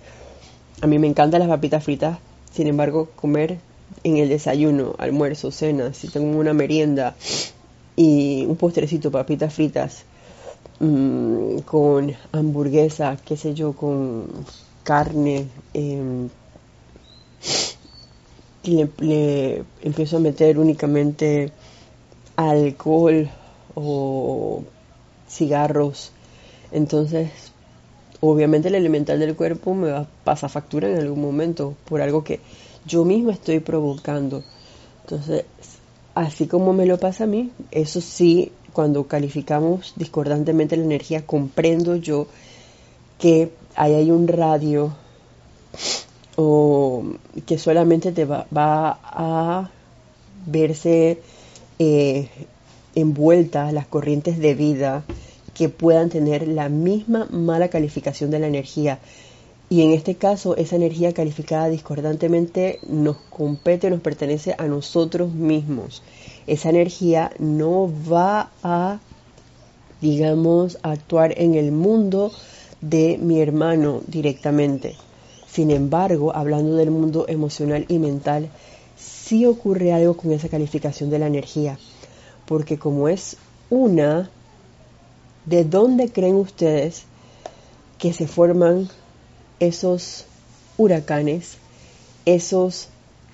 A 0.80 0.86
mí 0.86 1.00
me 1.00 1.08
encantan 1.08 1.40
las 1.40 1.48
papitas 1.48 1.82
fritas, 1.82 2.18
sin 2.52 2.68
embargo, 2.68 3.08
comer 3.16 3.58
en 4.04 4.16
el 4.16 4.28
desayuno, 4.28 4.94
almuerzo, 4.98 5.50
cena, 5.50 5.92
si 5.94 6.08
tengo 6.08 6.38
una 6.38 6.52
merienda 6.52 7.16
y 7.96 8.44
un 8.46 8.56
postrecito, 8.56 9.10
papitas 9.10 9.54
fritas, 9.54 10.04
Mm, 10.80 11.58
con 11.64 12.14
hamburguesa, 12.30 13.16
qué 13.24 13.36
sé 13.36 13.54
yo, 13.54 13.72
con 13.72 14.28
carne. 14.84 15.48
Eh, 15.74 16.28
le, 18.64 18.88
le, 18.98 19.64
empiezo 19.82 20.18
a 20.18 20.20
meter 20.20 20.58
únicamente 20.58 21.52
alcohol 22.36 23.28
o 23.74 24.62
cigarros. 25.28 26.12
Entonces, 26.72 27.30
obviamente 28.20 28.68
el 28.68 28.74
elemental 28.76 29.18
del 29.18 29.34
cuerpo 29.36 29.74
me 29.74 29.90
va 29.90 30.00
a 30.00 30.08
pasar 30.24 30.50
factura 30.50 30.88
en 30.88 30.98
algún 30.98 31.20
momento 31.20 31.74
por 31.88 32.02
algo 32.02 32.24
que 32.24 32.40
yo 32.88 33.04
misma 33.04 33.32
estoy 33.32 33.60
provocando. 33.60 34.42
Entonces, 35.02 35.44
así 36.14 36.46
como 36.46 36.72
me 36.72 36.86
lo 36.86 36.98
pasa 36.98 37.24
a 37.24 37.26
mí, 37.28 37.52
eso 37.70 38.00
sí 38.00 38.50
cuando 38.72 39.06
calificamos 39.06 39.92
discordantemente 39.96 40.76
la 40.76 40.84
energía, 40.84 41.26
comprendo 41.26 41.96
yo 41.96 42.26
que 43.18 43.50
ahí 43.74 43.94
hay 43.94 44.10
un 44.10 44.28
radio 44.28 44.94
o 46.36 47.04
que 47.46 47.58
solamente 47.58 48.12
te 48.12 48.24
va, 48.24 48.46
a 48.52 49.70
verse 50.46 51.20
eh, 51.78 52.28
envueltas 52.94 53.72
las 53.72 53.86
corrientes 53.86 54.38
de 54.38 54.54
vida 54.54 55.02
que 55.54 55.68
puedan 55.68 56.08
tener 56.08 56.46
la 56.46 56.68
misma 56.68 57.26
mala 57.30 57.68
calificación 57.68 58.30
de 58.30 58.38
la 58.38 58.46
energía. 58.46 59.00
Y 59.70 59.82
en 59.82 59.92
este 59.92 60.14
caso, 60.14 60.56
esa 60.56 60.76
energía 60.76 61.12
calificada 61.12 61.68
discordantemente 61.68 62.78
nos 62.88 63.16
compete, 63.28 63.90
nos 63.90 64.00
pertenece 64.00 64.54
a 64.56 64.66
nosotros 64.66 65.32
mismos 65.32 66.02
esa 66.48 66.70
energía 66.70 67.30
no 67.38 67.92
va 68.10 68.50
a, 68.62 69.00
digamos, 70.00 70.78
actuar 70.82 71.34
en 71.36 71.54
el 71.54 71.72
mundo 71.72 72.32
de 72.80 73.18
mi 73.18 73.40
hermano 73.40 74.00
directamente. 74.06 74.96
Sin 75.46 75.70
embargo, 75.70 76.34
hablando 76.34 76.76
del 76.76 76.90
mundo 76.90 77.26
emocional 77.28 77.84
y 77.88 77.98
mental, 77.98 78.48
sí 78.96 79.44
ocurre 79.44 79.92
algo 79.92 80.16
con 80.16 80.32
esa 80.32 80.48
calificación 80.48 81.10
de 81.10 81.18
la 81.18 81.26
energía, 81.26 81.78
porque 82.46 82.78
como 82.78 83.08
es 83.08 83.36
una, 83.68 84.30
¿de 85.44 85.64
dónde 85.64 86.10
creen 86.10 86.36
ustedes 86.36 87.04
que 87.98 88.14
se 88.14 88.26
forman 88.26 88.88
esos 89.60 90.26
huracanes, 90.76 91.58
esos 92.24 92.88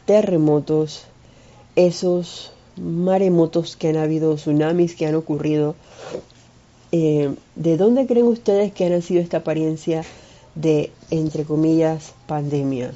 terremotos, 0.06 1.04
esos 1.76 2.52
maremotos 2.76 3.76
que 3.76 3.88
han 3.88 3.96
habido, 3.96 4.34
tsunamis 4.36 4.94
que 4.94 5.06
han 5.06 5.14
ocurrido. 5.14 5.74
Eh, 6.92 7.34
¿De 7.56 7.76
dónde 7.76 8.06
creen 8.06 8.26
ustedes 8.26 8.72
que 8.72 8.86
ha 8.86 8.90
nacido 8.90 9.20
esta 9.20 9.38
apariencia 9.38 10.04
de, 10.54 10.92
entre 11.10 11.44
comillas, 11.44 12.14
pandemia? 12.26 12.94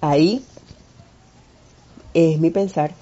Ahí 0.00 0.42
es 2.14 2.38
mi 2.40 2.50
pensar. 2.50 2.92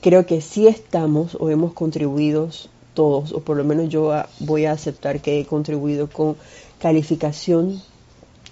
Creo 0.00 0.24
que 0.26 0.40
sí 0.40 0.66
estamos 0.66 1.36
o 1.38 1.50
hemos 1.50 1.72
contribuido 1.72 2.48
todos, 2.94 3.32
o 3.32 3.40
por 3.40 3.56
lo 3.56 3.64
menos 3.64 3.88
yo 3.88 4.12
voy 4.38 4.64
a 4.64 4.72
aceptar 4.72 5.20
que 5.20 5.40
he 5.40 5.46
contribuido 5.46 6.08
con 6.08 6.36
calificación 6.78 7.82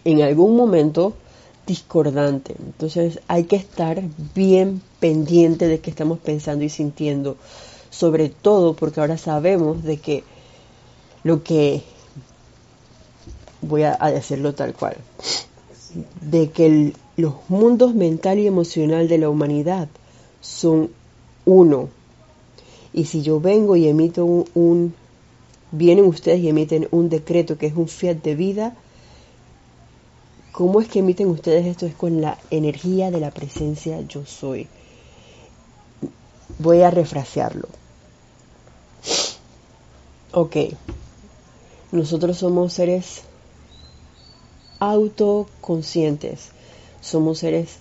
en 0.05 0.23
algún 0.23 0.57
momento 0.57 1.15
discordante. 1.67 2.55
Entonces 2.59 3.21
hay 3.29 3.45
que 3.45 3.57
estar 3.57 4.03
bien 4.35 4.81
pendiente 5.01 5.69
de 5.69 5.81
qué 5.81 5.91
estamos 5.91 6.19
pensando 6.19 6.65
y 6.65 6.69
sintiendo, 6.69 7.37
sobre 7.91 8.31
todo 8.31 8.75
porque 8.75 9.01
ahora 9.01 9.19
sabemos 9.19 9.85
de 9.85 9.99
que 9.99 10.25
lo 11.25 11.43
que 11.43 11.83
voy 13.61 13.83
a, 13.83 13.97
decirlo 14.11 14.55
tal 14.55 14.75
cual, 14.75 14.97
de 16.23 16.51
que 16.51 16.95
los 17.17 17.35
mundos 17.49 17.95
mental 17.95 18.39
y 18.39 18.47
emocional 18.47 19.09
de 19.09 19.19
la 19.19 19.29
humanidad 19.29 19.89
son 20.41 20.91
uno. 21.45 21.89
Y 22.95 23.05
si 23.05 23.23
yo 23.23 23.41
vengo 23.41 23.77
y 23.77 23.89
emito 23.89 24.25
un 24.25 24.95
vienen 25.71 26.07
ustedes 26.07 26.41
y 26.41 26.49
emiten 26.49 26.89
un 26.91 27.09
decreto 27.09 27.59
que 27.59 27.67
es 27.67 27.77
un 27.77 27.89
fiat 27.89 28.17
de 28.23 28.35
vida, 28.35 28.77
¿Cómo 30.59 30.81
es 30.81 30.89
que 30.89 30.99
emiten 30.99 31.29
ustedes 31.29 31.67
esto? 31.67 31.87
Es 31.87 31.95
con 31.95 32.21
la 32.21 32.37
energía 32.51 33.13
de 33.13 33.21
la 33.21 33.31
presencia 33.31 34.01
yo 34.01 34.27
soy. 34.27 34.67
Voy 36.59 36.83
a 36.83 36.91
refrasearlo. 36.91 37.69
Ok, 40.33 40.57
nosotros 41.93 42.39
somos 42.39 42.73
seres 42.73 43.21
autoconscientes, 44.81 46.49
somos 47.01 47.39
seres 47.39 47.77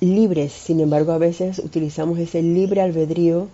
libres, 0.00 0.54
sin 0.54 0.80
embargo 0.80 1.12
a 1.12 1.18
veces 1.18 1.58
utilizamos 1.58 2.18
ese 2.18 2.40
libre 2.40 2.80
albedrío 2.80 3.48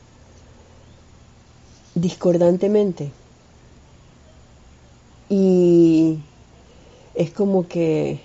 discordantemente. 1.96 3.10
Y 5.28 6.20
es 7.14 7.30
como 7.30 7.66
que 7.66 8.20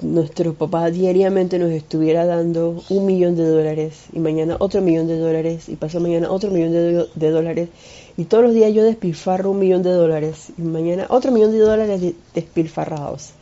nuestro 0.00 0.54
papá 0.54 0.90
diariamente 0.90 1.58
nos 1.58 1.70
estuviera 1.70 2.26
dando 2.26 2.82
un 2.90 3.06
millón 3.06 3.36
de 3.36 3.46
dólares 3.46 4.06
y 4.12 4.18
mañana 4.18 4.56
otro 4.58 4.80
millón 4.80 5.06
de 5.06 5.18
dólares 5.18 5.68
y 5.68 5.76
pasó 5.76 6.00
mañana 6.00 6.30
otro 6.30 6.50
millón 6.50 6.72
de, 6.72 7.30
dólares 7.30 7.68
y 8.16 8.24
todos 8.24 8.44
los 8.44 8.54
días 8.54 8.72
yo 8.74 8.82
despilfarro 8.82 9.52
un 9.52 9.60
millón 9.60 9.82
de 9.82 9.90
dólares 9.90 10.52
y 10.58 10.62
mañana 10.62 11.06
otro 11.10 11.30
millón 11.30 11.52
de 11.52 11.58
dólares 11.58 12.00
despilfarrados 12.34 13.32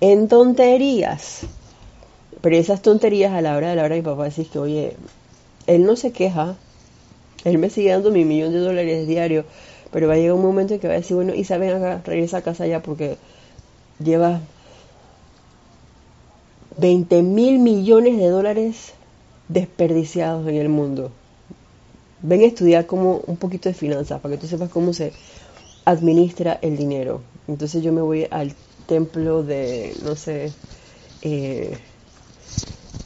en 0.00 0.28
tonterías. 0.28 1.40
Pero 2.40 2.56
esas 2.56 2.80
tonterías 2.80 3.32
a 3.32 3.42
la 3.42 3.56
hora 3.56 3.70
de 3.70 3.76
la 3.76 3.84
hora 3.84 3.96
mi 3.96 4.02
papá 4.02 4.24
decís 4.24 4.48
que, 4.48 4.58
oye, 4.58 4.96
él 5.66 5.84
no 5.84 5.94
se 5.96 6.10
queja, 6.10 6.56
él 7.44 7.58
me 7.58 7.68
sigue 7.68 7.90
dando 7.90 8.10
mi 8.10 8.24
millón 8.24 8.52
de 8.52 8.60
dólares 8.60 9.06
diario, 9.06 9.44
pero 9.92 10.08
va 10.08 10.14
a 10.14 10.16
llegar 10.16 10.32
un 10.32 10.42
momento 10.42 10.74
en 10.74 10.80
que 10.80 10.88
va 10.88 10.94
a 10.94 10.96
decir, 10.96 11.16
bueno, 11.16 11.34
Isa, 11.34 11.58
ven 11.58 11.74
acá, 11.74 12.00
regresa 12.04 12.38
a 12.38 12.42
casa 12.42 12.66
ya 12.66 12.80
porque 12.80 13.18
lleva 14.02 14.40
20 16.78 17.22
mil 17.22 17.58
millones 17.58 18.16
de 18.18 18.28
dólares 18.28 18.92
desperdiciados 19.48 20.46
en 20.48 20.56
el 20.56 20.68
mundo. 20.68 21.10
Ven 22.22 22.42
a 22.42 22.46
estudiar 22.46 22.86
como 22.86 23.22
un 23.26 23.36
poquito 23.36 23.68
de 23.68 23.74
finanzas 23.74 24.20
para 24.20 24.34
que 24.34 24.40
tú 24.40 24.46
sepas 24.46 24.70
cómo 24.70 24.92
se 24.92 25.12
administra 25.84 26.58
el 26.62 26.76
dinero. 26.76 27.22
Entonces 27.48 27.82
yo 27.82 27.92
me 27.92 28.02
voy 28.02 28.26
al 28.30 28.54
templo 28.86 29.42
de, 29.42 29.96
no 30.02 30.16
sé, 30.16 30.52
eh, 31.22 31.76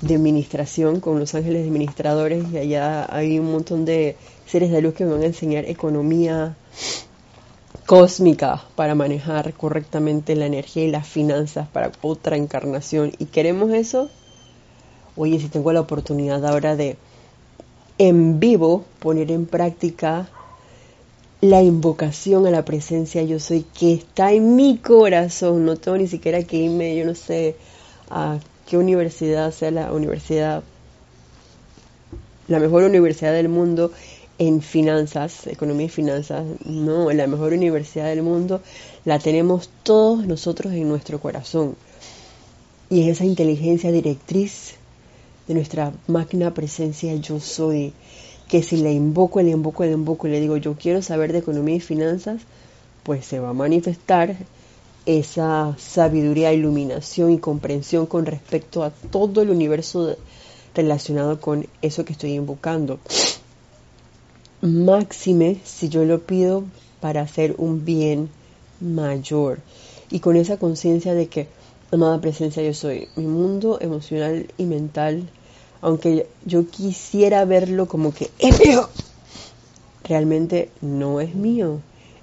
de 0.00 0.14
administración 0.14 1.00
con 1.00 1.18
los 1.18 1.34
ángeles 1.34 1.66
administradores 1.66 2.44
y 2.52 2.58
allá 2.58 3.06
hay 3.14 3.38
un 3.38 3.50
montón 3.50 3.84
de 3.84 4.16
seres 4.46 4.70
de 4.70 4.82
luz 4.82 4.94
que 4.94 5.04
me 5.04 5.12
van 5.12 5.22
a 5.22 5.26
enseñar 5.26 5.64
economía 5.64 6.56
cósmica 7.86 8.64
para 8.76 8.94
manejar 8.94 9.52
correctamente 9.54 10.36
la 10.36 10.46
energía 10.46 10.84
y 10.84 10.90
las 10.90 11.06
finanzas 11.06 11.68
para 11.68 11.92
otra 12.02 12.36
encarnación. 12.36 13.12
¿Y 13.18 13.26
queremos 13.26 13.72
eso? 13.72 14.10
Oye, 15.16 15.38
si 15.38 15.48
tengo 15.48 15.72
la 15.72 15.80
oportunidad 15.80 16.44
ahora 16.46 16.76
de 16.76 16.96
en 17.98 18.40
vivo 18.40 18.84
poner 18.98 19.30
en 19.30 19.46
práctica 19.46 20.28
la 21.40 21.62
invocación 21.62 22.46
a 22.46 22.50
la 22.50 22.64
presencia 22.64 23.22
yo 23.22 23.38
soy 23.38 23.66
que 23.78 23.92
está 23.92 24.32
en 24.32 24.56
mi 24.56 24.78
corazón, 24.78 25.66
no 25.66 25.76
tengo 25.76 25.98
ni 25.98 26.08
siquiera 26.08 26.42
que 26.42 26.56
irme, 26.56 26.96
yo 26.96 27.04
no 27.04 27.14
sé 27.14 27.56
a 28.10 28.38
qué 28.66 28.78
universidad 28.78 29.52
sea 29.52 29.70
la 29.70 29.92
universidad, 29.92 30.62
la 32.48 32.58
mejor 32.58 32.84
universidad 32.84 33.32
del 33.32 33.50
mundo 33.50 33.92
en 34.38 34.62
finanzas, 34.62 35.46
economía 35.46 35.86
y 35.86 35.90
finanzas, 35.90 36.44
no, 36.64 37.10
la 37.12 37.26
mejor 37.26 37.52
universidad 37.52 38.06
del 38.06 38.22
mundo 38.22 38.60
la 39.04 39.18
tenemos 39.18 39.70
todos 39.82 40.26
nosotros 40.26 40.72
en 40.72 40.88
nuestro 40.88 41.20
corazón. 41.20 41.76
Y 42.90 43.02
es 43.02 43.16
esa 43.16 43.24
inteligencia 43.24 43.92
directriz 43.92 44.74
de 45.46 45.54
nuestra 45.54 45.92
máquina 46.06 46.52
presencia 46.52 47.14
yo 47.16 47.38
soy, 47.38 47.92
que 48.48 48.62
si 48.62 48.76
le 48.78 48.92
invoco, 48.92 49.40
le 49.40 49.50
invoco, 49.50 49.84
le 49.84 49.92
invoco 49.92 50.26
y 50.26 50.30
le 50.30 50.40
digo 50.40 50.56
yo 50.56 50.74
quiero 50.74 51.00
saber 51.02 51.32
de 51.32 51.38
economía 51.38 51.76
y 51.76 51.80
finanzas, 51.80 52.42
pues 53.02 53.24
se 53.26 53.38
va 53.38 53.50
a 53.50 53.54
manifestar 53.54 54.36
esa 55.06 55.76
sabiduría, 55.78 56.52
iluminación 56.52 57.30
y 57.30 57.38
comprensión 57.38 58.06
con 58.06 58.26
respecto 58.26 58.82
a 58.82 58.90
todo 58.90 59.42
el 59.42 59.50
universo 59.50 60.16
relacionado 60.74 61.40
con 61.40 61.66
eso 61.82 62.04
que 62.04 62.12
estoy 62.12 62.32
invocando 62.32 62.98
máxime 64.64 65.60
si 65.62 65.90
yo 65.90 66.04
lo 66.04 66.20
pido 66.20 66.64
para 67.00 67.20
hacer 67.20 67.54
un 67.58 67.84
bien 67.84 68.30
mayor. 68.80 69.58
Y 70.10 70.20
con 70.20 70.36
esa 70.36 70.56
conciencia 70.56 71.12
de 71.12 71.26
que, 71.26 71.48
amada 71.92 72.20
presencia, 72.20 72.62
yo 72.62 72.72
soy 72.72 73.08
mi 73.16 73.26
mundo 73.26 73.78
emocional 73.80 74.46
y 74.56 74.64
mental, 74.64 75.28
aunque 75.82 76.26
yo 76.46 76.66
quisiera 76.66 77.44
verlo 77.44 77.86
como 77.86 78.14
que 78.14 78.30
es 78.38 78.58
mío, 78.58 78.88
realmente 80.02 80.70
no 80.80 81.20
es 81.20 81.34
mío. 81.34 81.80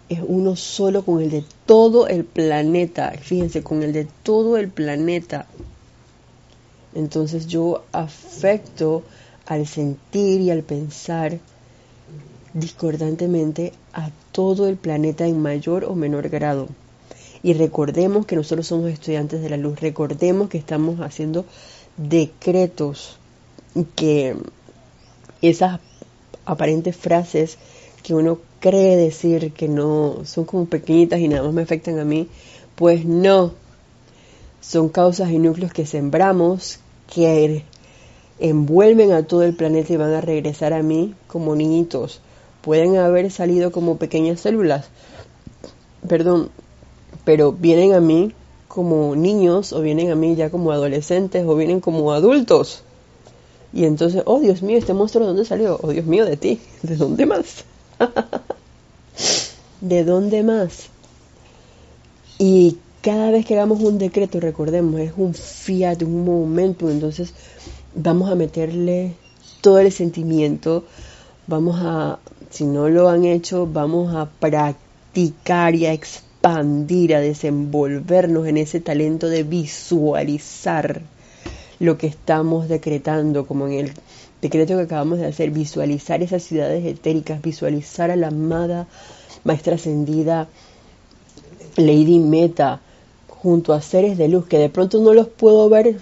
Es 0.09 0.19
uno 0.27 0.55
solo 0.55 1.05
con 1.05 1.21
el 1.21 1.29
de 1.29 1.45
todo 1.67 2.07
el 2.07 2.25
planeta. 2.25 3.13
Fíjense, 3.21 3.61
con 3.61 3.83
el 3.83 3.93
de 3.93 4.07
todo 4.23 4.57
el 4.57 4.67
planeta. 4.67 5.45
Entonces 6.95 7.45
yo 7.45 7.83
afecto 7.91 9.03
al 9.45 9.67
sentir 9.67 10.41
y 10.41 10.49
al 10.49 10.63
pensar 10.63 11.39
discordantemente 12.53 13.73
a 13.93 14.09
todo 14.31 14.67
el 14.67 14.77
planeta 14.77 15.25
en 15.25 15.41
mayor 15.41 15.85
o 15.85 15.95
menor 15.95 16.29
grado. 16.29 16.67
Y 17.43 17.53
recordemos 17.53 18.25
que 18.25 18.35
nosotros 18.35 18.67
somos 18.67 18.91
estudiantes 18.91 19.41
de 19.41 19.49
la 19.49 19.57
luz, 19.57 19.79
recordemos 19.79 20.49
que 20.49 20.57
estamos 20.57 20.99
haciendo 20.99 21.45
decretos, 21.97 23.17
que 23.95 24.35
esas 25.41 25.79
aparentes 26.45 26.95
frases 26.95 27.57
que 28.03 28.13
uno 28.13 28.39
cree 28.59 28.95
decir 28.95 29.53
que 29.53 29.67
no 29.67 30.19
son 30.25 30.45
como 30.45 30.65
pequeñitas 30.65 31.19
y 31.19 31.27
nada 31.27 31.43
más 31.43 31.53
me 31.53 31.61
afectan 31.61 31.99
a 31.99 32.05
mí, 32.05 32.27
pues 32.75 33.05
no, 33.05 33.53
son 34.59 34.89
causas 34.89 35.31
y 35.31 35.39
núcleos 35.39 35.73
que 35.73 35.85
sembramos, 35.85 36.79
que 37.11 37.63
envuelven 38.39 39.13
a 39.13 39.23
todo 39.23 39.43
el 39.43 39.55
planeta 39.55 39.93
y 39.93 39.97
van 39.97 40.13
a 40.13 40.21
regresar 40.21 40.73
a 40.73 40.83
mí 40.83 41.15
como 41.27 41.55
niñitos 41.55 42.21
pueden 42.61 42.97
haber 42.97 43.31
salido 43.31 43.71
como 43.71 43.97
pequeñas 43.97 44.41
células, 44.41 44.85
perdón, 46.07 46.49
pero 47.23 47.51
vienen 47.51 47.93
a 47.93 48.01
mí 48.01 48.33
como 48.67 49.15
niños 49.15 49.73
o 49.73 49.81
vienen 49.81 50.11
a 50.11 50.15
mí 50.15 50.35
ya 50.35 50.49
como 50.49 50.71
adolescentes 50.71 51.45
o 51.45 51.55
vienen 51.55 51.81
como 51.81 52.13
adultos. 52.13 52.83
Y 53.73 53.85
entonces, 53.85 54.23
oh 54.25 54.39
Dios 54.39 54.61
mío, 54.61 54.77
este 54.77 54.93
monstruo 54.93 55.23
de 55.23 55.27
dónde 55.27 55.45
salió? 55.45 55.79
Oh 55.81 55.89
Dios 55.89 56.05
mío, 56.05 56.25
de 56.25 56.37
ti. 56.37 56.59
¿De 56.81 56.95
dónde 56.95 57.25
más? 57.25 57.65
¿De 59.81 60.03
dónde 60.03 60.43
más? 60.43 60.87
Y 62.37 62.77
cada 63.01 63.31
vez 63.31 63.45
que 63.45 63.55
hagamos 63.55 63.81
un 63.81 63.97
decreto, 63.97 64.39
recordemos, 64.39 64.99
es 64.99 65.13
un 65.17 65.33
fiat, 65.33 66.01
un 66.03 66.23
momento, 66.23 66.89
entonces 66.89 67.33
vamos 67.95 68.31
a 68.31 68.35
meterle 68.35 69.15
todo 69.61 69.79
el 69.79 69.91
sentimiento, 69.91 70.83
vamos 71.47 71.77
a 71.81 72.19
si 72.51 72.65
no 72.65 72.89
lo 72.89 73.09
han 73.09 73.25
hecho, 73.25 73.65
vamos 73.65 74.13
a 74.13 74.27
practicar 74.29 75.73
y 75.73 75.85
a 75.85 75.93
expandir, 75.93 77.15
a 77.15 77.21
desenvolvernos 77.21 78.45
en 78.47 78.57
ese 78.57 78.81
talento 78.81 79.29
de 79.29 79.43
visualizar 79.43 81.01
lo 81.79 81.97
que 81.97 82.07
estamos 82.07 82.67
decretando, 82.67 83.47
como 83.47 83.67
en 83.67 83.73
el 83.73 83.93
decreto 84.41 84.75
que 84.75 84.83
acabamos 84.83 85.19
de 85.19 85.27
hacer, 85.27 85.49
visualizar 85.51 86.21
esas 86.21 86.43
ciudades 86.43 86.85
etéricas, 86.85 87.41
visualizar 87.41 88.11
a 88.11 88.15
la 88.15 88.27
amada 88.27 88.87
maestra 89.43 89.75
ascendida 89.75 90.47
Lady 91.77 92.19
Meta 92.19 92.81
junto 93.27 93.73
a 93.73 93.81
seres 93.81 94.17
de 94.17 94.27
luz 94.27 94.45
que 94.45 94.59
de 94.59 94.69
pronto 94.69 94.99
no 94.99 95.13
los 95.13 95.27
puedo 95.27 95.69
ver 95.69 95.99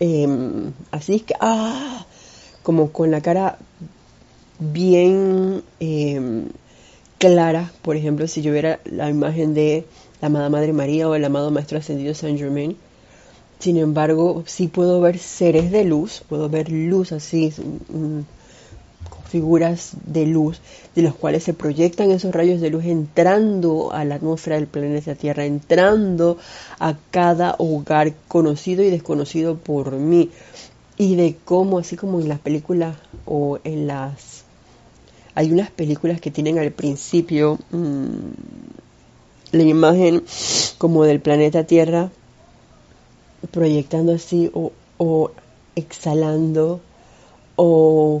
em, 0.00 0.72
así 0.90 1.20
que 1.20 1.34
ah 1.40 2.04
como 2.62 2.90
con 2.90 3.10
la 3.10 3.20
cara 3.20 3.58
bien 4.58 5.62
em, 5.80 6.48
clara, 7.18 7.72
por 7.82 7.96
ejemplo, 7.96 8.26
si 8.28 8.42
yo 8.42 8.52
viera 8.52 8.80
la 8.84 9.10
imagen 9.10 9.54
de 9.54 9.84
la 10.20 10.26
amada 10.26 10.48
Madre 10.48 10.72
María 10.72 11.08
o 11.08 11.14
el 11.14 11.24
amado 11.24 11.50
Maestro 11.50 11.78
Ascendido 11.78 12.14
Saint 12.14 12.38
Germain. 12.38 12.76
Sin 13.58 13.76
embargo, 13.76 14.44
sí 14.46 14.68
puedo 14.68 15.00
ver 15.00 15.18
seres 15.18 15.70
de 15.72 15.84
luz, 15.84 16.22
puedo 16.28 16.48
ver 16.48 16.70
luz 16.70 17.10
así, 17.10 17.52
figuras 19.28 19.92
de 20.06 20.26
luz, 20.26 20.60
de 20.94 21.02
los 21.02 21.14
cuales 21.14 21.42
se 21.42 21.54
proyectan 21.54 22.12
esos 22.12 22.32
rayos 22.32 22.60
de 22.60 22.70
luz 22.70 22.84
entrando 22.84 23.92
a 23.92 24.04
la 24.04 24.16
atmósfera 24.16 24.56
del 24.56 24.68
planeta 24.68 25.16
Tierra, 25.16 25.44
entrando 25.44 26.38
a 26.78 26.96
cada 27.10 27.56
hogar 27.58 28.14
conocido 28.28 28.82
y 28.84 28.90
desconocido 28.90 29.56
por 29.56 29.92
mí. 29.92 30.30
Y 30.96 31.14
de 31.14 31.36
cómo, 31.44 31.78
así 31.78 31.96
como 31.96 32.20
en 32.20 32.28
las 32.28 32.40
películas 32.40 32.96
o 33.24 33.58
en 33.62 33.86
las 33.86 34.37
hay 35.38 35.52
unas 35.52 35.70
películas 35.70 36.20
que 36.20 36.32
tienen 36.32 36.58
al 36.58 36.72
principio 36.72 37.60
mm, 37.70 38.08
la 39.52 39.62
imagen 39.62 40.24
como 40.78 41.04
del 41.04 41.20
planeta 41.20 41.62
Tierra 41.62 42.10
proyectando 43.52 44.14
así 44.14 44.50
o, 44.52 45.30
exhalando 45.76 46.80
o 47.54 48.20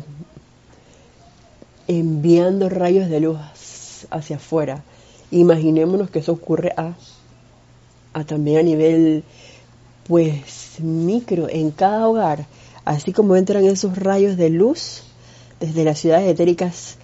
enviando 1.88 2.68
rayos 2.68 3.10
de 3.10 3.18
luz 3.18 3.36
hacia 4.10 4.36
afuera. 4.36 4.84
Imaginémonos 5.32 6.10
que 6.10 6.20
eso 6.20 6.30
ocurre 6.30 6.72
a, 6.76 6.94
a 8.12 8.22
también 8.22 8.58
a 8.58 8.62
nivel 8.62 9.24
pues 10.06 10.78
micro 10.78 11.48
en 11.48 11.72
cada 11.72 12.06
hogar, 12.06 12.46
así 12.84 13.12
como 13.12 13.34
entran 13.34 13.64
esos 13.64 13.98
rayos 13.98 14.36
de 14.36 14.50
luz 14.50 15.02
desde 15.58 15.82
las 15.82 15.98
ciudades 15.98 16.30
etéricas, 16.30 16.96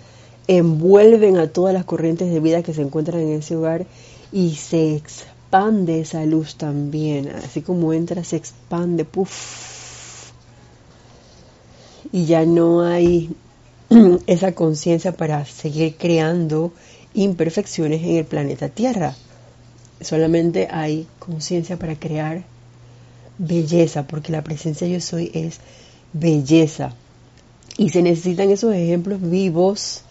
envuelven 0.46 1.36
a 1.36 1.48
todas 1.48 1.72
las 1.74 1.84
corrientes 1.84 2.32
de 2.32 2.40
vida 2.40 2.62
que 2.62 2.74
se 2.74 2.82
encuentran 2.82 3.20
en 3.20 3.32
ese 3.38 3.56
hogar 3.56 3.86
y 4.32 4.54
se 4.56 4.94
expande 4.94 6.00
esa 6.00 6.24
luz 6.24 6.56
también, 6.56 7.28
así 7.28 7.62
como 7.62 7.92
entra 7.92 8.24
se 8.24 8.36
expande, 8.36 9.04
puff, 9.04 10.32
y 12.12 12.26
ya 12.26 12.44
no 12.44 12.82
hay 12.82 13.34
esa 14.26 14.52
conciencia 14.52 15.12
para 15.12 15.44
seguir 15.44 15.96
creando 15.96 16.72
imperfecciones 17.12 18.02
en 18.02 18.16
el 18.16 18.24
planeta 18.24 18.68
Tierra. 18.68 19.16
Solamente 20.00 20.68
hay 20.70 21.08
conciencia 21.18 21.76
para 21.76 21.96
crear 21.96 22.44
belleza, 23.38 24.06
porque 24.06 24.30
la 24.30 24.44
presencia 24.44 24.86
yo 24.86 25.00
soy 25.00 25.30
es 25.34 25.58
belleza. 26.12 26.94
Y 27.76 27.90
se 27.90 28.02
necesitan 28.02 28.50
esos 28.50 28.72
ejemplos 28.74 29.20
vivos, 29.20 30.03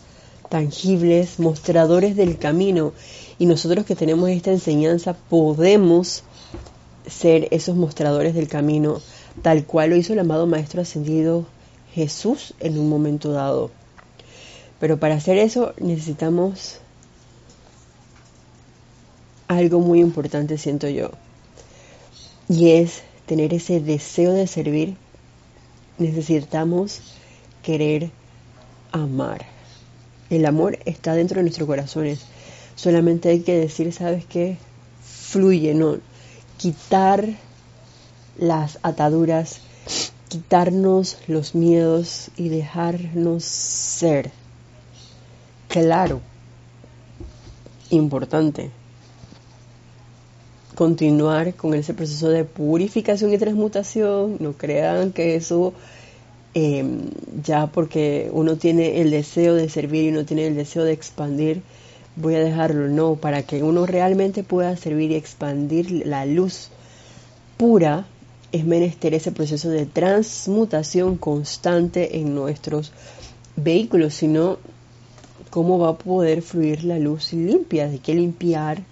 tangibles, 0.54 1.39
mostradores 1.39 2.16
del 2.16 2.38
camino. 2.38 2.93
Y 3.39 3.47
nosotros 3.47 3.88
que 3.88 3.95
tenemos 3.95 4.30
esta 4.30 4.51
enseñanza 4.51 5.16
podemos 5.16 6.24
ser 7.08 7.47
esos 7.49 7.76
mostradores 7.76 8.36
del 8.36 8.47
camino, 8.47 9.01
tal 9.41 9.66
cual 9.66 9.89
lo 9.89 9.95
hizo 9.95 10.14
el 10.14 10.20
amado 10.20 10.45
Maestro 10.45 10.84
Ascendido 10.84 11.47
Jesús 11.95 12.54
en 12.60 12.78
un 12.78 12.88
momento 12.88 13.32
dado. 13.32 13.72
Pero 14.80 14.99
para 14.99 15.16
hacer 15.16 15.39
eso 15.39 15.74
necesitamos 15.80 16.78
algo 19.47 19.80
muy 19.80 20.01
importante, 20.01 20.60
siento 20.60 20.88
yo, 20.88 21.10
y 22.47 22.74
es 22.74 23.01
tener 23.26 23.56
ese 23.56 23.80
deseo 23.80 24.34
de 24.34 24.45
servir. 24.45 24.97
Necesitamos 25.97 27.01
querer 27.64 28.12
amar. 28.91 29.53
El 30.34 30.48
amor 30.48 30.80
está 30.86 31.14
dentro 31.14 31.36
de 31.36 31.44
nuestros 31.44 31.68
corazones. 31.68 32.22
Solamente 32.76 33.30
hay 33.30 33.42
que 33.42 33.56
decir, 33.56 33.94
¿sabes 33.94 34.26
qué? 34.26 34.58
Fluye, 35.04 35.76
no. 35.76 35.98
Quitar 36.58 37.30
las 38.40 38.80
ataduras, 38.82 39.60
quitarnos 40.30 41.20
los 41.28 41.54
miedos 41.54 42.32
y 42.36 42.50
dejarnos 42.50 43.44
ser. 43.44 44.32
Claro, 45.68 46.20
importante 47.92 48.72
continuar 50.74 51.54
con 51.54 51.76
ese 51.76 51.94
proceso 51.94 52.30
de 52.30 52.44
purificación 52.44 53.32
y 53.32 53.38
transmutación. 53.38 54.38
No 54.40 54.54
crean 54.54 55.12
que 55.12 55.36
eso 55.36 55.76
em, 56.54 57.10
ya 57.43 57.68
porque 57.68 58.30
uno 58.32 58.58
tiene 58.58 59.01
el 59.01 59.12
deseo 59.12 59.56
de 59.56 59.70
servir 59.70 60.06
y 60.06 60.10
uno 60.10 60.26
tiene 60.26 60.47
el 60.47 60.56
deseo 60.56 60.84
de 60.84 60.93
expandir, 60.93 61.62
voy 62.16 62.36
a 62.36 62.39
dejarlo. 62.39 62.88
No, 62.88 63.16
para 63.16 63.43
que 63.43 63.64
uno 63.64 63.86
realmente 63.86 64.43
pueda 64.43 64.76
servir 64.78 65.12
y 65.12 65.16
expandir 65.16 66.06
la 66.06 66.26
luz 66.26 66.70
pura, 67.58 68.06
es 68.51 68.66
menester 68.66 69.14
ese 69.14 69.32
proceso 69.32 69.70
de 69.70 69.86
transmutación 69.86 71.18
constante 71.18 72.20
en 72.20 72.36
nuestros 72.36 72.91
vehículos, 73.56 74.14
sino 74.14 74.58
cómo 75.49 75.80
va 75.80 75.89
a 75.89 75.97
poder 75.97 76.41
fluir 76.41 76.84
la 76.84 76.99
luz 76.99 77.34
limpia. 77.34 77.86
Hay 77.86 77.99
que 77.99 78.14
limpiar 78.14 78.84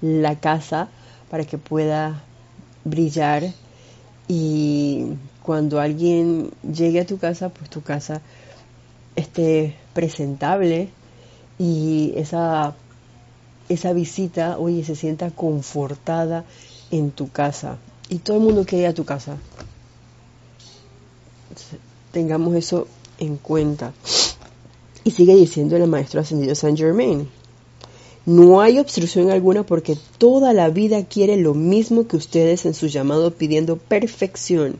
la 0.00 0.38
casa 0.38 0.88
para 1.30 1.44
que 1.44 1.58
pueda 1.58 2.22
brillar 2.84 3.52
y 4.26 5.06
cuando 5.48 5.80
alguien 5.80 6.50
llegue 6.62 7.00
a 7.00 7.06
tu 7.06 7.16
casa, 7.16 7.48
pues 7.48 7.70
tu 7.70 7.80
casa 7.80 8.20
esté 9.16 9.74
presentable 9.94 10.90
y 11.58 12.12
esa, 12.16 12.74
esa 13.70 13.94
visita, 13.94 14.58
oye, 14.58 14.84
se 14.84 14.94
sienta 14.94 15.30
confortada 15.30 16.44
en 16.90 17.12
tu 17.12 17.30
casa 17.30 17.78
y 18.10 18.18
todo 18.18 18.36
el 18.36 18.42
mundo 18.42 18.66
que 18.66 18.86
a 18.86 18.92
tu 18.92 19.06
casa. 19.06 19.38
Tengamos 22.12 22.54
eso 22.54 22.86
en 23.18 23.38
cuenta. 23.38 23.94
Y 25.02 25.12
sigue 25.12 25.34
diciendo 25.34 25.76
el 25.76 25.88
maestro 25.88 26.20
ascendido 26.20 26.54
Saint 26.54 26.76
Germain. 26.76 27.26
No 28.26 28.60
hay 28.60 28.78
obstrucción 28.78 29.30
alguna 29.30 29.62
porque 29.62 29.96
toda 30.18 30.52
la 30.52 30.68
vida 30.68 31.06
quiere 31.06 31.38
lo 31.38 31.54
mismo 31.54 32.06
que 32.06 32.18
ustedes 32.18 32.66
en 32.66 32.74
su 32.74 32.88
llamado 32.88 33.32
pidiendo 33.32 33.78
perfección. 33.78 34.76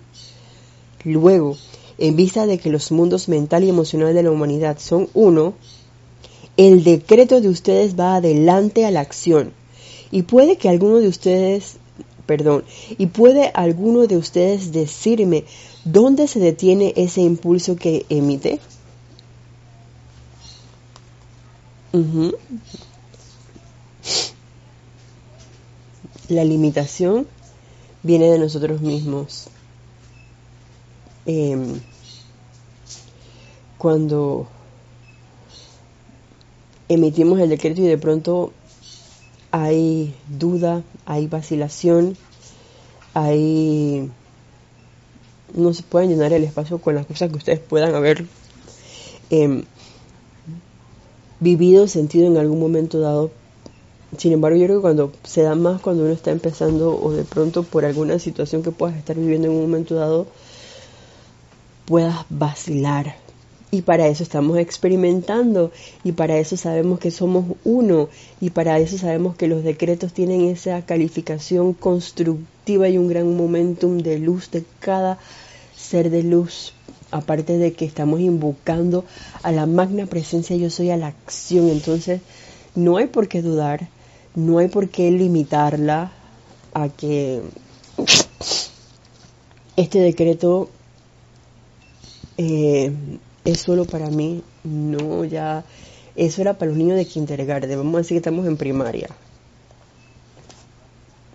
Luego, 1.04 1.56
en 1.98 2.16
vista 2.16 2.46
de 2.46 2.58
que 2.58 2.70
los 2.70 2.92
mundos 2.92 3.28
mental 3.28 3.64
y 3.64 3.68
emocional 3.68 4.14
de 4.14 4.22
la 4.22 4.30
humanidad 4.30 4.78
son 4.78 5.08
uno, 5.14 5.54
el 6.56 6.82
decreto 6.84 7.40
de 7.40 7.48
ustedes 7.48 7.98
va 7.98 8.16
adelante 8.16 8.84
a 8.84 8.90
la 8.90 9.00
acción. 9.00 9.52
Y 10.10 10.22
puede 10.22 10.56
que 10.56 10.68
alguno 10.68 10.96
de 10.98 11.08
ustedes, 11.08 11.76
perdón, 12.26 12.64
y 12.96 13.06
puede 13.06 13.50
alguno 13.54 14.06
de 14.06 14.16
ustedes 14.16 14.72
decirme 14.72 15.44
dónde 15.84 16.26
se 16.26 16.40
detiene 16.40 16.94
ese 16.96 17.20
impulso 17.20 17.76
que 17.76 18.06
emite. 18.08 18.60
La 26.28 26.44
limitación 26.44 27.26
viene 28.02 28.30
de 28.30 28.38
nosotros 28.38 28.80
mismos. 28.80 29.48
Em, 31.30 31.78
cuando 33.76 34.48
emitimos 36.88 37.38
el 37.38 37.50
decreto 37.50 37.82
y 37.82 37.86
de 37.86 37.98
pronto 37.98 38.54
hay 39.50 40.14
duda, 40.26 40.82
hay 41.04 41.26
vacilación, 41.26 42.16
hay 43.12 44.10
no 45.52 45.74
se 45.74 45.82
pueden 45.82 46.08
llenar 46.08 46.32
el 46.32 46.44
espacio 46.44 46.78
con 46.78 46.94
las 46.94 47.04
cosas 47.04 47.30
que 47.30 47.36
ustedes 47.36 47.60
puedan 47.60 47.94
haber 47.94 48.24
em, 49.28 49.64
vivido, 51.40 51.88
sentido 51.88 52.26
en 52.26 52.38
algún 52.38 52.58
momento 52.58 53.00
dado, 53.00 53.30
sin 54.16 54.32
embargo, 54.32 54.56
yo 54.56 54.64
creo 54.64 54.78
que 54.78 54.82
cuando 54.82 55.12
se 55.24 55.42
da 55.42 55.54
más 55.54 55.82
cuando 55.82 56.04
uno 56.04 56.12
está 56.12 56.30
empezando 56.30 56.98
o 56.98 57.12
de 57.12 57.24
pronto 57.24 57.64
por 57.64 57.84
alguna 57.84 58.18
situación 58.18 58.62
que 58.62 58.70
puedas 58.70 58.96
estar 58.96 59.14
viviendo 59.14 59.48
en 59.48 59.54
un 59.54 59.60
momento 59.60 59.94
dado, 59.94 60.26
puedas 61.88 62.26
vacilar. 62.28 63.16
Y 63.70 63.82
para 63.82 64.06
eso 64.06 64.22
estamos 64.22 64.58
experimentando 64.58 65.72
y 66.04 66.12
para 66.12 66.38
eso 66.38 66.56
sabemos 66.56 67.00
que 67.00 67.10
somos 67.10 67.56
uno 67.64 68.08
y 68.40 68.50
para 68.50 68.78
eso 68.78 68.96
sabemos 68.96 69.36
que 69.36 69.48
los 69.48 69.64
decretos 69.64 70.12
tienen 70.12 70.42
esa 70.42 70.80
calificación 70.82 71.74
constructiva 71.74 72.88
y 72.88 72.96
un 72.96 73.08
gran 73.08 73.36
momentum 73.36 73.98
de 73.98 74.18
luz 74.18 74.50
de 74.50 74.64
cada 74.80 75.18
ser 75.76 76.10
de 76.10 76.22
luz. 76.22 76.72
Aparte 77.10 77.58
de 77.58 77.72
que 77.72 77.84
estamos 77.84 78.20
invocando 78.20 79.04
a 79.42 79.50
la 79.50 79.66
magna 79.66 80.06
presencia 80.06 80.56
yo 80.56 80.70
soy 80.70 80.90
a 80.90 80.96
la 80.96 81.08
acción. 81.08 81.68
Entonces 81.68 82.20
no 82.74 82.98
hay 82.98 83.06
por 83.06 83.28
qué 83.28 83.42
dudar 83.42 83.88
no 84.38 84.58
hay 84.58 84.68
por 84.68 84.88
qué 84.88 85.10
limitarla 85.10 86.12
a 86.72 86.88
que 86.88 87.42
este 89.76 89.98
decreto 89.98 90.70
eh, 92.38 92.92
es 93.44 93.60
solo 93.60 93.84
para 93.84 94.08
mí, 94.08 94.42
no, 94.64 95.24
ya, 95.24 95.64
eso 96.16 96.40
era 96.40 96.54
para 96.54 96.70
los 96.70 96.78
niños 96.78 96.96
de 96.96 97.04
kindergarten, 97.04 97.76
vamos 97.76 97.94
a 97.94 97.98
decir 97.98 98.14
que 98.14 98.18
estamos 98.18 98.46
en 98.46 98.56
primaria. 98.56 99.08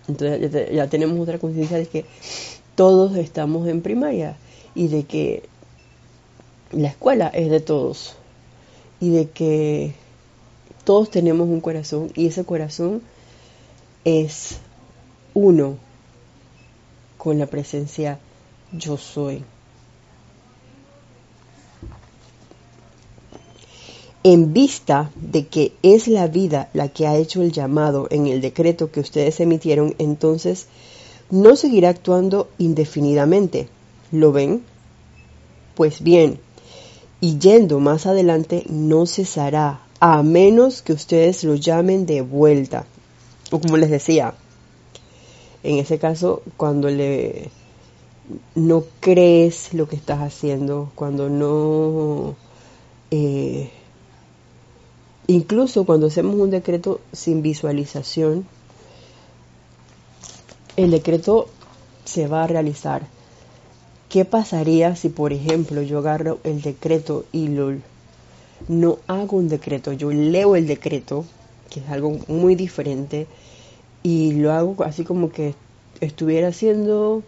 Entonces 0.08 0.50
ya, 0.50 0.70
ya 0.70 0.86
tenemos 0.88 1.18
otra 1.20 1.38
conciencia 1.38 1.78
de 1.78 1.86
que 1.86 2.04
todos 2.74 3.16
estamos 3.16 3.68
en 3.68 3.82
primaria 3.82 4.36
y 4.74 4.88
de 4.88 5.04
que 5.04 5.44
la 6.72 6.88
escuela 6.88 7.28
es 7.28 7.50
de 7.50 7.60
todos 7.60 8.16
y 9.00 9.10
de 9.10 9.30
que 9.30 9.94
todos 10.84 11.10
tenemos 11.10 11.48
un 11.48 11.60
corazón 11.60 12.10
y 12.14 12.26
ese 12.26 12.44
corazón 12.44 13.02
es 14.04 14.58
uno 15.32 15.76
con 17.16 17.38
la 17.38 17.46
presencia 17.46 18.18
yo 18.72 18.96
soy. 18.96 19.44
En 24.26 24.54
vista 24.54 25.10
de 25.14 25.46
que 25.46 25.74
es 25.82 26.08
la 26.08 26.28
vida 26.28 26.70
la 26.72 26.88
que 26.88 27.06
ha 27.06 27.14
hecho 27.16 27.42
el 27.42 27.52
llamado 27.52 28.08
en 28.10 28.26
el 28.26 28.40
decreto 28.40 28.90
que 28.90 29.00
ustedes 29.00 29.38
emitieron, 29.38 29.94
entonces 29.98 30.66
no 31.30 31.56
seguirá 31.56 31.90
actuando 31.90 32.48
indefinidamente. 32.56 33.68
¿Lo 34.10 34.32
ven? 34.32 34.62
Pues 35.74 36.02
bien, 36.02 36.40
y 37.20 37.38
yendo 37.38 37.80
más 37.80 38.06
adelante 38.06 38.64
no 38.70 39.04
cesará 39.04 39.80
a 40.00 40.22
menos 40.22 40.80
que 40.80 40.94
ustedes 40.94 41.44
lo 41.44 41.54
llamen 41.54 42.06
de 42.06 42.22
vuelta. 42.22 42.86
O 43.50 43.60
como 43.60 43.76
les 43.76 43.90
decía, 43.90 44.34
en 45.62 45.76
ese 45.78 45.98
caso, 45.98 46.42
cuando 46.56 46.88
le 46.88 47.50
no 48.54 48.84
crees 49.00 49.74
lo 49.74 49.86
que 49.86 49.96
estás 49.96 50.20
haciendo, 50.20 50.90
cuando 50.94 51.28
no... 51.28 52.36
Eh, 53.10 53.70
incluso 55.26 55.84
cuando 55.84 56.08
hacemos 56.08 56.36
un 56.36 56.50
decreto 56.50 57.00
sin 57.12 57.42
visualización, 57.42 58.46
el 60.76 60.90
decreto 60.90 61.48
se 62.04 62.26
va 62.26 62.44
a 62.44 62.46
realizar. 62.46 63.02
¿Qué 64.08 64.24
pasaría 64.24 64.94
si, 64.96 65.08
por 65.08 65.32
ejemplo, 65.32 65.82
yo 65.82 65.98
agarro 65.98 66.38
el 66.44 66.62
decreto 66.62 67.24
y 67.32 67.48
lo, 67.48 67.72
no 68.68 68.98
hago 69.06 69.36
un 69.36 69.48
decreto, 69.48 69.92
yo 69.92 70.10
leo 70.10 70.56
el 70.56 70.66
decreto, 70.66 71.24
que 71.70 71.80
es 71.80 71.88
algo 71.88 72.18
muy 72.28 72.54
diferente, 72.54 73.26
y 74.02 74.32
lo 74.32 74.52
hago 74.52 74.84
así 74.84 75.04
como 75.04 75.30
que 75.30 75.54
estuviera 76.00 76.48
haciendo 76.48 77.22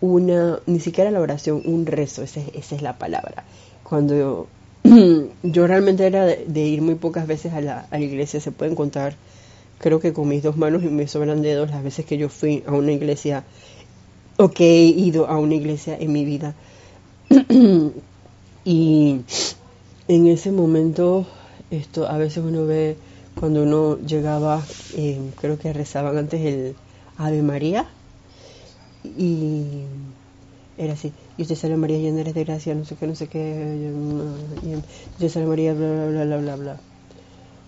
una, 0.00 0.60
ni 0.66 0.80
siquiera 0.80 1.10
la 1.10 1.20
oración, 1.20 1.62
un 1.64 1.86
rezo, 1.86 2.22
esa, 2.22 2.40
es 2.40 2.82
la 2.82 2.98
palabra. 2.98 3.44
Cuando 3.82 4.46
yo, 5.42 5.66
realmente 5.66 6.06
era 6.06 6.24
de, 6.24 6.60
ir 6.60 6.82
muy 6.82 6.94
pocas 6.94 7.26
veces 7.26 7.52
a 7.52 7.60
la, 7.60 7.86
a 7.90 7.98
la 7.98 8.04
iglesia, 8.04 8.40
se 8.40 8.52
pueden 8.52 8.74
contar, 8.74 9.14
creo 9.78 10.00
que 10.00 10.12
con 10.12 10.28
mis 10.28 10.42
dos 10.42 10.56
manos 10.56 10.82
y 10.82 10.88
me 10.88 11.06
sobran 11.06 11.42
dedos 11.42 11.70
las 11.70 11.82
veces 11.82 12.06
que 12.06 12.18
yo 12.18 12.28
fui 12.28 12.62
a 12.66 12.72
una 12.72 12.92
iglesia 12.92 13.44
o 14.36 14.48
que 14.48 14.80
he 14.80 14.84
ido 14.84 15.26
a 15.26 15.38
una 15.38 15.54
iglesia 15.54 15.96
en 15.98 16.12
mi 16.12 16.24
vida. 16.24 16.54
y 18.64 19.20
en 20.08 20.26
ese 20.26 20.50
momento, 20.50 21.26
esto 21.70 22.08
a 22.08 22.16
veces 22.18 22.42
uno 22.44 22.66
ve 22.66 22.96
cuando 23.38 23.62
uno 23.62 23.98
llegaba, 23.98 24.62
eh, 24.96 25.20
creo 25.40 25.58
que 25.58 25.72
rezaban 25.72 26.18
antes 26.18 26.40
el 26.40 26.74
Ave 27.16 27.42
María, 27.42 27.86
y 29.04 29.84
era 30.76 30.94
así, 30.94 31.12
y 31.40 31.42
usted 31.42 31.56
salve 31.56 31.78
María 31.78 31.96
llena 31.96 32.20
eres 32.20 32.34
de 32.34 32.44
gracia, 32.44 32.74
no 32.74 32.84
sé 32.84 32.96
qué, 32.96 33.06
no 33.06 33.14
sé 33.14 33.26
qué, 33.26 33.90
yo 35.18 35.28
salve 35.30 35.48
María, 35.48 35.72
bla, 35.72 35.88
bla, 35.88 36.06
bla, 36.06 36.24
bla, 36.24 36.36
bla, 36.36 36.56
bla. 36.56 36.80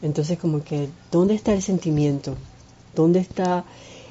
Entonces 0.03 0.39
como 0.39 0.63
que, 0.63 0.91
¿dónde 1.11 1.33
está 1.33 1.55
el 1.55 1.63
sentimiento? 1.63 2.37
¿Dónde 2.95 3.21
está 3.21 3.65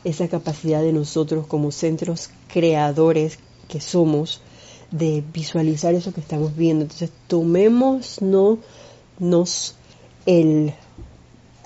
esa 0.04 0.28
capacidad 0.30 0.82
de 0.82 0.94
nosotros 0.94 1.46
como 1.46 1.70
centros 1.70 2.32
creadores 2.52 3.38
que 3.68 3.80
somos 3.82 4.42
de 4.90 5.24
visualizar 5.32 5.94
eso 5.94 6.12
que 6.12 6.22
estamos 6.22 6.56
viendo? 6.56 6.82
Entonces 6.82 7.12
tomemos 7.28 8.20
no, 8.20 8.58
nos 9.20 9.76
el 10.26 10.74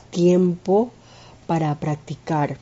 tiempo 0.10 0.92
para 1.48 1.74
practicar 1.80 2.58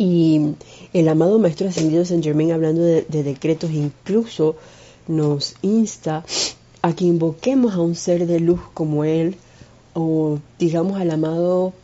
y 0.00 0.54
el 0.94 1.08
amado 1.08 1.38
Maestro 1.38 1.68
Ascendido 1.68 2.06
Saint 2.06 2.24
Germain, 2.24 2.52
hablando 2.52 2.80
de, 2.80 3.02
decretos, 3.22 3.70
incluso 3.70 4.56
nos 5.06 5.56
insta 5.60 6.24
a 6.80 6.94
que 6.94 7.04
invoquemos 7.04 7.74
a 7.74 7.80
un 7.80 7.94
ser 7.94 8.26
de 8.26 8.40
luz 8.40 8.62
como 8.72 9.04
Él, 9.04 9.36
o 9.92 10.38
digamos 10.58 10.98
al 10.98 11.10
amado 11.10 11.74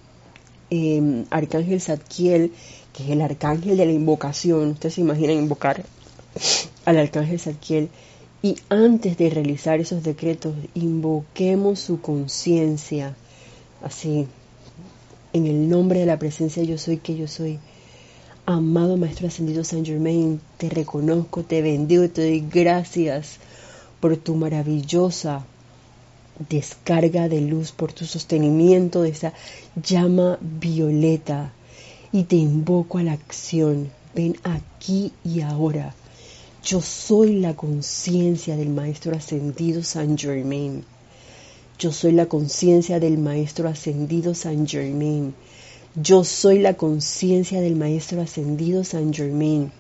em, 0.71 1.27
Arcángel 1.29 1.79
Zadkiel, 1.83 2.53
que 2.95 3.03
es 3.03 3.11
el 3.11 3.21
arcángel 3.21 3.77
de 3.77 3.85
la 3.85 3.93
invocación. 3.93 4.71
Ustedes 4.71 4.95
se 4.95 5.03
imaginan 5.03 5.37
invocar 5.37 5.85
al 6.87 6.97
Arcángel 6.97 7.39
Zadkiel. 7.39 7.91
Y 8.41 8.57
antes 8.71 9.19
de 9.19 9.29
realizar 9.29 9.79
esos 9.79 10.03
decretos, 10.03 10.55
invoquemos 10.73 11.81
su 11.81 12.01
conciencia, 12.01 13.15
así, 13.83 14.27
en 15.35 15.47
el 15.47 15.69
nombre 15.69 16.01
de 16.01 16.07
la 16.07 16.19
presencia 16.19 16.63
yo 16.63 16.79
soy 16.79 16.97
que 16.97 17.15
yo 17.15 17.29
soy 17.29 17.59
Amado 18.49 18.97
Maestro 18.97 19.27
Ascendido 19.27 19.65
San 19.65 19.85
Germain, 19.85 20.41
te 20.57 20.69
reconozco, 20.69 21.43
te 21.43 21.63
bendigo 21.63 22.05
y 22.05 22.09
te 22.09 22.23
doy 22.23 22.45
gracias 22.49 23.39
por 23.99 24.17
tu 24.19 24.37
maravillosa 24.37 25.45
descarga 26.49 27.29
de 27.29 27.41
luz, 27.41 27.73
por 27.73 27.93
tu 27.93 28.05
sostenimiento 28.05 29.03
de 29.03 29.09
esa 29.09 29.33
llama 29.75 30.39
violeta. 30.41 31.53
Y 32.13 32.23
te 32.23 32.37
invoco 32.37 32.99
a 32.99 33.03
la 33.03 33.15
acción. 33.15 33.91
Ven 34.15 34.37
aquí 34.45 35.13
y 35.25 35.41
ahora. 35.41 35.97
Yo 36.63 36.81
soy 36.81 37.41
la 37.41 37.55
conciencia 37.55 38.57
del 38.57 38.69
Maestro 38.69 39.17
Ascendido 39.17 39.83
San 39.83 40.17
Germain. 40.17 40.85
Yo 41.81 41.91
soy 41.91 42.13
la 42.13 42.27
conciencia 42.27 43.01
del 43.01 43.19
Maestro 43.19 43.69
Ascendido 43.69 44.35
San 44.37 44.69
Germain. 44.69 45.35
Yo 45.99 46.25
soy 46.25 46.59
la 46.59 46.75
conciencia 46.75 47.63
del 47.63 47.75
Maestro 47.75 48.21
Ascendido 48.21 48.85
San 48.85 49.15
Germain. 49.15 49.73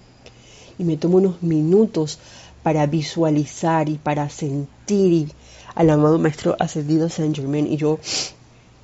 Y 0.78 0.84
me 0.84 0.96
tomo 0.96 1.18
unos 1.18 1.42
minutos 1.42 2.18
para 2.62 2.86
visualizar 2.86 3.90
y 3.90 3.98
para 3.98 4.30
sentir 4.30 5.32
al 5.74 5.90
amado 5.90 6.18
Maestro 6.18 6.56
Ascendido 6.58 7.10
San 7.10 7.34
Germain. 7.34 7.70
Y 7.70 7.76
yo 7.76 7.98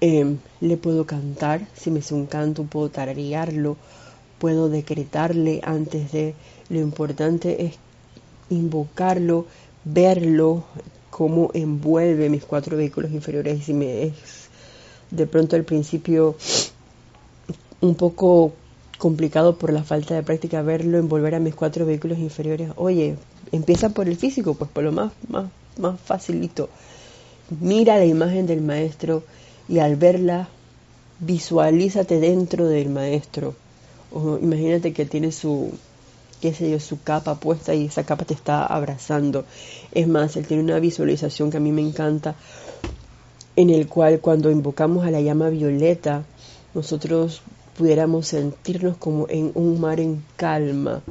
em, 0.02 0.40
le 0.60 0.76
puedo 0.76 1.06
cantar, 1.06 1.66
si 1.74 1.90
me 1.90 2.00
hace 2.00 2.12
un 2.12 2.26
canto, 2.26 2.64
puedo 2.64 2.90
tararearlo, 2.90 3.78
puedo 4.38 4.68
decretarle 4.68 5.62
antes 5.64 6.12
de. 6.12 6.34
Lo 6.68 6.80
importante 6.80 7.64
es 7.64 7.76
invocarlo, 8.50 9.46
verlo, 9.84 10.64
cómo 11.08 11.50
envuelve 11.54 12.28
mis 12.28 12.44
cuatro 12.44 12.76
vehículos 12.76 13.10
inferiores. 13.10 13.58
Y 13.58 13.62
si 13.62 13.72
me 13.72 14.02
es 14.02 14.12
de 15.10 15.26
pronto 15.26 15.56
al 15.56 15.64
principio 15.64 16.36
un 17.82 17.94
poco 17.96 18.52
complicado 18.96 19.56
por 19.56 19.72
la 19.72 19.82
falta 19.82 20.14
de 20.14 20.22
práctica 20.22 20.62
verlo 20.62 20.96
envolver 20.96 21.34
a 21.34 21.40
mis 21.40 21.54
cuatro 21.54 21.84
vehículos 21.84 22.18
inferiores. 22.18 22.70
Oye, 22.76 23.16
empieza 23.50 23.90
por 23.90 24.08
el 24.08 24.16
físico, 24.16 24.54
pues 24.54 24.70
por 24.70 24.84
lo 24.84 24.92
más, 24.92 25.12
más, 25.28 25.50
más 25.76 26.00
facilito. 26.00 26.68
Mira 27.60 27.98
la 27.98 28.04
imagen 28.06 28.46
del 28.46 28.62
maestro 28.62 29.24
y 29.68 29.80
al 29.80 29.96
verla, 29.96 30.48
visualízate 31.18 32.20
dentro 32.20 32.66
del 32.66 32.88
maestro. 32.88 33.54
O 34.12 34.38
imagínate 34.38 34.92
que 34.92 35.04
tiene 35.04 35.32
su, 35.32 35.72
qué 36.40 36.54
sé 36.54 36.78
su 36.78 37.02
capa 37.02 37.40
puesta 37.40 37.74
y 37.74 37.86
esa 37.86 38.04
capa 38.04 38.24
te 38.24 38.34
está 38.34 38.64
abrazando. 38.64 39.44
Es 39.90 40.06
más, 40.06 40.36
él 40.36 40.46
tiene 40.46 40.62
una 40.62 40.78
visualización 40.78 41.50
que 41.50 41.56
a 41.56 41.60
mí 41.60 41.72
me 41.72 41.82
encanta, 41.82 42.36
en 43.56 43.70
el 43.70 43.88
cual 43.88 44.20
cuando 44.20 44.50
invocamos 44.50 45.04
a 45.04 45.10
la 45.10 45.20
llama 45.20 45.48
violeta, 45.48 46.24
nosotros 46.74 47.42
pudiéramos 47.76 48.28
sentirnos 48.28 48.96
como 48.96 49.26
en 49.28 49.52
un 49.54 49.80
mar 49.80 50.00
en 50.00 50.22
calma 50.36 51.02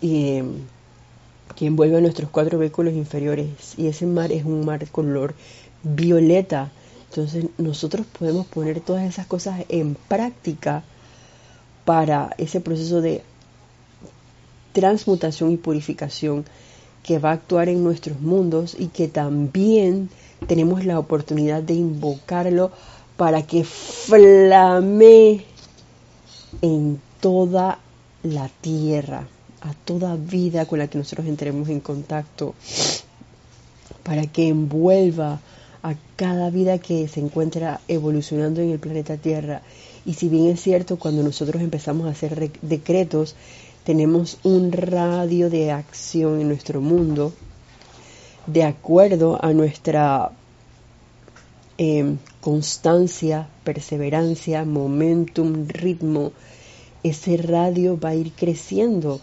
y, 0.00 0.40
que 1.56 1.66
envuelve 1.66 1.96
a 1.96 2.00
nuestros 2.00 2.30
cuatro 2.30 2.58
vehículos 2.58 2.94
inferiores 2.94 3.48
y 3.76 3.88
ese 3.88 4.06
mar 4.06 4.30
es 4.30 4.44
un 4.44 4.64
mar 4.64 4.86
color 4.90 5.34
violeta. 5.82 6.70
Entonces 7.08 7.46
nosotros 7.58 8.06
podemos 8.06 8.46
poner 8.46 8.80
todas 8.80 9.08
esas 9.08 9.26
cosas 9.26 9.64
en 9.68 9.94
práctica 9.94 10.84
para 11.84 12.34
ese 12.38 12.60
proceso 12.60 13.00
de 13.00 13.22
transmutación 14.72 15.50
y 15.50 15.56
purificación 15.56 16.44
que 17.02 17.18
va 17.18 17.30
a 17.30 17.34
actuar 17.34 17.68
en 17.68 17.82
nuestros 17.82 18.20
mundos 18.20 18.76
y 18.78 18.88
que 18.88 19.08
también 19.08 20.10
tenemos 20.46 20.84
la 20.84 20.98
oportunidad 20.98 21.62
de 21.62 21.74
invocarlo 21.74 22.70
para 23.18 23.42
que 23.42 23.64
flame 23.64 25.44
en 26.62 27.00
toda 27.20 27.80
la 28.22 28.48
tierra, 28.60 29.26
a 29.60 29.74
toda 29.74 30.14
vida 30.14 30.66
con 30.66 30.78
la 30.78 30.86
que 30.86 30.98
nosotros 30.98 31.26
entremos 31.26 31.68
en 31.68 31.80
contacto, 31.80 32.54
para 34.04 34.22
que 34.28 34.46
envuelva 34.46 35.40
a 35.82 35.96
cada 36.14 36.48
vida 36.50 36.78
que 36.78 37.08
se 37.08 37.18
encuentra 37.18 37.80
evolucionando 37.88 38.60
en 38.60 38.70
el 38.70 38.78
planeta 38.78 39.16
Tierra. 39.16 39.62
Y 40.06 40.14
si 40.14 40.28
bien 40.28 40.46
es 40.46 40.62
cierto, 40.62 40.96
cuando 40.96 41.24
nosotros 41.24 41.60
empezamos 41.60 42.06
a 42.06 42.12
hacer 42.12 42.52
decretos, 42.62 43.34
tenemos 43.82 44.38
un 44.44 44.70
radio 44.70 45.50
de 45.50 45.72
acción 45.72 46.40
en 46.40 46.46
nuestro 46.46 46.80
mundo 46.80 47.32
de 48.46 48.62
acuerdo 48.62 49.44
a 49.44 49.52
nuestra 49.52 50.30
Em, 51.80 52.18
constancia, 52.40 53.48
perseverancia, 53.64 54.64
momentum, 54.64 55.66
ritmo, 55.68 56.32
ese 57.02 57.36
radio 57.36 57.98
va 57.98 58.10
a 58.10 58.14
ir 58.14 58.32
creciendo 58.32 59.20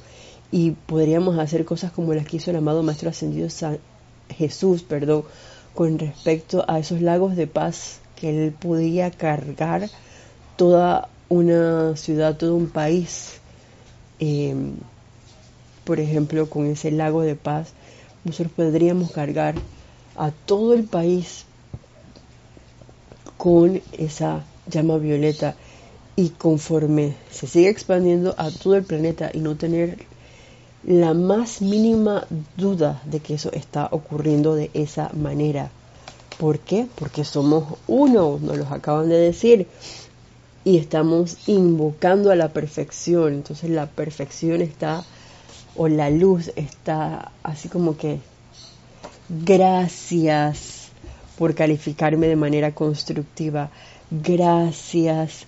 y 0.52 0.72
podríamos 0.72 1.38
hacer 1.40 1.66
cosas 1.66 1.92
como 1.92 2.14
las 2.14 2.26
que 2.26 2.38
hizo 2.38 2.52
el 2.52 2.58
amado 2.58 2.84
Maestro 2.84 3.10
Ascendido 3.10 3.48
Jesús, 4.30 4.84
perdón, 4.84 5.24
con 5.74 6.00
respecto 6.00 6.64
a 6.68 6.80
esos 6.80 7.02
lagos 7.02 7.36
de 7.36 7.48
paz 7.48 8.00
que 8.16 8.30
él 8.46 8.52
podía 8.54 9.12
cargar 9.12 9.90
toda 10.56 11.10
una 11.30 11.96
ciudad, 11.98 12.38
todo 12.38 12.56
un 12.56 12.70
país. 12.70 13.40
Em, 14.20 14.76
por 15.84 16.00
ejemplo, 16.00 16.50
con 16.50 16.66
ese 16.66 16.92
lago 16.92 17.22
de 17.22 17.36
paz, 17.36 17.74
nosotros 18.24 18.54
podríamos 18.56 19.12
cargar 19.12 19.56
a 20.16 20.32
todo 20.32 20.74
el 20.74 20.86
país 20.86 21.46
con 23.46 23.80
esa 23.96 24.44
llama 24.66 24.98
violeta 24.98 25.54
y 26.16 26.30
conforme 26.30 27.14
se 27.30 27.46
sigue 27.46 27.70
expandiendo 27.70 28.34
a 28.40 28.50
todo 28.50 28.76
el 28.76 28.84
planeta 28.84 29.30
y 29.32 29.38
no 29.38 29.56
tener 29.56 30.00
la 30.84 31.14
más 31.14 31.62
mínima 31.62 32.26
duda 32.58 33.04
de 33.06 33.20
que 33.20 33.36
eso 33.36 33.52
está 33.52 33.88
ocurriendo 33.92 34.56
de 34.56 34.72
esa 34.74 35.12
manera. 35.14 35.70
¿Por 36.40 36.58
qué? 36.58 36.88
Porque 36.96 37.24
somos 37.24 37.78
uno, 37.86 38.40
nos 38.42 38.58
los 38.58 38.72
acaban 38.72 39.10
de 39.10 39.18
decir, 39.18 39.68
y 40.64 40.78
estamos 40.78 41.48
invocando 41.48 42.32
a 42.32 42.36
la 42.36 42.50
perfección. 42.50 43.36
Entonces 43.36 43.70
la 43.70 43.86
perfección 43.86 44.64
está, 44.64 45.04
o 45.76 45.88
la 45.88 46.10
luz 46.10 46.52
está 46.56 47.32
así 47.44 47.70
como 47.70 47.96
que, 47.96 48.22
gracias 49.30 50.75
por 51.38 51.56
calificarme 51.56 52.28
de 52.28 52.36
manera 52.36 52.74
constructiva, 52.74 53.70
gracias 54.10 55.46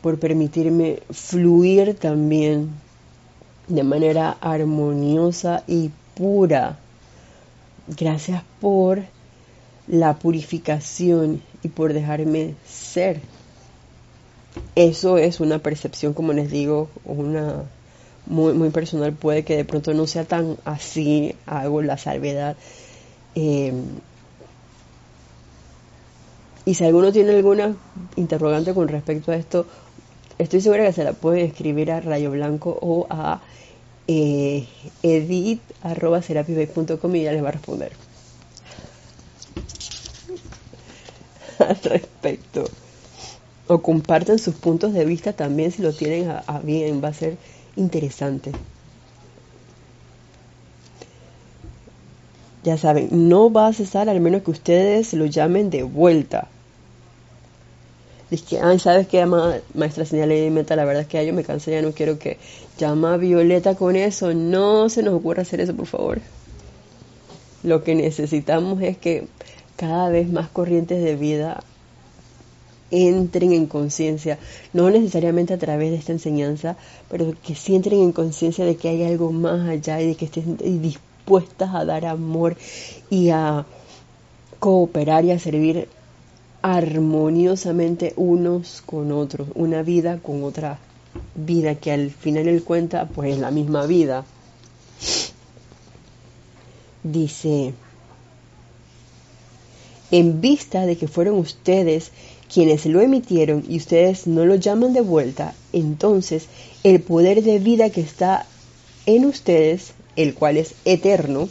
por 0.00 0.18
permitirme 0.18 1.00
fluir 1.10 1.94
también 1.94 2.70
de 3.66 3.82
manera 3.82 4.36
armoniosa 4.40 5.62
y 5.66 5.90
pura. 6.14 6.78
Gracias 7.88 8.42
por 8.60 9.02
la 9.86 10.18
purificación 10.18 11.42
y 11.62 11.68
por 11.68 11.92
dejarme 11.92 12.54
ser. 12.66 13.20
Eso 14.74 15.18
es 15.18 15.40
una 15.40 15.58
percepción, 15.58 16.14
como 16.14 16.32
les 16.32 16.50
digo, 16.50 16.88
una 17.04 17.64
muy, 18.26 18.52
muy 18.52 18.70
personal. 18.70 19.12
Puede 19.12 19.44
que 19.44 19.56
de 19.56 19.64
pronto 19.64 19.94
no 19.94 20.06
sea 20.06 20.24
tan 20.24 20.56
así, 20.64 21.34
hago 21.46 21.82
la 21.82 21.98
salvedad. 21.98 22.56
Eh, 23.34 23.72
y 26.68 26.74
si 26.74 26.84
alguno 26.84 27.10
tiene 27.12 27.32
alguna 27.32 27.74
interrogante 28.16 28.74
con 28.74 28.88
respecto 28.88 29.32
a 29.32 29.36
esto, 29.36 29.64
estoy 30.36 30.60
segura 30.60 30.84
que 30.84 30.92
se 30.92 31.02
la 31.02 31.14
puede 31.14 31.42
escribir 31.44 31.90
a 31.90 32.02
Rayo 32.02 32.30
Blanco 32.30 32.78
o 32.82 33.06
a 33.08 33.40
eh, 34.06 34.68
edit.com 35.02 35.46
y 37.16 37.22
ya 37.22 37.32
les 37.32 37.42
va 37.42 37.48
a 37.48 37.52
responder. 37.52 37.92
Al 41.58 41.76
respecto. 41.84 42.64
O 43.66 43.78
compartan 43.78 44.38
sus 44.38 44.54
puntos 44.54 44.92
de 44.92 45.06
vista 45.06 45.32
también 45.32 45.72
si 45.72 45.80
lo 45.80 45.94
tienen 45.94 46.28
a, 46.28 46.60
bien, 46.62 47.02
va 47.02 47.08
a 47.08 47.14
ser 47.14 47.38
interesante. 47.76 48.52
Ya 52.62 52.76
saben, 52.76 53.08
no 53.10 53.50
va 53.50 53.68
a 53.68 53.72
cesar 53.72 54.10
al 54.10 54.20
menos 54.20 54.42
que 54.42 54.50
ustedes 54.50 55.14
lo 55.14 55.24
llamen 55.24 55.70
de 55.70 55.82
vuelta. 55.82 56.48
Dice, 58.30 58.60
ay, 58.60 58.78
¿sabes 58.78 59.06
qué, 59.08 59.24
maestra 59.24 60.04
señal 60.04 60.32
y 60.32 60.50
meta? 60.50 60.76
La 60.76 60.84
verdad 60.84 61.02
es 61.02 61.08
que 61.08 61.24
yo 61.26 61.32
me 61.32 61.44
cansé, 61.44 61.70
ya 61.70 61.82
no 61.82 61.92
quiero 61.92 62.18
que 62.18 62.36
llama 62.76 63.14
a 63.14 63.16
Violeta 63.16 63.74
con 63.74 63.96
eso. 63.96 64.34
No 64.34 64.90
se 64.90 65.02
nos 65.02 65.14
ocurra 65.14 65.42
hacer 65.42 65.60
eso, 65.60 65.74
por 65.74 65.86
favor. 65.86 66.20
Lo 67.62 67.82
que 67.82 67.94
necesitamos 67.94 68.82
es 68.82 68.98
que 68.98 69.26
cada 69.76 70.10
vez 70.10 70.28
más 70.28 70.48
corrientes 70.48 71.02
de 71.02 71.16
vida 71.16 71.62
entren 72.90 73.52
en 73.52 73.66
conciencia, 73.66 74.38
no 74.72 74.90
necesariamente 74.90 75.54
a 75.54 75.58
través 75.58 75.90
de 75.90 75.96
esta 75.96 76.12
enseñanza, 76.12 76.76
pero 77.10 77.34
que 77.42 77.54
sí 77.54 77.74
entren 77.74 78.00
en 78.00 78.12
conciencia 78.12 78.64
de 78.64 78.76
que 78.76 78.88
hay 78.88 79.04
algo 79.04 79.32
más 79.32 79.68
allá 79.68 80.00
y 80.00 80.08
de 80.08 80.14
que 80.14 80.26
estén 80.26 80.56
dispuestas 80.80 81.74
a 81.74 81.84
dar 81.84 82.06
amor 82.06 82.56
y 83.10 83.30
a 83.30 83.66
cooperar 84.58 85.24
y 85.24 85.30
a 85.30 85.38
servir 85.38 85.88
armoniosamente 86.62 88.12
unos 88.16 88.82
con 88.84 89.12
otros, 89.12 89.48
una 89.54 89.82
vida 89.82 90.18
con 90.18 90.44
otra 90.44 90.78
vida 91.34 91.76
que 91.76 91.92
al 91.92 92.10
final 92.10 92.44
del 92.44 92.64
cuenta 92.64 93.06
pues 93.06 93.34
es 93.34 93.38
la 93.38 93.50
misma 93.50 93.86
vida. 93.86 94.24
Dice, 97.02 97.72
en 100.10 100.40
vista 100.40 100.86
de 100.86 100.96
que 100.96 101.08
fueron 101.08 101.38
ustedes 101.38 102.10
quienes 102.52 102.86
lo 102.86 103.00
emitieron 103.00 103.64
y 103.68 103.76
ustedes 103.76 104.26
no 104.26 104.44
lo 104.44 104.56
llaman 104.56 104.92
de 104.92 105.00
vuelta, 105.00 105.54
entonces 105.72 106.46
el 106.82 107.00
poder 107.00 107.42
de 107.42 107.58
vida 107.58 107.90
que 107.90 108.00
está 108.00 108.46
en 109.06 109.24
ustedes, 109.26 109.92
el 110.16 110.34
cual 110.34 110.56
es 110.56 110.74
eterno, 110.84 111.48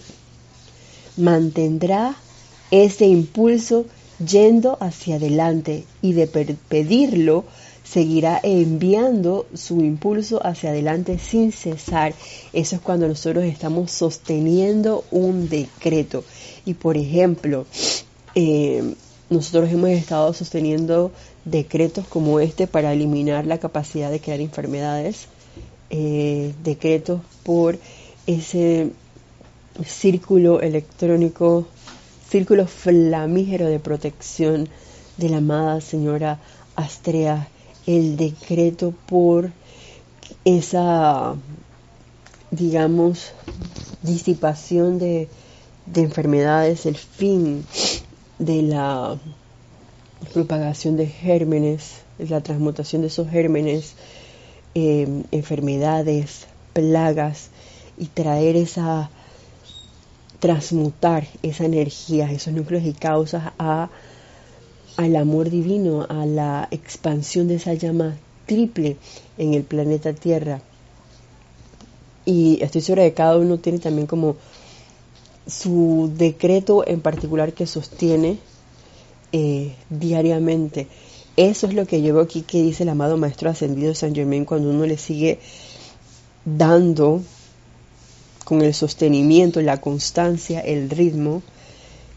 mantendrá 1.15 2.15
ese 2.71 3.05
impulso 3.05 3.85
yendo 4.26 4.78
hacia 4.80 5.15
adelante 5.15 5.86
y 6.01 6.13
de 6.13 6.28
pedirlo 6.28 7.45
seguirá 7.84 8.39
enviando 8.43 9.45
su 9.53 9.82
impulso 9.82 10.45
hacia 10.45 10.72
adelante 10.72 11.20
sin 11.20 11.51
cesar. 11.51 12.13
Eso 12.51 12.76
es 12.76 12.82
cuando 12.82 13.07
nosotros 13.07 13.45
estamos 13.45 13.91
sosteniendo 13.91 15.05
un 15.11 15.47
decreto. 15.47 16.24
Y 16.65 16.74
por 16.74 16.97
ejemplo, 16.97 17.65
eh, 18.36 18.93
nosotros 19.30 19.72
hemos 19.72 19.89
estado 19.89 20.34
sosteniendo 20.34 21.11
decretos 21.45 22.05
como 22.07 22.39
este 22.39 22.68
para 22.68 22.91
eliminar 22.91 23.45
la 23.45 23.57
capacidad 23.57 24.11
de 24.11 24.20
crear 24.20 24.41
enfermedades, 24.41 25.28
eh, 25.89 26.53
decretos 26.63 27.22
por 27.43 27.80
ese 28.26 28.91
círculo 29.86 30.59
electrónico 30.59 31.68
círculo 32.30 32.67
flamígero 32.67 33.67
de 33.67 33.80
protección 33.80 34.67
de 35.17 35.30
la 35.30 35.38
amada 35.38 35.82
señora 35.82 36.39
Astrea, 36.75 37.47
el 37.86 38.17
decreto 38.17 38.93
por 39.05 39.51
esa, 40.43 41.36
digamos, 42.51 43.32
disipación 44.01 44.99
de, 44.99 45.30
enfermedades, 45.95 46.86
el 46.86 46.97
fin 46.97 47.65
de 48.39 48.61
la 48.61 49.17
propagación 50.34 50.97
de 50.97 51.07
gérmenes, 51.07 52.01
la 52.19 52.41
transmutación 52.41 53.01
de 53.01 53.07
esos 53.07 53.30
gérmenes, 53.30 53.93
eh, 54.75 55.23
enfermedades, 55.32 56.45
plagas 56.73 57.49
y 57.97 58.07
traer 58.07 58.57
esa 58.57 59.09
transmutar 60.39 61.27
esa 61.41 61.65
energía, 61.65 62.31
esos 62.31 62.53
núcleos 62.53 62.85
y 62.85 62.93
causas 62.93 63.51
a, 63.57 63.89
al 64.97 65.15
amor 65.15 65.49
divino, 65.49 66.05
a 66.09 66.25
la 66.25 66.67
expansión 66.71 67.47
de 67.47 67.55
esa 67.55 67.73
llama 67.73 68.17
triple 68.45 68.97
en 69.38 69.53
el 69.53 69.63
planeta 69.63 70.13
Tierra. 70.13 70.61
Y 72.25 72.61
estoy 72.61 72.81
segura 72.81 73.03
que 73.03 73.13
cada 73.13 73.38
uno 73.38 73.57
tiene 73.57 73.79
también 73.79 74.07
como 74.07 74.35
su 75.47 76.11
decreto 76.17 76.85
en 76.85 76.99
particular 76.99 77.53
que 77.53 77.65
sostiene 77.65 78.38
eh, 79.31 79.75
diariamente. 79.89 80.88
Eso 81.38 81.67
es 81.67 81.73
lo 81.73 81.85
que 81.85 82.01
llevo 82.01 82.19
aquí 82.19 82.41
que 82.41 82.61
dice 82.61 82.83
el 82.83 82.89
amado 82.89 83.15
Maestro 83.17 83.49
Ascendido 83.49 83.93
San 83.93 84.13
Germain 84.13 84.43
cuando 84.43 84.69
uno 84.69 84.85
le 84.85 84.97
sigue 84.97 85.39
dando 86.43 87.21
con 88.47 88.61
el 88.61 88.73
sostenimiento, 88.73 89.59
la 89.59 89.81
constancia, 89.81 90.61
el 90.61 90.89
ritmo, 90.89 91.43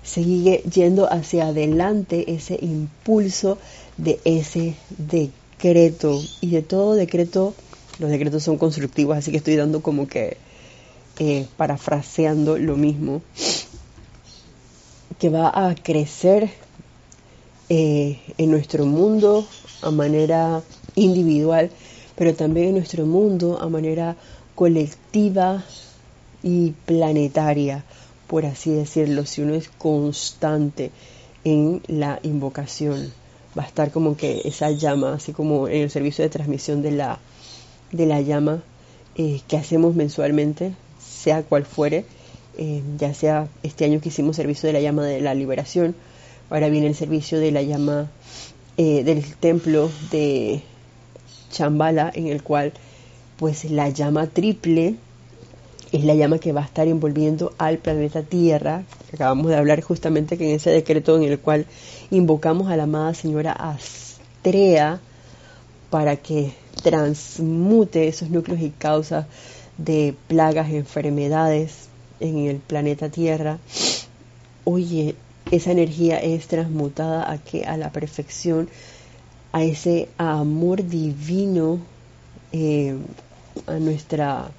sigue 0.05 0.63
yendo 0.73 1.13
hacia 1.13 1.49
adelante 1.49 2.33
ese 2.33 2.57
impulso 2.63 3.59
de 3.97 4.21
ese 4.25 4.77
decreto. 4.97 6.23
Y 6.41 6.51
de 6.51 6.63
todo 6.63 6.95
decreto, 6.95 7.53
los 7.99 8.11
decretos 8.11 8.45
son 8.45 8.59
constructivos, 8.59 9.17
así 9.17 9.33
que 9.33 9.39
estoy 9.39 9.57
dando 9.57 9.83
como 9.83 10.07
que 10.07 10.37
eh, 11.19 11.49
parafraseando 11.57 12.59
lo 12.59 12.77
mismo, 12.77 13.23
que 15.19 15.31
va 15.31 15.51
a 15.53 15.75
crecer 15.75 16.49
eh, 17.69 18.21
en 18.39 18.53
nuestro 18.53 18.87
mundo 18.87 19.49
a 19.83 19.91
manera 19.91 20.63
individual, 20.95 21.71
pero 22.15 22.35
también 22.35 22.69
en 22.69 22.75
nuestro 22.75 23.05
mundo 23.05 23.59
a 23.61 23.69
manera 23.69 24.15
colectiva, 24.55 25.65
y 26.43 26.73
planetaria, 26.87 27.85
por 28.27 28.47
así 28.47 28.71
decirlo, 28.71 29.27
si 29.27 29.43
uno 29.43 29.55
es 29.55 29.69
constante 29.69 30.91
en 31.45 31.83
la 31.87 32.21
invocación. 32.23 33.13
Va 33.59 33.65
a 33.65 33.67
estar 33.67 33.91
como 33.91 34.17
que 34.17 34.43
esa 34.45 34.71
llama, 34.71 35.15
así 35.15 35.33
como 35.33 35.69
en 35.69 35.83
el 35.83 35.91
servicio 35.91 36.23
de 36.23 36.31
transmisión 36.31 36.83
de 36.83 36.93
la, 36.93 37.19
de 37.91 38.07
la 38.07 38.21
llama 38.21 38.63
eh, 39.17 39.41
que 39.49 39.57
hacemos 39.57 39.95
mensualmente, 39.97 40.73
sea 41.01 41.43
cual 41.43 41.65
fuere, 41.65 42.05
eh, 42.59 42.83
ya 42.99 43.13
sea 43.15 43.49
este 43.63 43.85
año 43.85 44.01
que 44.01 44.11
hicimos 44.11 44.37
servicio 44.37 44.67
de 44.67 44.75
la 44.75 44.81
llama 44.81 45.05
de 45.05 45.21
la 45.21 45.35
liberación, 45.35 45.95
ahora 46.49 46.69
viene 46.69 46.87
el 46.87 46.95
servicio 46.95 47.41
de 47.41 47.51
la 47.51 47.63
llama 47.63 48.11
eh, 48.77 49.03
del 49.03 49.25
templo 49.37 49.91
de 50.11 50.63
Chambala, 51.51 52.11
en 52.15 52.29
el 52.29 52.43
cual 52.43 52.73
pues 53.37 53.65
la 53.71 53.89
llama 53.89 54.27
triple 54.27 54.97
es 55.93 56.05
la 56.05 56.15
llama 56.15 56.39
que 56.39 56.53
va 56.53 56.63
a 56.63 56.65
estar 56.65 56.87
envolviendo 56.87 57.53
al 57.59 57.79
planeta 57.79 58.23
Tierra. 58.23 58.85
Acabamos 59.13 59.49
de 59.49 59.57
hablar 59.57 59.81
justamente 59.81 60.39
que 60.39 60.49
en 60.49 60.57
ese 60.57 60.71
decreto 60.71 61.17
en 61.17 61.25
el 61.25 61.39
cual 61.39 61.67
invocamos 62.11 62.71
a 62.71 62.77
la 62.77 62.85
amada 62.85 63.15
señora 63.15 63.53
Astrea 63.53 65.01
para 65.91 66.17
que 66.17 66.53
transmute 66.83 68.07
esos 68.07 68.31
núcleos 68.31 68.61
y 68.61 68.71
causas 68.71 69.27
de 69.79 70.15
plagas, 70.29 70.71
enfermedades 70.71 71.89
en 72.21 72.39
el 72.47 72.59
planeta 72.59 73.09
Tierra. 73.09 73.59
Oye, 74.65 75.17
esa 75.51 75.73
energía 75.73 76.19
es 76.19 76.47
transmutada 76.47 77.31
a 77.31 77.39
que 77.39 77.65
a 77.65 77.77
la 77.77 77.91
perfección, 77.91 78.69
a 79.53 79.65
ese 79.65 80.09
amor 80.19 80.87
divino, 80.87 81.79
eh, 82.53 82.97
a 83.67 83.75
nuestra 83.75 84.53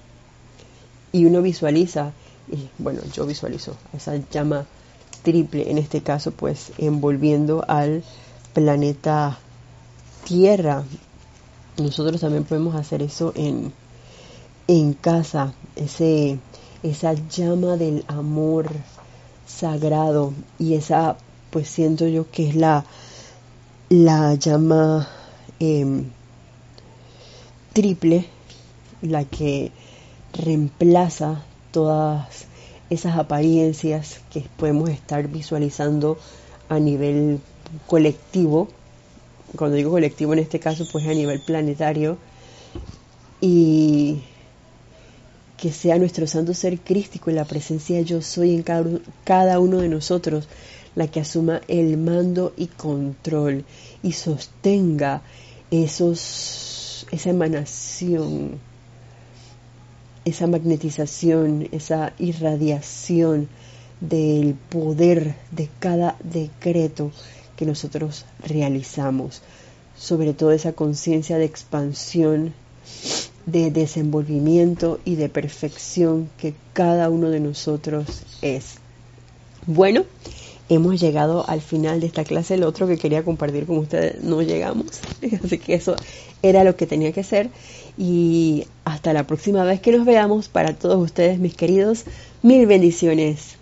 y 1.12 1.26
uno 1.26 1.42
visualiza, 1.42 2.12
y 2.52 2.70
bueno, 2.78 3.02
yo 3.14 3.26
visualizo 3.26 3.76
esa 3.94 4.16
llama 4.32 4.66
triple, 5.24 5.70
en 5.70 5.78
este 5.78 6.02
caso, 6.02 6.32
pues 6.32 6.72
envolviendo 6.78 7.64
al 7.68 8.04
planeta 8.54 9.38
Tierra. 10.26 10.84
Nosotros 11.78 12.22
también 12.22 12.44
podemos 12.44 12.76
hacer 12.76 13.02
eso 13.02 13.34
en, 13.36 13.74
en 14.68 14.94
casa, 14.94 15.54
ese, 15.76 16.40
esa 16.84 17.14
llama 17.14 17.78
del 17.78 18.04
amor 18.08 18.68
sagrado 19.46 20.34
y 20.60 20.76
esa, 20.76 21.18
pues 21.50 21.68
siento 21.68 22.08
yo 22.08 22.30
que 22.32 22.50
es 22.50 22.56
la, 22.56 22.86
la 23.90 24.36
llama 24.36 25.08
em, 25.60 26.06
triple, 27.74 28.26
la 29.02 29.26
que 29.26 29.72
reemplaza 30.34 31.44
todas 31.72 32.46
esas 32.90 33.18
apariencias 33.18 34.20
que 34.32 34.44
podemos 34.58 34.90
estar 34.90 35.28
visualizando 35.28 36.18
a 36.70 36.80
nivel 36.80 37.40
colectivo, 37.88 38.68
cuando 39.56 39.78
digo 39.78 39.92
colectivo 39.92 40.34
en 40.34 40.40
este 40.40 40.60
caso, 40.60 40.86
pues 40.92 41.06
a 41.08 41.14
nivel 41.14 41.42
planetario, 41.46 42.18
y 43.40 44.22
que 45.58 45.72
sea 45.72 45.98
nuestro 45.98 46.28
santo 46.28 46.54
ser 46.54 46.80
crístico 46.80 47.30
y 47.30 47.34
la 47.34 47.46
presencia 47.46 48.02
yo 48.02 48.22
soy 48.22 48.56
en 48.56 48.64
cada, 48.64 49.00
cada 49.24 49.60
uno 49.60 49.80
de 49.80 49.90
nosotros 49.90 50.48
la 50.96 51.08
que 51.08 51.22
asuma 51.22 51.62
el 51.68 51.98
mando 51.98 52.54
y 52.58 52.68
control 52.68 53.64
y 54.04 54.14
sostenga 54.14 55.22
esos, 55.70 57.08
esa 57.12 57.30
emanación 57.30 58.60
esa 60.26 60.48
magnetización, 60.48 61.68
esa 61.72 62.14
irradiación 62.20 63.50
del 64.00 64.56
poder 64.70 65.36
de 65.52 65.70
cada 65.80 66.16
decreto 66.24 67.12
que 67.56 67.66
nosotros 67.66 68.26
realizamos, 68.46 69.42
sobre 69.96 70.34
todo 70.34 70.52
esa 70.52 70.74
conciencia 70.74 71.38
de 71.38 71.46
expansión, 71.46 72.54
de 73.46 73.72
desenvolvimiento 73.72 75.00
y 75.06 75.16
de 75.16 75.30
perfección 75.30 76.30
que 76.38 76.54
cada 76.74 77.10
uno 77.10 77.30
de 77.30 77.40
nosotros 77.40 78.24
es. 78.42 78.76
Bueno, 79.66 80.06
hemos 80.70 81.00
llegado 81.00 81.48
al 81.48 81.62
final 81.62 82.00
de 82.00 82.08
esta 82.08 82.24
clase. 82.24 82.56
El 82.56 82.64
otro 82.64 82.88
que 82.88 82.98
quería 82.98 83.24
compartir 83.24 83.66
con 83.66 83.78
ustedes 83.78 84.24
no 84.24 84.42
llegamos, 84.42 85.02
así 85.44 85.58
que 85.58 85.76
eso 85.76 85.96
era 86.42 86.64
lo 86.64 86.76
que 86.76 86.88
tenía 86.88 87.12
que 87.12 87.24
ser 87.24 87.50
y 87.98 88.66
hasta 88.86 89.14
la 89.14 89.26
próxima 89.26 89.64
vez 89.64 89.82
que 89.82 89.92
nos 89.92 90.06
veamos. 90.06 90.48
Para 90.50 90.74
todos 90.74 91.02
ustedes 91.02 91.40
mis 91.40 91.56
queridos 91.56 92.06
mil 92.42 92.66
bendiciones 92.66 93.61